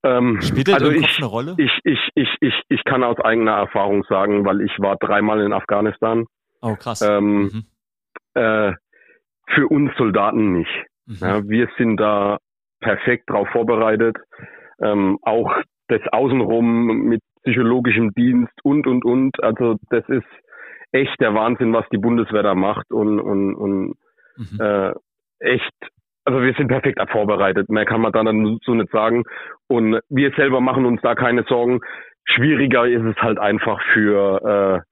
Ähm, 0.03 0.41
Spielt 0.41 0.67
das 0.67 0.75
also 0.75 0.89
im 0.89 1.01
Kopf 1.01 1.17
eine 1.17 1.25
Rolle? 1.27 1.55
ich, 1.59 1.71
ich, 1.83 1.99
ich, 2.15 2.29
ich, 2.41 2.53
ich 2.69 2.83
kann 2.85 3.03
aus 3.03 3.19
eigener 3.19 3.51
Erfahrung 3.51 4.03
sagen, 4.09 4.45
weil 4.45 4.61
ich 4.61 4.71
war 4.79 4.97
dreimal 4.97 5.41
in 5.41 5.53
Afghanistan. 5.53 6.25
Oh, 6.61 6.75
krass. 6.75 7.01
Ähm, 7.01 7.43
Mhm. 7.43 7.65
Äh, 8.33 8.73
für 9.53 9.67
uns 9.67 9.91
Soldaten 9.97 10.53
nicht. 10.53 10.85
Mhm. 11.19 11.27
Ja, 11.27 11.47
wir 11.47 11.67
sind 11.77 11.97
da 11.97 12.37
perfekt 12.79 13.29
drauf 13.29 13.47
vorbereitet. 13.49 14.17
Ähm, 14.81 15.17
auch 15.21 15.55
das 15.87 16.01
Außenrum 16.11 17.03
mit 17.05 17.21
psychologischem 17.43 18.13
Dienst 18.13 18.53
und, 18.63 18.87
und, 18.87 19.03
und. 19.03 19.43
Also 19.43 19.77
das 19.89 20.07
ist 20.09 20.25
echt 20.91 21.19
der 21.19 21.33
Wahnsinn, 21.33 21.73
was 21.73 21.85
die 21.91 21.97
Bundeswehr 21.97 22.43
da 22.43 22.55
macht 22.55 22.91
und, 22.91 23.19
und, 23.19 23.55
und 23.55 23.95
Mhm. 24.37 24.59
äh, 24.59 24.93
echt, 25.39 25.73
also 26.25 26.41
wir 26.41 26.53
sind 26.53 26.69
perfekt 26.69 26.99
vorbereitet. 27.11 27.69
Mehr 27.69 27.85
kann 27.85 28.01
man 28.01 28.11
da 28.11 28.23
dann 28.23 28.59
so 28.63 28.73
nicht 28.73 28.91
sagen. 28.91 29.23
Und 29.67 29.99
wir 30.09 30.31
selber 30.35 30.61
machen 30.61 30.85
uns 30.85 31.01
da 31.01 31.15
keine 31.15 31.43
Sorgen. 31.43 31.81
Schwieriger 32.25 32.87
ist 32.87 33.03
es 33.03 33.17
halt 33.17 33.39
einfach 33.39 33.81
für 33.93 34.83
äh, 34.85 34.90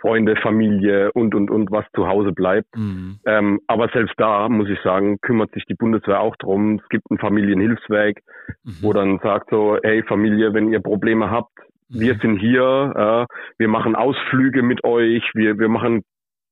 Freunde, 0.00 0.36
Familie 0.36 1.10
und, 1.12 1.34
und, 1.34 1.50
und, 1.50 1.70
was 1.70 1.84
zu 1.94 2.06
Hause 2.06 2.32
bleibt. 2.32 2.68
Mhm. 2.76 3.18
Ähm, 3.26 3.60
aber 3.66 3.88
selbst 3.88 4.14
da, 4.18 4.48
muss 4.48 4.68
ich 4.68 4.78
sagen, 4.82 5.18
kümmert 5.22 5.52
sich 5.52 5.64
die 5.66 5.74
Bundeswehr 5.74 6.20
auch 6.20 6.36
drum. 6.36 6.80
Es 6.82 6.88
gibt 6.90 7.10
ein 7.10 7.18
Familienhilfswerk, 7.18 8.18
Mhm. 8.64 8.72
wo 8.82 8.92
dann 8.92 9.18
sagt 9.22 9.50
so, 9.50 9.78
hey 9.82 10.02
Familie, 10.02 10.52
wenn 10.54 10.72
ihr 10.72 10.80
Probleme 10.80 11.30
habt, 11.30 11.52
wir 11.88 12.14
Mhm. 12.14 12.18
sind 12.20 12.38
hier, 12.38 13.26
äh, 13.28 13.34
wir 13.58 13.68
machen 13.68 13.94
Ausflüge 13.96 14.62
mit 14.62 14.84
euch, 14.84 15.22
wir, 15.34 15.58
wir 15.58 15.68
machen 15.68 16.02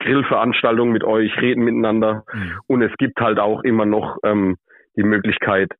Grillveranstaltungen 0.01 0.92
mit 0.92 1.05
euch, 1.05 1.36
reden 1.40 1.64
miteinander. 1.64 2.24
Mhm. 2.32 2.53
Und 2.66 2.82
es 2.82 2.92
gibt 2.99 3.20
halt 3.20 3.38
auch 3.38 3.62
immer 3.62 3.86
noch 3.86 4.16
ähm, 4.24 4.57
die 4.97 5.03
Möglichkeit, 5.03 5.70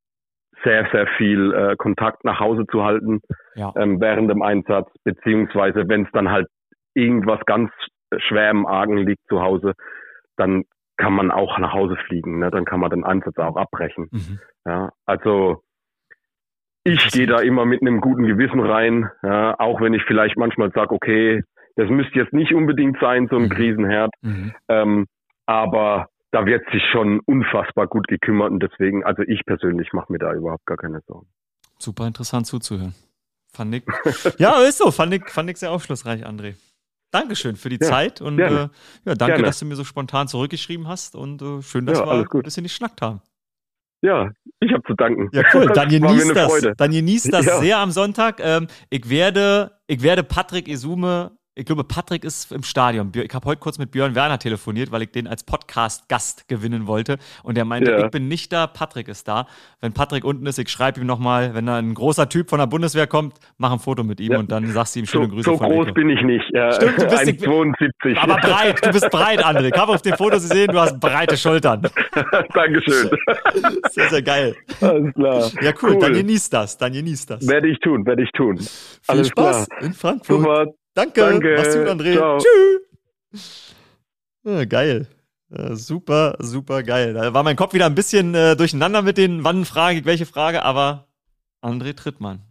sehr, 0.65 0.89
sehr 0.93 1.07
viel 1.19 1.53
äh, 1.53 1.77
Kontakt 1.77 2.25
nach 2.25 2.41
Hause 2.41 2.65
zu 2.71 2.85
halten 2.85 3.21
Ja. 3.55 3.73
ähm, 3.77 4.01
während 4.01 4.31
dem 4.31 4.41
Einsatz, 4.43 4.89
beziehungsweise 5.05 5.89
wenn 5.89 6.03
es 6.05 6.09
dann 6.12 6.31
halt 6.31 6.47
irgendwas 6.95 7.41
ganz 7.47 7.71
schwer 8.19 8.51
im 8.51 8.67
Argen 8.67 8.99
liegt 8.99 9.27
zu 9.29 9.41
Hause, 9.43 9.75
dann 10.37 10.65
kann 10.97 11.13
man 11.13 11.31
auch 11.31 11.59
nach 11.59 11.73
Hause 11.73 11.97
fliegen. 12.07 12.39
Ne? 12.39 12.51
Dann 12.51 12.65
kann 12.65 12.81
man 12.81 12.91
den 12.91 13.05
Einsatz 13.05 13.37
auch 13.39 13.57
abbrechen. 13.57 14.09
Mhm. 14.13 14.39
Ja, 14.65 14.91
also 15.07 15.63
ich 16.85 17.11
gehe 17.13 17.27
da 17.27 17.41
immer 17.41 17.65
mit 17.65 17.81
einem 17.81 18.01
guten 18.01 18.25
Gewissen 18.27 18.61
rein, 18.61 19.11
ja, 19.23 19.59
auch 19.59 19.81
wenn 19.81 19.95
ich 19.95 20.03
vielleicht 20.05 20.37
manchmal 20.37 20.71
sage, 20.73 20.95
okay, 20.95 21.43
das 21.77 21.89
müsste 21.89 22.19
jetzt 22.19 22.33
nicht 22.33 22.53
unbedingt 22.55 22.99
sein, 23.01 23.27
so 23.31 23.37
ein 23.37 23.45
Mhm. 23.45 23.49
Krisenherd, 23.49 24.13
Mhm. 24.23 24.53
ähm, 24.69 25.07
aber 25.47 26.09
da 26.31 26.45
wird 26.47 26.63
sich 26.73 26.83
schon 26.93 27.21
unfassbar 27.21 27.87
gut 27.87 28.07
gekümmert 28.07 28.51
und 28.51 28.63
deswegen, 28.63 29.03
also 29.05 29.23
ich 29.23 29.45
persönlich 29.47 29.93
mache 29.93 30.13
mir 30.13 30.19
da 30.19 30.35
überhaupt 30.35 30.67
gar 30.67 30.77
keine 30.77 31.01
Sorgen. 31.07 31.27
Super 31.79 32.07
interessant 32.07 32.47
zuzuhören. 32.47 32.95
Fand 33.53 33.75
ich. 33.77 33.85
ja, 34.39 34.61
ist 34.63 34.79
so. 34.79 34.91
Fand 34.91 35.15
ich, 35.15 35.29
fand 35.31 35.49
ich 35.51 35.57
sehr 35.59 35.71
aufschlussreich, 35.71 36.27
André. 36.27 36.55
Dankeschön 37.15 37.55
für 37.55 37.69
die 37.69 37.79
Ja, 37.81 37.87
Zeit 37.89 38.21
und 38.21 38.41
äh, 38.41 38.51
ja, 38.51 38.69
danke, 39.05 39.27
Gerne. 39.27 39.43
dass 39.45 39.61
du 39.61 39.67
mir 39.67 39.77
so 39.77 39.85
spontan 39.85 40.27
zurückgeschrieben 40.27 40.89
hast 40.89 41.15
und 41.15 41.41
äh, 41.43 41.62
schön, 41.62 41.87
dass 41.87 41.99
Ja, 41.99 42.07
wir 42.07 42.27
ein 42.35 42.43
bisschen 42.43 42.65
geschnackt 42.65 43.03
haben. 43.03 43.21
Ja, 44.03 44.31
ich 44.61 44.73
habe 44.73 44.83
zu 44.83 44.95
danken. 44.95 45.31
Ja, 45.33 45.45
cool. 45.55 45.67
Dann 45.75 45.89
genießt 45.89 46.35
das. 46.35 46.61
Dann 46.77 46.91
genießt 46.91 47.33
das 47.33 47.61
sehr 47.61 47.79
am 47.79 47.91
Sonntag. 47.93 48.41
Ähm, 48.41 48.67
ich 48.91 49.09
werde, 49.09 49.79
ich 49.87 50.03
werde 50.03 50.25
Patrick 50.25 50.69
Isume, 50.69 51.39
ich 51.57 51.67
glaube, 51.67 51.85
Patrick 51.85 52.25
ist 52.25 52.51
im 52.51 52.63
Stadion. 52.65 53.13
Ich 53.15 53.33
habe 53.33 53.47
heute 53.47 53.61
kurz 53.61 53.79
mit 53.79 53.93
Björn 53.93 54.15
Werner 54.17 54.39
telefoniert, 54.41 54.91
weil 54.91 55.03
ich 55.03 55.13
den 55.13 55.27
als 55.29 55.45
Podcast-Gast 55.45 56.49
gewinnen 56.49 56.87
wollte. 56.89 57.19
Und 57.45 57.57
er 57.57 57.65
meinte, 57.65 57.93
Ja. 57.93 58.05
ich 58.05 58.11
bin 58.11 58.27
nicht 58.27 58.53
da, 58.53 58.67
Patrick 58.67 59.07
ist 59.09 59.29
da. 59.29 59.47
Wenn 59.81 59.93
Patrick 59.93 60.25
unten 60.25 60.47
ist, 60.47 60.59
ich 60.59 60.69
schreibe 60.69 61.01
ihm 61.01 61.07
nochmal, 61.07 61.55
wenn 61.55 61.67
da 61.67 61.77
ein 61.77 61.95
großer 61.95 62.29
Typ 62.29 62.51
von 62.51 62.59
der 62.59 62.67
Bundeswehr 62.67 63.07
kommt, 63.07 63.37
mach 63.59 63.71
ein 63.73 63.79
Foto 63.79 64.03
mit 64.03 64.19
ihm 64.21 64.33
Ja. 64.33 64.39
und 64.41 64.51
dann 64.51 64.67
sagst 64.73 64.97
du 64.97 65.01
ihm 65.01 65.07
So, 65.07 65.13
schöne 65.13 65.29
Grüße 65.29 65.45
so 65.51 65.57
von 65.59 65.69
groß 65.69 65.87
Nico. 65.87 65.95
bin 65.95 66.11
ich 66.11 66.23
nicht. 66.23 66.45
Ja, 66.53 66.73
Stimmt, 66.73 66.99
du 67.01 67.07
bist 67.07 67.27
nicht- 67.27 67.41
1,72. 67.47 68.17
Aber 68.19 68.37
breit, 68.37 68.85
du 68.85 68.91
bist 68.91 69.11
breit, 69.11 69.45
André. 69.45 69.73
Ich 69.73 69.81
habe 69.81 69.93
auf 69.93 70.03
den 70.03 70.17
Fotos 70.17 70.43
gesehen, 70.49 70.73
du 70.73 70.81
hast 70.81 70.99
breite 70.99 71.37
Schultern. 71.37 71.83
Dankeschön. 72.55 73.11
Sehr, 73.91 74.09
sehr 74.09 74.23
geil. 74.23 74.57
Alles 74.81 75.15
klar. 75.15 75.51
Ja, 75.63 75.73
cool, 75.83 75.99
dann 75.99 76.13
genießt 76.15 76.53
das, 76.53 76.77
dann 76.79 76.93
genießt 76.93 77.31
das. 77.31 77.47
Werde 77.47 77.69
ich 77.69 77.79
tun, 77.81 78.05
werde 78.07 78.23
ich 78.23 78.31
tun. 78.33 78.59
Viel 78.59 78.69
alles 79.07 79.29
Spaß 79.29 79.69
klar. 79.69 79.83
in 79.83 79.93
Frankfurt. 79.95 80.37
Super. 80.41 80.67
Danke. 80.95 81.21
Danke. 81.21 81.55
Mach's 81.57 81.75
gut, 81.75 81.89
André. 81.89 82.17
Ciao. 82.17 82.39
Tschüss. 82.39 83.75
Ja, 84.45 84.65
geil. 84.65 85.09
Ja, 85.51 85.77
super, 85.77 86.37
super 86.39 86.83
geil. 86.83 87.15
Da 87.15 87.35
war 87.35 87.43
mein 87.43 87.57
Kopf 87.57 87.75
wieder 87.75 87.87
ein 87.87 87.95
bisschen 87.95 88.35
äh, 88.35 88.57
durcheinander 88.57 89.03
mit 89.03 89.19
den, 89.19 89.45
wann 89.45 89.65
frage 89.65 89.99
ich 89.99 90.05
welche 90.05 90.27
Frage, 90.27 90.63
aber 90.63 91.09
André 91.63 91.95
Trittmann. 91.95 92.43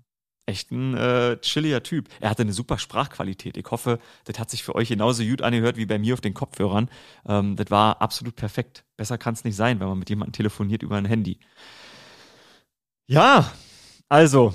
Echt 0.46 0.72
ein 0.72 0.96
äh, 0.98 1.38
chilliger 1.40 1.84
Typ. 1.84 2.10
Er 2.20 2.30
hatte 2.30 2.42
eine 2.42 2.52
super 2.52 2.78
Sprachqualität. 2.78 3.56
Ich 3.56 3.66
hoffe, 3.72 4.00
das 4.26 4.40
hat 4.40 4.50
sich 4.50 4.64
für 4.64 4.76
euch 4.76 4.90
genauso 4.90 5.24
gut 5.24 5.42
angehört 5.42 5.78
wie 5.78 5.86
bei 5.86 5.98
mir 5.98 6.14
auf 6.14 6.22
den 6.22 6.34
Kopfhörern. 6.34 6.90
Ähm, 7.26 7.56
das 7.56 7.72
war 7.72 8.02
absolut 8.02 8.36
perfekt. 8.36 8.84
Besser 8.98 9.18
kann 9.18 9.36
es 9.36 9.46
nicht 9.46 9.56
sein, 9.56 9.80
wenn 9.80 9.88
man 9.88 10.00
mit 10.00 10.10
jemandem 10.10 10.34
telefoniert 10.34 10.84
über 10.84 10.98
ein 10.98 11.06
Handy. 11.06 11.40
Ja, 13.08 13.52
also, 14.10 14.54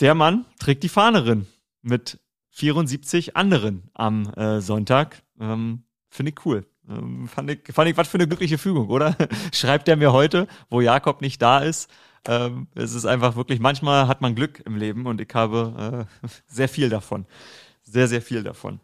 der 0.00 0.14
Mann 0.14 0.46
trägt 0.58 0.82
die 0.82 0.88
Fahnerin 0.88 1.46
mit 1.82 2.18
74 2.56 3.36
anderen 3.36 3.90
am 3.92 4.32
äh, 4.32 4.62
Sonntag. 4.62 5.22
Ähm, 5.38 5.84
Finde 6.08 6.32
ich 6.32 6.46
cool. 6.46 6.64
Ähm, 6.88 7.28
fand, 7.28 7.50
ich, 7.50 7.60
fand 7.70 7.90
ich, 7.90 7.96
was 7.98 8.08
für 8.08 8.16
eine 8.16 8.26
glückliche 8.26 8.56
Fügung, 8.56 8.88
oder? 8.88 9.14
Schreibt 9.52 9.88
er 9.88 9.96
mir 9.96 10.14
heute, 10.14 10.48
wo 10.70 10.80
Jakob 10.80 11.20
nicht 11.20 11.42
da 11.42 11.58
ist. 11.58 11.90
Ähm, 12.26 12.68
es 12.74 12.94
ist 12.94 13.04
einfach 13.04 13.36
wirklich, 13.36 13.60
manchmal 13.60 14.08
hat 14.08 14.22
man 14.22 14.34
Glück 14.34 14.62
im 14.64 14.76
Leben 14.76 15.04
und 15.06 15.20
ich 15.20 15.28
habe 15.34 16.06
äh, 16.24 16.28
sehr 16.46 16.70
viel 16.70 16.88
davon. 16.88 17.26
Sehr, 17.82 18.08
sehr 18.08 18.22
viel 18.22 18.42
davon. 18.42 18.80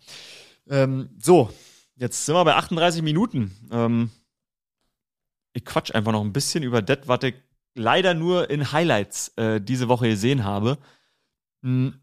Ähm, 0.69 1.09
so, 1.19 1.49
jetzt 1.97 2.27
sind 2.27 2.35
wir 2.35 2.45
bei 2.45 2.55
38 2.55 3.01
Minuten. 3.01 3.57
Ähm, 3.71 4.11
ich 5.55 5.65
quatsch 5.65 5.95
einfach 5.95 6.13
noch 6.13 6.23
ein 6.23 6.35
bisschen 6.35 6.63
über 6.63 6.83
das, 6.83 6.99
was 7.07 7.23
ich 7.23 7.37
leider 7.75 8.13
nur 8.13 8.51
in 8.51 8.71
Highlights 8.71 9.29
äh, 9.37 9.63
diese 9.63 9.89
Woche 9.89 10.11
gesehen 10.11 10.45
habe. 10.45 10.77
Hm, 11.63 12.02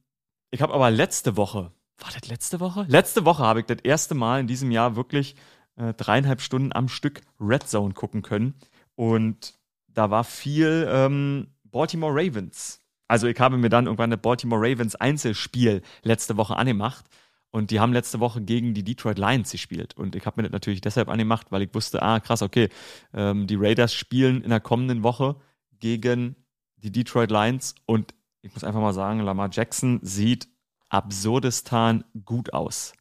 Ich 0.52 0.62
habe 0.62 0.74
aber 0.74 0.90
letzte 0.90 1.38
Woche, 1.38 1.72
war 2.00 2.12
das 2.14 2.28
letzte 2.28 2.60
Woche? 2.60 2.86
Letzte 2.88 3.26
Woche 3.26 3.44
habe 3.44 3.60
ich 3.60 3.66
das 3.66 3.80
erste 3.84 4.16
Mal 4.16 4.40
in 4.40 4.48
diesem 4.48 4.72
Jahr 4.72 4.96
wirklich 4.96 5.36
äh, 5.76 5.94
dreieinhalb 5.94 6.42
Stunden 6.42 6.74
am 6.74 6.88
Stück 6.88 7.22
Red 7.40 7.68
Zone 7.68 7.94
gucken 7.94 8.22
können. 8.22 8.56
Und 8.96 9.54
da 9.88 10.10
war 10.10 10.24
viel 10.24 10.88
ähm, 10.90 11.48
Baltimore 11.64 12.14
Ravens. 12.14 12.82
Also 13.08 13.28
ich 13.28 13.40
habe 13.40 13.58
mir 13.58 13.70
dann 13.70 13.86
irgendwann 13.86 14.12
das 14.12 14.22
Baltimore 14.22 14.62
Ravens 14.62 14.96
Einzelspiel 14.96 15.82
letzte 16.04 16.38
Woche 16.38 16.56
angemacht. 16.56 17.06
Und 17.52 17.72
die 17.72 17.80
haben 17.80 17.94
letzte 17.94 18.20
Woche 18.20 18.42
gegen 18.42 18.76
die 18.76 18.84
Detroit 18.84 19.18
Lions 19.18 19.52
gespielt. 19.52 19.98
Und 19.98 20.16
ich 20.16 20.26
habe 20.26 20.40
mir 20.40 20.44
das 20.44 20.52
natürlich 20.52 20.82
deshalb 20.82 21.10
angemacht, 21.10 21.48
weil 21.52 21.64
ich 21.64 21.74
wusste, 21.74 22.02
ah, 22.04 22.20
krass, 22.20 22.44
okay, 22.44 22.70
ähm, 23.14 23.48
die 23.48 23.56
Raiders 23.56 23.94
spielen 23.94 24.44
in 24.44 24.52
der 24.52 24.60
kommenden 24.60 25.02
Woche 25.02 25.36
gegen 25.80 26.36
die 26.78 26.92
Detroit 26.92 27.32
Lions. 27.32 27.74
Und 27.88 28.14
ich 28.42 28.54
muss 28.54 28.64
einfach 28.64 28.82
mal 28.82 28.94
sagen, 28.94 29.20
Lamar 29.20 29.50
Jackson 29.52 30.00
sieht 30.02 30.48
absurdistan 30.90 32.04
gut 32.26 32.54
aus. 32.54 32.94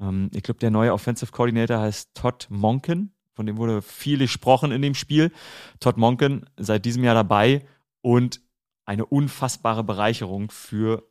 Ähm, 0.00 0.30
ich 0.34 0.42
glaube, 0.42 0.60
der 0.60 0.70
neue 0.70 0.92
Offensive 0.92 1.32
Coordinator 1.32 1.78
heißt 1.78 2.14
Todd 2.14 2.46
Monken. 2.50 3.14
Von 3.34 3.46
dem 3.46 3.56
wurde 3.56 3.82
viel 3.82 4.18
gesprochen 4.18 4.70
in 4.70 4.82
dem 4.82 4.94
Spiel. 4.94 5.32
Todd 5.80 5.96
Monken 5.96 6.46
seit 6.56 6.84
diesem 6.84 7.02
Jahr 7.02 7.14
dabei 7.14 7.66
und 8.00 8.40
eine 8.84 9.06
unfassbare 9.06 9.82
Bereicherung 9.82 10.50
für 10.50 11.08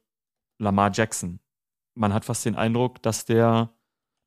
Lamar 0.59 0.91
Jackson. 0.93 1.39
Man 1.95 2.13
hat 2.13 2.25
fast 2.25 2.45
den 2.45 2.55
Eindruck, 2.55 3.01
dass 3.01 3.25
der, 3.25 3.72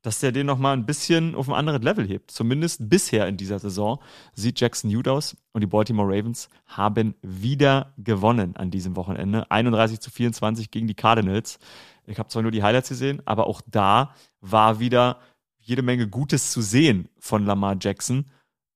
dass 0.07 0.21
der 0.21 0.31
den 0.31 0.47
nochmal 0.47 0.71
ein 0.71 0.85
bisschen 0.85 1.35
auf 1.35 1.49
ein 1.49 1.53
anderes 1.53 1.81
Level 1.81 2.07
hebt. 2.07 2.31
Zumindest 2.31 2.89
bisher 2.89 3.27
in 3.27 3.35
dieser 3.35 3.59
Saison 3.59 3.99
sieht 4.31 4.57
Jackson 4.57 4.89
gut 4.89 5.05
aus 5.05 5.35
und 5.51 5.59
die 5.59 5.67
Baltimore 5.67 6.07
Ravens 6.07 6.47
haben 6.65 7.13
wieder 7.21 7.91
gewonnen 7.97 8.55
an 8.55 8.71
diesem 8.71 8.95
Wochenende. 8.95 9.51
31 9.51 9.99
zu 9.99 10.09
24 10.09 10.71
gegen 10.71 10.87
die 10.87 10.93
Cardinals. 10.95 11.59
Ich 12.05 12.19
habe 12.19 12.29
zwar 12.29 12.41
nur 12.41 12.51
die 12.51 12.63
Highlights 12.63 12.87
gesehen, 12.87 13.21
aber 13.25 13.47
auch 13.47 13.61
da 13.67 14.15
war 14.39 14.79
wieder 14.79 15.19
jede 15.59 15.81
Menge 15.81 16.07
Gutes 16.07 16.53
zu 16.53 16.61
sehen 16.61 17.09
von 17.19 17.45
Lamar 17.45 17.75
Jackson. 17.77 18.27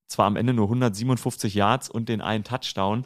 zwar 0.07 0.25
am 0.25 0.35
Ende 0.35 0.53
nur 0.53 0.65
157 0.65 1.53
Yards 1.55 1.89
und 1.89 2.09
den 2.09 2.19
einen 2.19 2.43
Touchdown, 2.43 3.05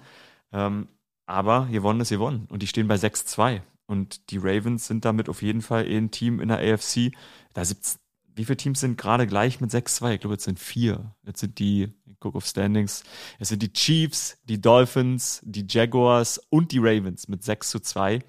ähm, 0.52 0.88
aber 1.28 1.68
gewonnen 1.68 2.02
ist 2.02 2.10
gewonnen. 2.10 2.48
Und 2.50 2.64
die 2.64 2.68
stehen 2.68 2.88
bei 2.88 2.96
6-2. 2.96 3.62
Und 3.86 4.32
die 4.32 4.40
Ravens 4.40 4.88
sind 4.88 5.06
damit 5.06 5.30
auf 5.30 5.44
jeden 5.44 5.62
Fall 5.62 5.86
eh 5.88 5.96
ein 5.96 6.10
Team 6.10 6.40
in 6.40 6.48
der 6.48 6.58
AFC. 6.58 7.12
Da 7.54 7.64
sitzt, 7.64 8.00
wie 8.36 8.46
viele 8.46 8.58
Teams 8.58 8.82
sind 8.82 8.98
gerade 8.98 9.28
gleich 9.28 9.62
mit 9.62 9.72
6-2? 9.72 10.14
Ich 10.14 10.20
glaube, 10.20 10.34
jetzt 10.34 10.44
sind 10.44 10.60
vier. 10.60 11.16
Jetzt 11.26 11.40
sind 11.40 11.58
die, 11.58 11.94
ich 12.06 12.20
gucke 12.20 12.38
auf 12.38 12.46
Standings, 12.46 13.04
es 13.40 13.50
sind 13.50 13.62
die 13.62 13.72
Chiefs, 13.72 14.38
die 14.44 14.60
Dolphins, 14.60 15.42
die 15.44 15.66
Jaguars 15.68 16.40
und 16.50 16.72
die 16.72 16.80
Ravens 16.80 17.28
mit 17.28 17.44
6 17.44 17.70
zu 17.70 17.80
2. 17.80 18.20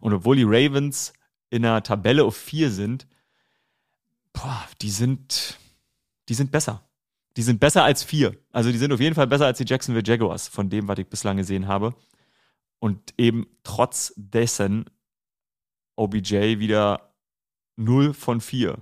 Und 0.00 0.12
obwohl 0.12 0.36
die 0.36 0.44
Ravens 0.44 1.12
in 1.50 1.62
der 1.62 1.82
Tabelle 1.82 2.24
auf 2.24 2.36
4 2.36 2.70
sind, 2.70 3.06
boah, 4.32 4.66
die 4.80 4.90
sind, 4.90 5.58
die 6.28 6.34
sind 6.34 6.50
besser. 6.50 6.82
Die 7.36 7.42
sind 7.42 7.60
besser 7.60 7.84
als 7.84 8.02
4. 8.02 8.36
Also 8.50 8.72
die 8.72 8.78
sind 8.78 8.92
auf 8.92 9.00
jeden 9.00 9.14
Fall 9.14 9.26
besser 9.26 9.46
als 9.46 9.58
die 9.58 9.64
Jacksonville 9.66 10.04
Jaguars, 10.04 10.48
von 10.48 10.68
dem, 10.68 10.88
was 10.88 10.98
ich 10.98 11.06
bislang 11.06 11.36
gesehen 11.36 11.68
habe. 11.68 11.94
Und 12.78 13.14
eben 13.16 13.46
trotz 13.62 14.12
dessen 14.16 14.90
OBJ 15.94 16.58
wieder 16.58 17.14
0 17.76 18.12
von 18.12 18.40
4. 18.40 18.76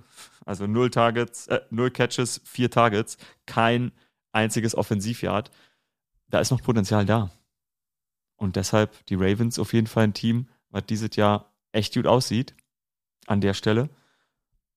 Also 0.45 0.67
0 0.67 0.89
Targets, 0.89 1.47
äh, 1.47 1.61
0 1.69 1.91
Catches, 1.91 2.41
4 2.45 2.71
Targets, 2.71 3.17
kein 3.45 3.91
einziges 4.31 4.75
Offensivjahr. 4.75 5.43
Da 6.29 6.39
ist 6.39 6.51
noch 6.51 6.61
Potenzial 6.61 7.05
da. 7.05 7.31
Und 8.37 8.55
deshalb 8.55 9.05
die 9.07 9.15
Ravens 9.15 9.59
auf 9.59 9.73
jeden 9.73 9.87
Fall 9.87 10.05
ein 10.05 10.13
Team, 10.13 10.47
was 10.69 10.85
dieses 10.85 11.15
Jahr 11.15 11.53
echt 11.71 11.93
gut 11.93 12.07
aussieht 12.07 12.55
an 13.27 13.41
der 13.41 13.53
Stelle. 13.53 13.89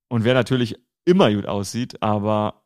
Und 0.08 0.24
wer 0.24 0.34
natürlich 0.34 0.76
immer 1.04 1.32
gut 1.32 1.46
aussieht, 1.46 2.02
aber 2.02 2.62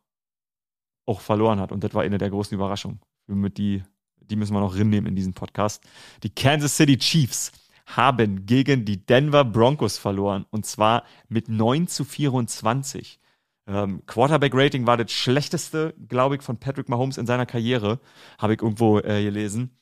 auch 1.05 1.21
verloren 1.21 1.59
hat. 1.59 1.71
Und 1.71 1.83
das 1.83 1.93
war 1.93 2.03
eine 2.03 2.17
der 2.17 2.29
großen 2.29 2.53
Überraschungen. 2.53 2.99
Mit 3.27 3.57
die, 3.57 3.83
die 4.17 4.35
müssen 4.35 4.53
wir 4.53 4.59
noch 4.59 4.75
rinnehmen 4.75 5.07
in 5.07 5.15
diesem 5.15 5.33
Podcast. 5.33 5.83
Die 6.23 6.29
Kansas 6.29 6.75
City 6.75 6.97
Chiefs 6.97 7.51
haben 7.95 8.45
gegen 8.45 8.85
die 8.85 9.05
Denver 9.05 9.43
Broncos 9.43 9.97
verloren 9.97 10.45
und 10.51 10.65
zwar 10.65 11.03
mit 11.27 11.49
9 11.49 11.87
zu 11.87 12.05
24. 12.05 13.19
Ähm, 13.67 14.03
Quarterback-Rating 14.05 14.87
war 14.87 14.97
das 14.97 15.11
schlechteste, 15.11 15.93
glaube 16.07 16.35
ich, 16.35 16.41
von 16.41 16.57
Patrick 16.57 16.89
Mahomes 16.89 17.17
in 17.17 17.25
seiner 17.25 17.45
Karriere, 17.45 17.99
habe 18.37 18.53
ich 18.53 18.61
irgendwo 18.61 18.99
äh, 18.99 19.23
gelesen. 19.23 19.77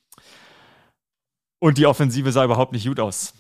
Und 1.60 1.78
die 1.78 1.86
Offensive 1.86 2.32
sah 2.32 2.44
überhaupt 2.44 2.74
nicht 2.74 2.86
gut 2.86 3.00
aus. 3.00 3.34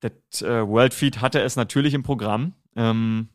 Das 0.00 0.42
äh, 0.42 0.66
World 0.66 0.94
Feed 0.94 1.20
hatte 1.20 1.40
es 1.40 1.56
natürlich 1.56 1.94
im 1.94 2.02
Programm. 2.02 2.54
Ähm, 2.76 3.28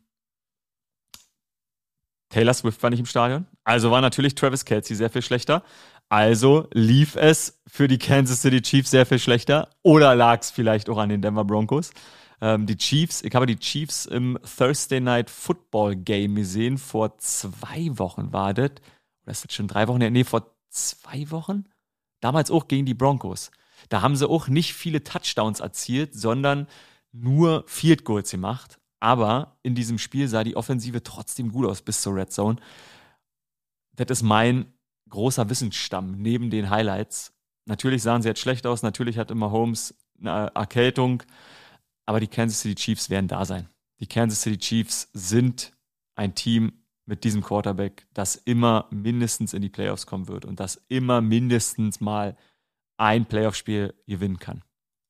Taylor 2.30 2.54
Swift 2.54 2.82
war 2.82 2.90
nicht 2.90 2.98
im 2.98 3.06
Stadion, 3.06 3.46
also 3.62 3.92
war 3.92 4.00
natürlich 4.00 4.34
Travis 4.34 4.64
Kelsey 4.64 4.96
sehr 4.96 5.08
viel 5.08 5.22
schlechter. 5.22 5.62
Also 6.08 6.68
lief 6.72 7.16
es 7.16 7.60
für 7.66 7.88
die 7.88 7.98
Kansas 7.98 8.42
City 8.42 8.62
Chiefs 8.62 8.90
sehr 8.90 9.06
viel 9.06 9.18
schlechter 9.18 9.70
oder 9.82 10.14
lag 10.14 10.40
es 10.40 10.50
vielleicht 10.50 10.88
auch 10.88 10.98
an 10.98 11.08
den 11.08 11.22
Denver 11.22 11.44
Broncos? 11.44 11.90
Ähm, 12.40 12.66
die 12.66 12.76
Chiefs, 12.76 13.22
ich 13.22 13.34
habe 13.34 13.46
die 13.46 13.56
Chiefs 13.56 14.06
im 14.06 14.38
Thursday 14.56 15.00
Night 15.00 15.30
Football 15.30 15.96
Game 15.96 16.34
gesehen, 16.34 16.78
vor 16.78 17.16
zwei 17.18 17.90
Wochen 17.98 18.32
war 18.32 18.54
das. 18.54 18.72
Oder 19.22 19.32
ist 19.32 19.44
das 19.44 19.54
schon 19.54 19.68
drei 19.68 19.88
Wochen? 19.88 19.98
Nee, 19.98 20.24
vor 20.24 20.54
zwei 20.68 21.30
Wochen? 21.30 21.64
Damals 22.20 22.50
auch 22.50 22.68
gegen 22.68 22.86
die 22.86 22.94
Broncos. 22.94 23.50
Da 23.88 24.02
haben 24.02 24.16
sie 24.16 24.28
auch 24.28 24.48
nicht 24.48 24.74
viele 24.74 25.04
Touchdowns 25.04 25.60
erzielt, 25.60 26.14
sondern 26.14 26.66
nur 27.12 27.64
Field 27.66 28.04
Goals 28.04 28.30
gemacht. 28.30 28.78
Aber 29.00 29.58
in 29.62 29.74
diesem 29.74 29.98
Spiel 29.98 30.28
sah 30.28 30.44
die 30.44 30.56
Offensive 30.56 31.02
trotzdem 31.02 31.52
gut 31.52 31.66
aus 31.66 31.82
bis 31.82 32.02
zur 32.02 32.14
Red 32.14 32.32
Zone. 32.32 32.56
Das 33.96 34.08
ist 34.10 34.22
mein 34.22 34.73
großer 35.14 35.48
Wissensstamm 35.48 36.16
neben 36.20 36.50
den 36.50 36.70
Highlights. 36.70 37.32
Natürlich 37.66 38.02
sahen 38.02 38.20
sie 38.20 38.28
jetzt 38.28 38.40
schlecht 38.40 38.66
aus, 38.66 38.82
natürlich 38.82 39.16
hat 39.16 39.30
immer 39.30 39.52
Holmes 39.52 39.94
eine 40.20 40.50
Erkältung, 40.54 41.22
aber 42.04 42.20
die 42.20 42.26
Kansas 42.26 42.60
City 42.60 42.74
Chiefs 42.74 43.10
werden 43.10 43.28
da 43.28 43.44
sein. 43.44 43.68
Die 44.00 44.08
Kansas 44.08 44.42
City 44.42 44.58
Chiefs 44.58 45.08
sind 45.12 45.72
ein 46.16 46.34
Team 46.34 46.72
mit 47.06 47.22
diesem 47.22 47.42
Quarterback, 47.42 48.06
das 48.12 48.34
immer 48.34 48.88
mindestens 48.90 49.54
in 49.54 49.62
die 49.62 49.68
Playoffs 49.68 50.06
kommen 50.06 50.26
wird 50.26 50.44
und 50.44 50.58
das 50.58 50.84
immer 50.88 51.20
mindestens 51.20 52.00
mal 52.00 52.36
ein 52.96 53.26
Playoff-Spiel 53.26 53.94
gewinnen 54.06 54.38
kann. 54.38 54.62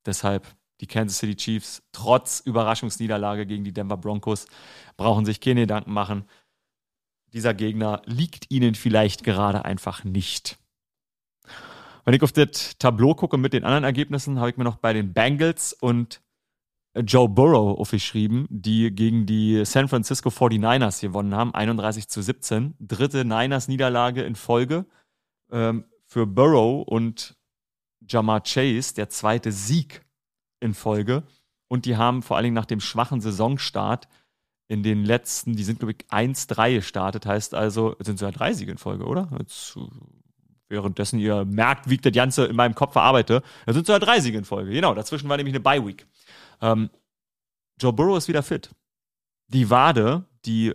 Deshalb 0.05 0.47
die 0.81 0.87
Kansas 0.87 1.19
City 1.19 1.37
Chiefs 1.37 1.83
trotz 1.93 2.41
Überraschungsniederlage 2.41 3.47
gegen 3.47 3.65
die 3.65 3.73
Denver 3.73 3.97
Broncos 3.97 4.47
brauchen 4.97 5.25
sich 5.25 5.41
keine 5.41 5.63
Gedanken 5.63 5.93
machen 5.93 6.25
dieser 7.35 7.53
Gegner 7.53 8.01
liegt 8.07 8.51
ihnen 8.51 8.75
vielleicht 8.75 9.25
gerade 9.25 9.65
einfach 9.65 10.05
nicht. 10.05 10.57
Wenn 12.05 12.15
ich 12.15 12.23
auf 12.23 12.33
das 12.33 12.79
Tableau 12.79 13.15
gucke 13.15 13.37
mit 13.37 13.53
den 13.53 13.65
anderen 13.65 13.85
Ergebnissen, 13.85 14.39
habe 14.39 14.51
ich 14.51 14.57
mir 14.57 14.65
noch 14.65 14.77
bei 14.77 14.93
den 14.93 15.13
Bengals 15.13 15.73
und 15.73 16.23
Joe 16.97 17.29
Burrow 17.29 17.79
aufgeschrieben, 17.79 18.47
die 18.51 18.95
gegen 18.95 19.27
die 19.27 19.65
San 19.65 19.89
Francisco 19.89 20.29
49ers 20.29 21.01
gewonnen 21.01 21.35
haben, 21.35 21.53
31 21.53 22.09
zu 22.09 22.23
17. 22.23 22.75
Dritte 22.79 23.25
Niners-Niederlage 23.25 24.23
in 24.23 24.37
Folge. 24.37 24.87
Ähm, 25.51 25.87
für 26.07 26.27
Burrow 26.27 26.87
und 26.87 27.37
Jamar 28.09 28.43
Chase 28.43 28.95
der 28.95 29.09
zweite 29.09 29.51
Sieg 29.51 30.05
in 30.61 30.75
Folge. 30.75 31.25
Und 31.67 31.87
die 31.87 31.97
haben 31.97 32.23
vor 32.23 32.37
allen 32.37 32.45
Dingen 32.45 32.55
nach 32.55 32.65
dem 32.67 32.81
schwachen 32.81 33.21
Saisonstart 33.21 34.07
in 34.75 34.83
den 34.83 35.05
letzten, 35.05 35.55
die 35.57 35.65
sind, 35.65 35.79
glaube 35.79 35.93
ich, 35.93 36.07
1-3 36.11 36.75
gestartet, 36.75 37.27
heißt 37.27 37.55
also, 37.55 37.97
sind 38.01 38.19
sogar 38.19 38.33
drei 38.33 38.53
Siege 38.53 38.73
in 38.73 38.79
Folge, 38.79 39.05
oder? 39.05 39.31
Jetzt, 39.39 39.79
währenddessen 40.69 41.19
ihr 41.21 41.45
merkt, 41.45 41.89
wie 41.89 41.95
ich 41.95 42.01
das 42.01 42.13
Ganze 42.13 42.47
in 42.47 42.57
meinem 42.57 42.75
Kopf 42.75 42.93
verarbeite, 42.93 43.43
da 43.67 43.73
sind 43.73 43.87
sogar 43.87 44.01
drei 44.01 44.21
Siege 44.21 44.37
in 44.37 44.45
Folge. 44.45 44.73
Genau, 44.73 44.95
dazwischen 44.95 45.29
war 45.29 45.37
nämlich 45.37 45.55
eine 45.55 45.63
Bye-Week. 45.63 46.07
Ähm, 46.61 46.91
Joe 47.81 47.93
Burrow 47.93 48.19
ist 48.19 48.29
wieder 48.29 48.43
fit. 48.43 48.71
Die 49.49 49.71
Wade, 49.71 50.25
die 50.45 50.75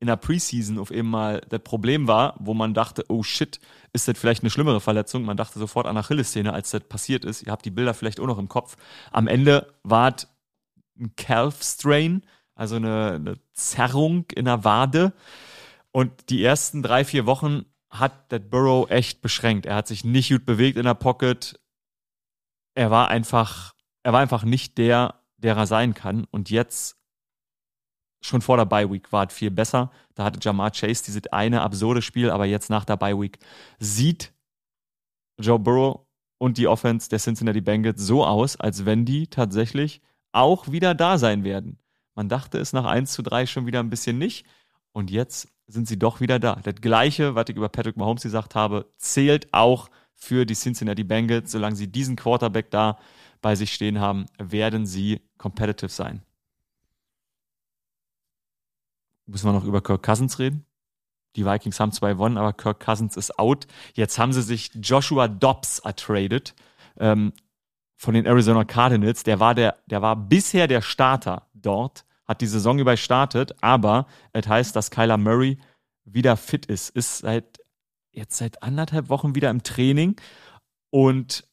in 0.00 0.08
der 0.08 0.16
Preseason 0.16 0.78
auf 0.78 0.90
eben 0.90 1.08
mal 1.08 1.40
das 1.48 1.62
Problem 1.62 2.08
war, 2.08 2.34
wo 2.40 2.54
man 2.54 2.74
dachte, 2.74 3.04
oh 3.08 3.22
shit, 3.22 3.60
ist 3.92 4.08
das 4.08 4.18
vielleicht 4.18 4.42
eine 4.42 4.50
schlimmere 4.50 4.80
Verletzung? 4.80 5.24
Man 5.24 5.36
dachte 5.36 5.58
sofort 5.58 5.86
an 5.86 5.96
Achillessehne, 5.96 6.52
als 6.52 6.72
das 6.72 6.82
passiert 6.82 7.24
ist. 7.24 7.42
Ihr 7.42 7.52
habt 7.52 7.64
die 7.64 7.70
Bilder 7.70 7.94
vielleicht 7.94 8.18
auch 8.18 8.26
noch 8.26 8.38
im 8.38 8.48
Kopf. 8.48 8.76
Am 9.12 9.28
Ende 9.28 9.72
war 9.84 10.14
es 10.14 10.26
ein 10.98 11.14
Calf-Strain, 11.16 12.22
also 12.54 12.76
eine, 12.76 13.12
eine 13.12 13.38
Zerrung 13.52 14.26
in 14.34 14.44
der 14.44 14.64
Wade. 14.64 15.12
Und 15.90 16.30
die 16.30 16.42
ersten 16.42 16.82
drei, 16.82 17.04
vier 17.04 17.26
Wochen 17.26 17.66
hat 17.90 18.32
der 18.32 18.38
Burrow 18.38 18.90
echt 18.90 19.20
beschränkt. 19.20 19.66
Er 19.66 19.76
hat 19.76 19.86
sich 19.86 20.04
nicht 20.04 20.30
gut 20.30 20.46
bewegt 20.46 20.78
in 20.78 20.84
der 20.84 20.94
Pocket. 20.94 21.60
Er 22.74 22.90
war 22.90 23.08
einfach, 23.08 23.74
er 24.02 24.12
war 24.12 24.20
einfach 24.20 24.44
nicht 24.44 24.78
der, 24.78 25.20
der 25.36 25.56
er 25.56 25.66
sein 25.66 25.92
kann. 25.92 26.24
Und 26.30 26.50
jetzt, 26.50 26.96
schon 28.22 28.40
vor 28.40 28.56
der 28.56 28.64
Bye 28.64 28.90
Week, 28.90 29.12
war 29.12 29.26
es 29.26 29.34
viel 29.34 29.50
besser. 29.50 29.90
Da 30.14 30.24
hatte 30.24 30.40
Jamar 30.40 30.70
Chase 30.70 31.04
dieses 31.04 31.26
eine 31.28 31.60
absurde 31.60 32.00
Spiel, 32.00 32.30
aber 32.30 32.46
jetzt 32.46 32.70
nach 32.70 32.84
der 32.84 32.96
Bye 32.96 33.20
Week 33.20 33.38
sieht 33.78 34.32
Joe 35.38 35.58
Burrow 35.58 36.06
und 36.38 36.56
die 36.56 36.68
Offense 36.68 37.08
der 37.10 37.18
Cincinnati 37.18 37.60
Bengals 37.60 38.00
so 38.00 38.24
aus, 38.24 38.58
als 38.58 38.84
wenn 38.84 39.04
die 39.04 39.26
tatsächlich 39.26 40.00
auch 40.32 40.70
wieder 40.70 40.94
da 40.94 41.18
sein 41.18 41.44
werden. 41.44 41.78
Man 42.14 42.28
dachte 42.28 42.58
es 42.58 42.72
nach 42.72 42.84
1 42.84 43.12
zu 43.12 43.22
3 43.22 43.46
schon 43.46 43.66
wieder 43.66 43.80
ein 43.80 43.90
bisschen 43.90 44.18
nicht. 44.18 44.46
Und 44.92 45.10
jetzt 45.10 45.48
sind 45.66 45.88
sie 45.88 45.98
doch 45.98 46.20
wieder 46.20 46.38
da. 46.38 46.56
Das 46.62 46.74
Gleiche, 46.76 47.34
was 47.34 47.46
ich 47.48 47.56
über 47.56 47.68
Patrick 47.68 47.96
Mahomes 47.96 48.22
gesagt 48.22 48.54
habe, 48.54 48.92
zählt 48.98 49.52
auch 49.52 49.88
für 50.14 50.44
die 50.44 50.54
Cincinnati 50.54 51.04
Bengals. 51.04 51.50
Solange 51.50 51.76
sie 51.76 51.88
diesen 51.88 52.16
Quarterback 52.16 52.70
da 52.70 52.98
bei 53.40 53.54
sich 53.54 53.72
stehen 53.72 53.98
haben, 54.00 54.26
werden 54.38 54.86
sie 54.86 55.22
competitive 55.38 55.88
sein. 55.88 56.22
Müssen 59.26 59.46
wir 59.46 59.52
noch 59.52 59.64
über 59.64 59.82
Kirk 59.82 60.02
Cousins 60.02 60.38
reden? 60.38 60.66
Die 61.36 61.46
Vikings 61.46 61.80
haben 61.80 61.92
zwei 61.92 62.12
gewonnen, 62.12 62.36
aber 62.36 62.52
Kirk 62.52 62.80
Cousins 62.80 63.16
ist 63.16 63.38
out. 63.38 63.66
Jetzt 63.94 64.18
haben 64.18 64.32
sie 64.34 64.42
sich 64.42 64.70
Joshua 64.74 65.28
Dobbs 65.28 65.78
ertradet 65.78 66.54
ähm, 66.98 67.32
von 68.02 68.14
den 68.14 68.26
Arizona 68.26 68.64
Cardinals. 68.64 69.22
Der 69.22 69.38
war, 69.38 69.54
der, 69.54 69.76
der 69.86 70.02
war 70.02 70.16
bisher 70.16 70.66
der 70.66 70.82
Starter 70.82 71.46
dort, 71.54 72.04
hat 72.26 72.40
die 72.40 72.48
Saison 72.48 72.80
über 72.80 72.92
gestartet, 72.92 73.54
aber 73.60 74.08
es 74.32 74.48
heißt, 74.48 74.74
dass 74.74 74.90
Kyler 74.90 75.18
Murray 75.18 75.58
wieder 76.04 76.36
fit 76.36 76.66
ist, 76.66 76.90
ist 76.90 77.18
seit 77.18 77.60
jetzt 78.10 78.36
seit 78.36 78.62
anderthalb 78.62 79.08
Wochen 79.08 79.36
wieder 79.36 79.50
im 79.50 79.62
Training 79.62 80.20
und 80.90 81.48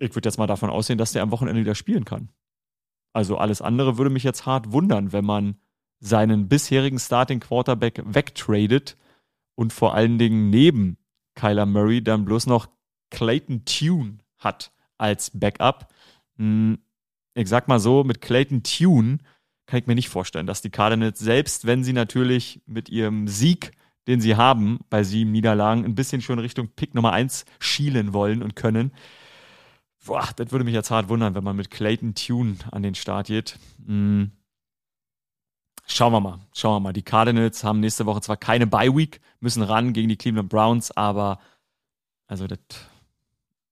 ich 0.00 0.14
würde 0.16 0.28
jetzt 0.28 0.36
mal 0.36 0.48
davon 0.48 0.68
ausgehen, 0.68 0.98
dass 0.98 1.12
der 1.12 1.22
am 1.22 1.30
Wochenende 1.30 1.60
wieder 1.60 1.76
spielen 1.76 2.04
kann. 2.04 2.30
Also 3.12 3.38
alles 3.38 3.62
andere 3.62 3.96
würde 3.96 4.10
mich 4.10 4.24
jetzt 4.24 4.46
hart 4.46 4.72
wundern, 4.72 5.12
wenn 5.12 5.24
man 5.24 5.60
seinen 6.00 6.48
bisherigen 6.48 6.98
Starting 6.98 7.38
Quarterback 7.38 8.02
wegtradet 8.04 8.98
und 9.54 9.72
vor 9.72 9.94
allen 9.94 10.18
Dingen 10.18 10.50
neben 10.50 10.98
Kyler 11.36 11.66
Murray 11.66 12.02
dann 12.02 12.24
bloß 12.24 12.46
noch 12.46 12.66
Clayton 13.10 13.64
Tune 13.64 14.18
hat 14.38 14.72
als 14.98 15.30
Backup. 15.32 15.92
Hm, 16.36 16.78
ich 17.34 17.48
sag 17.48 17.68
mal 17.68 17.80
so, 17.80 18.04
mit 18.04 18.20
Clayton 18.20 18.62
Tune 18.62 19.18
kann 19.66 19.80
ich 19.80 19.86
mir 19.86 19.94
nicht 19.94 20.08
vorstellen, 20.08 20.46
dass 20.46 20.62
die 20.62 20.70
Cardinals, 20.70 21.18
selbst 21.18 21.66
wenn 21.66 21.84
sie 21.84 21.92
natürlich 21.92 22.60
mit 22.66 22.88
ihrem 22.88 23.28
Sieg 23.28 23.72
den 24.06 24.20
sie 24.20 24.36
haben 24.36 24.80
bei 24.90 25.02
sieben 25.02 25.32
Niederlagen, 25.32 25.84
ein 25.84 25.94
bisschen 25.94 26.20
schon 26.20 26.38
Richtung 26.38 26.68
Pick 26.68 26.94
Nummer 26.94 27.12
eins 27.12 27.44
schielen 27.58 28.12
wollen 28.12 28.42
und 28.42 28.56
können. 28.56 28.92
Boah, 30.04 30.28
das 30.36 30.52
würde 30.52 30.64
mich 30.64 30.74
jetzt 30.74 30.90
hart 30.90 31.08
wundern, 31.08 31.34
wenn 31.34 31.44
man 31.44 31.56
mit 31.56 31.70
Clayton 31.70 32.14
Tune 32.14 32.56
an 32.70 32.82
den 32.82 32.94
Start 32.94 33.28
geht. 33.28 33.58
Hm. 33.86 34.32
Schauen 35.86 36.12
wir 36.12 36.20
mal, 36.20 36.38
schauen 36.54 36.76
wir 36.76 36.80
mal. 36.80 36.92
Die 36.92 37.02
Cardinals 37.02 37.64
haben 37.64 37.80
nächste 37.80 38.06
Woche 38.06 38.20
zwar 38.20 38.36
keine 38.36 38.66
Bye-Week, 38.66 39.20
müssen 39.40 39.62
ran 39.62 39.92
gegen 39.92 40.08
die 40.08 40.16
Cleveland 40.16 40.48
Browns, 40.48 40.90
aber 40.90 41.38
also 42.26 42.46
das 42.46 42.58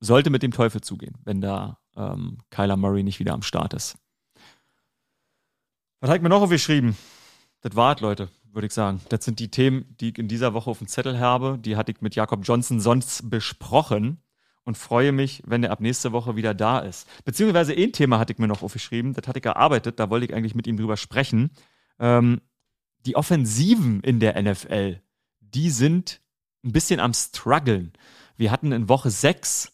sollte 0.02 0.30
mit 0.30 0.42
dem 0.42 0.50
Teufel 0.50 0.80
zugehen, 0.80 1.16
wenn 1.24 1.40
da 1.40 1.78
ähm, 1.96 2.38
Kyler 2.50 2.76
Murray 2.76 3.02
nicht 3.02 3.20
wieder 3.20 3.34
am 3.34 3.42
Start 3.42 3.72
ist. 3.74 3.96
Was 6.00 6.10
hat 6.10 6.16
ich 6.16 6.22
mir 6.22 6.28
noch 6.28 6.42
aufgeschrieben? 6.42 6.96
Das 7.60 7.76
war's, 7.76 8.00
Leute, 8.00 8.28
würde 8.52 8.66
ich 8.66 8.72
sagen. 8.72 9.00
Das 9.08 9.24
sind 9.24 9.38
die 9.38 9.50
Themen, 9.50 9.96
die 10.00 10.10
ich 10.10 10.18
in 10.18 10.26
dieser 10.26 10.54
Woche 10.54 10.68
auf 10.68 10.78
dem 10.78 10.88
Zettel 10.88 11.20
habe. 11.20 11.58
Die 11.58 11.76
hatte 11.76 11.92
ich 11.92 12.00
mit 12.00 12.16
Jakob 12.16 12.40
Johnson 12.42 12.80
sonst 12.80 13.30
besprochen 13.30 14.20
und 14.64 14.76
freue 14.76 15.12
mich, 15.12 15.42
wenn 15.46 15.62
er 15.62 15.70
ab 15.70 15.80
nächste 15.80 16.10
Woche 16.10 16.34
wieder 16.34 16.52
da 16.52 16.80
ist. 16.80 17.06
Beziehungsweise 17.24 17.72
ein 17.72 17.92
Thema 17.92 18.18
hatte 18.18 18.32
ich 18.32 18.38
mir 18.40 18.48
noch 18.48 18.62
aufgeschrieben, 18.62 19.14
das 19.14 19.28
hatte 19.28 19.38
ich 19.38 19.44
erarbeitet, 19.44 20.00
da 20.00 20.10
wollte 20.10 20.26
ich 20.26 20.34
eigentlich 20.34 20.56
mit 20.56 20.66
ihm 20.66 20.76
drüber 20.76 20.96
sprechen. 20.96 21.50
Ähm, 22.00 22.40
die 23.06 23.14
Offensiven 23.14 24.00
in 24.00 24.18
der 24.18 24.40
NFL, 24.40 25.00
die 25.40 25.70
sind 25.70 26.20
ein 26.64 26.72
bisschen 26.72 27.00
am 27.00 27.14
struggeln. 27.14 27.92
Wir 28.36 28.50
hatten 28.50 28.72
in 28.72 28.88
Woche 28.88 29.10
6, 29.10 29.71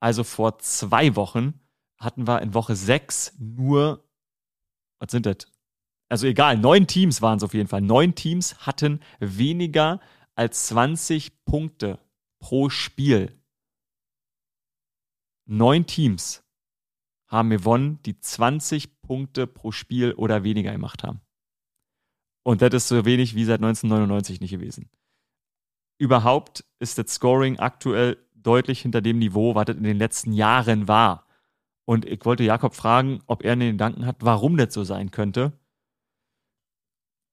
also 0.00 0.24
vor 0.24 0.58
zwei 0.58 1.16
Wochen, 1.16 1.54
hatten 1.98 2.26
wir 2.26 2.42
in 2.42 2.54
Woche 2.54 2.76
6 2.76 3.34
nur, 3.38 4.04
was 5.00 5.10
sind 5.10 5.26
das? 5.26 5.38
Also 6.08 6.26
egal, 6.26 6.56
neun 6.56 6.86
Teams 6.86 7.20
waren 7.20 7.36
es 7.36 7.42
auf 7.42 7.54
jeden 7.54 7.68
Fall. 7.68 7.82
Neun 7.82 8.14
Teams 8.14 8.66
hatten 8.66 9.00
weniger 9.18 10.00
als 10.34 10.68
20 10.68 11.44
Punkte 11.44 11.98
pro 12.40 12.70
Spiel. 12.70 13.38
Neun 15.46 15.86
Teams 15.86 16.44
haben 17.26 17.50
gewonnen, 17.50 18.00
die 18.04 18.18
20 18.18 19.02
Punkte 19.02 19.46
pro 19.46 19.70
Spiel 19.72 20.12
oder 20.14 20.44
weniger 20.44 20.72
gemacht 20.72 21.02
haben. 21.02 21.20
Und 22.42 22.62
das 22.62 22.72
ist 22.72 22.88
so 22.88 23.04
wenig 23.04 23.34
wie 23.34 23.44
seit 23.44 23.60
1999 23.60 24.40
nicht 24.40 24.52
gewesen. 24.52 24.88
Überhaupt 25.98 26.64
ist 26.78 26.96
das 26.96 27.08
Scoring 27.14 27.58
aktuell 27.58 28.16
deutlich 28.42 28.80
hinter 28.80 29.00
dem 29.00 29.18
Niveau, 29.18 29.54
was 29.54 29.66
das 29.66 29.76
in 29.76 29.84
den 29.84 29.98
letzten 29.98 30.32
Jahren 30.32 30.88
war. 30.88 31.26
Und 31.84 32.04
ich 32.04 32.24
wollte 32.24 32.44
Jakob 32.44 32.74
fragen, 32.74 33.20
ob 33.26 33.44
er 33.44 33.56
den 33.56 33.72
Gedanken 33.72 34.06
hat, 34.06 34.16
warum 34.20 34.56
das 34.56 34.74
so 34.74 34.84
sein 34.84 35.10
könnte. 35.10 35.52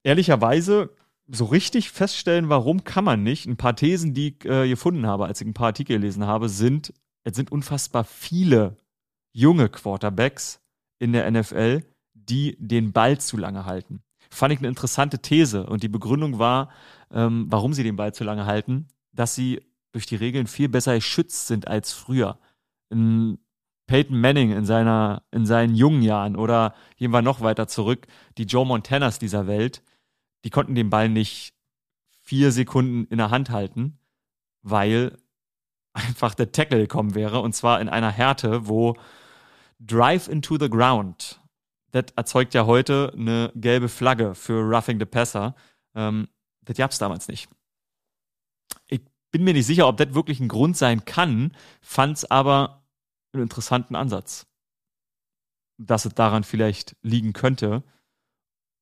Ehrlicherweise, 0.02 0.94
so 1.28 1.46
richtig 1.46 1.90
feststellen, 1.90 2.48
warum 2.48 2.84
kann 2.84 3.04
man 3.04 3.22
nicht. 3.22 3.46
Ein 3.46 3.56
paar 3.56 3.74
Thesen, 3.74 4.14
die 4.14 4.28
ich 4.28 4.44
äh, 4.44 4.68
gefunden 4.68 5.06
habe, 5.06 5.26
als 5.26 5.40
ich 5.40 5.46
ein 5.46 5.54
paar 5.54 5.68
Artikel 5.68 5.98
gelesen 5.98 6.26
habe, 6.26 6.48
sind, 6.48 6.94
es 7.24 7.36
sind 7.36 7.50
unfassbar 7.50 8.04
viele 8.04 8.76
junge 9.32 9.68
Quarterbacks 9.68 10.60
in 10.98 11.12
der 11.12 11.30
NFL, 11.30 11.82
die 12.14 12.56
den 12.60 12.92
Ball 12.92 13.18
zu 13.18 13.36
lange 13.36 13.66
halten 13.66 14.02
fand 14.30 14.52
ich 14.52 14.58
eine 14.58 14.68
interessante 14.68 15.18
These. 15.20 15.66
Und 15.66 15.82
die 15.82 15.88
Begründung 15.88 16.38
war, 16.38 16.70
ähm, 17.10 17.46
warum 17.48 17.72
sie 17.72 17.82
den 17.82 17.96
Ball 17.96 18.14
zu 18.14 18.24
lange 18.24 18.46
halten, 18.46 18.88
dass 19.12 19.34
sie 19.34 19.62
durch 19.96 20.04
die 20.04 20.16
Regeln 20.16 20.46
viel 20.46 20.68
besser 20.68 20.94
geschützt 20.94 21.46
sind 21.46 21.68
als 21.68 21.94
früher. 21.94 22.38
In 22.90 23.38
Peyton 23.86 24.20
Manning 24.20 24.52
in, 24.52 24.66
seiner, 24.66 25.22
in 25.30 25.46
seinen 25.46 25.74
jungen 25.74 26.02
Jahren 26.02 26.36
oder 26.36 26.74
gehen 26.98 27.12
wir 27.12 27.22
noch 27.22 27.40
weiter 27.40 27.66
zurück, 27.66 28.06
die 28.36 28.42
Joe 28.42 28.66
Montanas 28.66 29.18
dieser 29.18 29.46
Welt, 29.46 29.82
die 30.44 30.50
konnten 30.50 30.74
den 30.74 30.90
Ball 30.90 31.08
nicht 31.08 31.54
vier 32.20 32.52
Sekunden 32.52 33.06
in 33.06 33.16
der 33.16 33.30
Hand 33.30 33.48
halten, 33.48 33.98
weil 34.60 35.16
einfach 35.94 36.34
der 36.34 36.52
Tackle 36.52 36.78
gekommen 36.78 37.14
wäre 37.14 37.40
und 37.40 37.54
zwar 37.54 37.80
in 37.80 37.88
einer 37.88 38.10
Härte, 38.10 38.68
wo 38.68 38.96
Drive 39.78 40.28
into 40.28 40.58
the 40.58 40.68
Ground 40.68 41.40
das 41.92 42.04
erzeugt 42.16 42.52
ja 42.52 42.66
heute 42.66 43.14
eine 43.16 43.50
gelbe 43.54 43.88
Flagge 43.88 44.34
für 44.34 44.60
Roughing 44.60 44.98
the 44.98 45.06
Passer. 45.06 45.54
Ähm, 45.94 46.28
das 46.60 46.76
gab 46.76 46.90
es 46.90 46.98
damals 46.98 47.28
nicht. 47.28 47.48
Bin 49.30 49.44
mir 49.44 49.54
nicht 49.54 49.66
sicher, 49.66 49.88
ob 49.88 49.96
das 49.96 50.14
wirklich 50.14 50.40
ein 50.40 50.48
Grund 50.48 50.76
sein 50.76 51.04
kann, 51.04 51.52
fand 51.80 52.18
es 52.18 52.30
aber 52.30 52.84
einen 53.32 53.44
interessanten 53.44 53.96
Ansatz. 53.96 54.46
Dass 55.78 56.04
es 56.04 56.14
daran 56.14 56.44
vielleicht 56.44 56.96
liegen 57.02 57.32
könnte, 57.32 57.82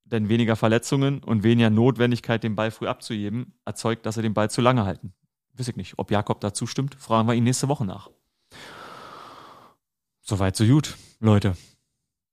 denn 0.05 0.29
weniger 0.29 0.57
Verletzungen 0.57 1.23
und 1.23 1.43
weniger 1.43 1.71
Notwendigkeit, 1.71 2.45
den 2.45 2.57
Ball 2.57 2.71
früh 2.71 2.87
abzuheben, 2.87 3.55
erzeugt, 3.65 4.07
dass 4.07 4.15
sie 4.17 4.23
den 4.23 4.35
Ball 4.35 4.51
zu 4.51 4.61
lange 4.61 4.85
halten. 4.85 5.13
Weiß 5.55 5.69
ich 5.69 5.77
nicht. 5.77 5.99
Ob 5.99 6.11
Jakob 6.11 6.41
da 6.41 6.53
zustimmt, 6.53 6.95
fragen 6.95 7.29
wir 7.29 7.35
ihn 7.35 7.45
nächste 7.45 7.69
Woche 7.69 7.85
nach. 7.85 8.11
Soweit 10.21 10.57
so 10.57 10.65
gut, 10.65 10.97
Leute. 11.21 11.57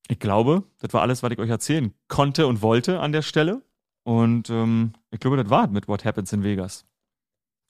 Ich 0.07 0.19
glaube, 0.19 0.63
das 0.79 0.93
war 0.93 1.01
alles, 1.01 1.23
was 1.23 1.31
ich 1.31 1.39
euch 1.39 1.49
erzählen 1.49 1.93
konnte 2.07 2.47
und 2.47 2.61
wollte 2.61 2.99
an 2.99 3.11
der 3.11 3.21
Stelle. 3.21 3.61
Und 4.03 4.49
ähm, 4.49 4.93
ich 5.11 5.19
glaube, 5.19 5.37
das 5.37 5.49
war 5.49 5.67
mit 5.67 5.87
What 5.87 6.05
Happens 6.05 6.33
in 6.33 6.43
Vegas. 6.43 6.85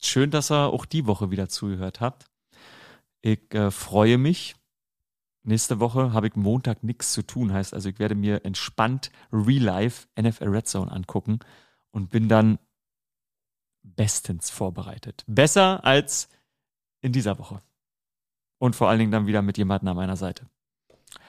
Schön, 0.04 0.32
dass 0.32 0.52
ihr 0.52 0.74
auch 0.74 0.86
die 0.86 1.06
Woche 1.06 1.32
wieder 1.32 1.48
zugehört 1.48 2.02
habt. 2.02 2.26
Ich 3.22 3.54
äh, 3.54 3.70
freue 3.70 4.18
mich. 4.18 4.56
Nächste 5.44 5.80
Woche 5.80 6.14
habe 6.14 6.28
ich 6.28 6.36
Montag 6.36 6.84
nichts 6.84 7.14
zu 7.14 7.22
tun. 7.22 7.54
Heißt 7.54 7.74
also, 7.74 7.90
ich 7.90 8.00
werde 8.00 8.16
mir 8.16 8.44
entspannt 8.46 9.12
Real 9.32 9.64
Life 9.64 10.08
NFL 10.20 10.50
Red 10.50 10.68
Zone 10.68 10.92
angucken 10.92 11.40
und 11.92 12.10
bin 12.10 12.30
dann 12.30 12.60
bestens 13.84 14.50
vorbereitet. 14.50 15.24
Besser 15.28 15.84
als 15.86 16.30
in 17.02 17.12
dieser 17.12 17.38
Woche. 17.40 17.62
Und 18.58 18.76
vor 18.76 18.90
allen 18.90 19.00
Dingen 19.00 19.12
dann 19.12 19.28
wieder 19.28 19.42
mit 19.42 19.58
jemandem 19.58 19.90
an 19.90 19.96
meiner 19.96 20.18
Seite. 20.18 20.48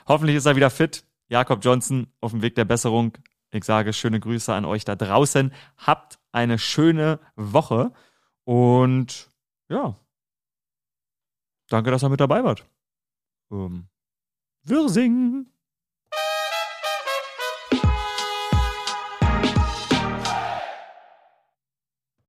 Hoffentlich 0.06 0.36
ist 0.36 0.46
er 0.46 0.56
wieder 0.56 0.70
fit. 0.70 1.04
Jakob 1.28 1.64
Johnson 1.64 2.08
auf 2.20 2.32
dem 2.32 2.42
Weg 2.42 2.54
der 2.54 2.66
Besserung. 2.66 3.16
Ich 3.50 3.64
sage 3.64 3.92
schöne 3.92 4.20
Grüße 4.20 4.52
an 4.52 4.64
euch 4.64 4.84
da 4.84 4.96
draußen. 4.96 5.52
Habt 5.78 6.18
eine 6.32 6.58
schöne 6.58 7.20
Woche 7.36 7.92
und 8.44 9.30
ja, 9.68 9.96
danke, 11.68 11.90
dass 11.90 12.02
ihr 12.02 12.08
mit 12.08 12.20
dabei 12.20 12.44
wart. 12.44 12.66
Ähm, 13.50 13.88
Wirsing. 14.64 15.51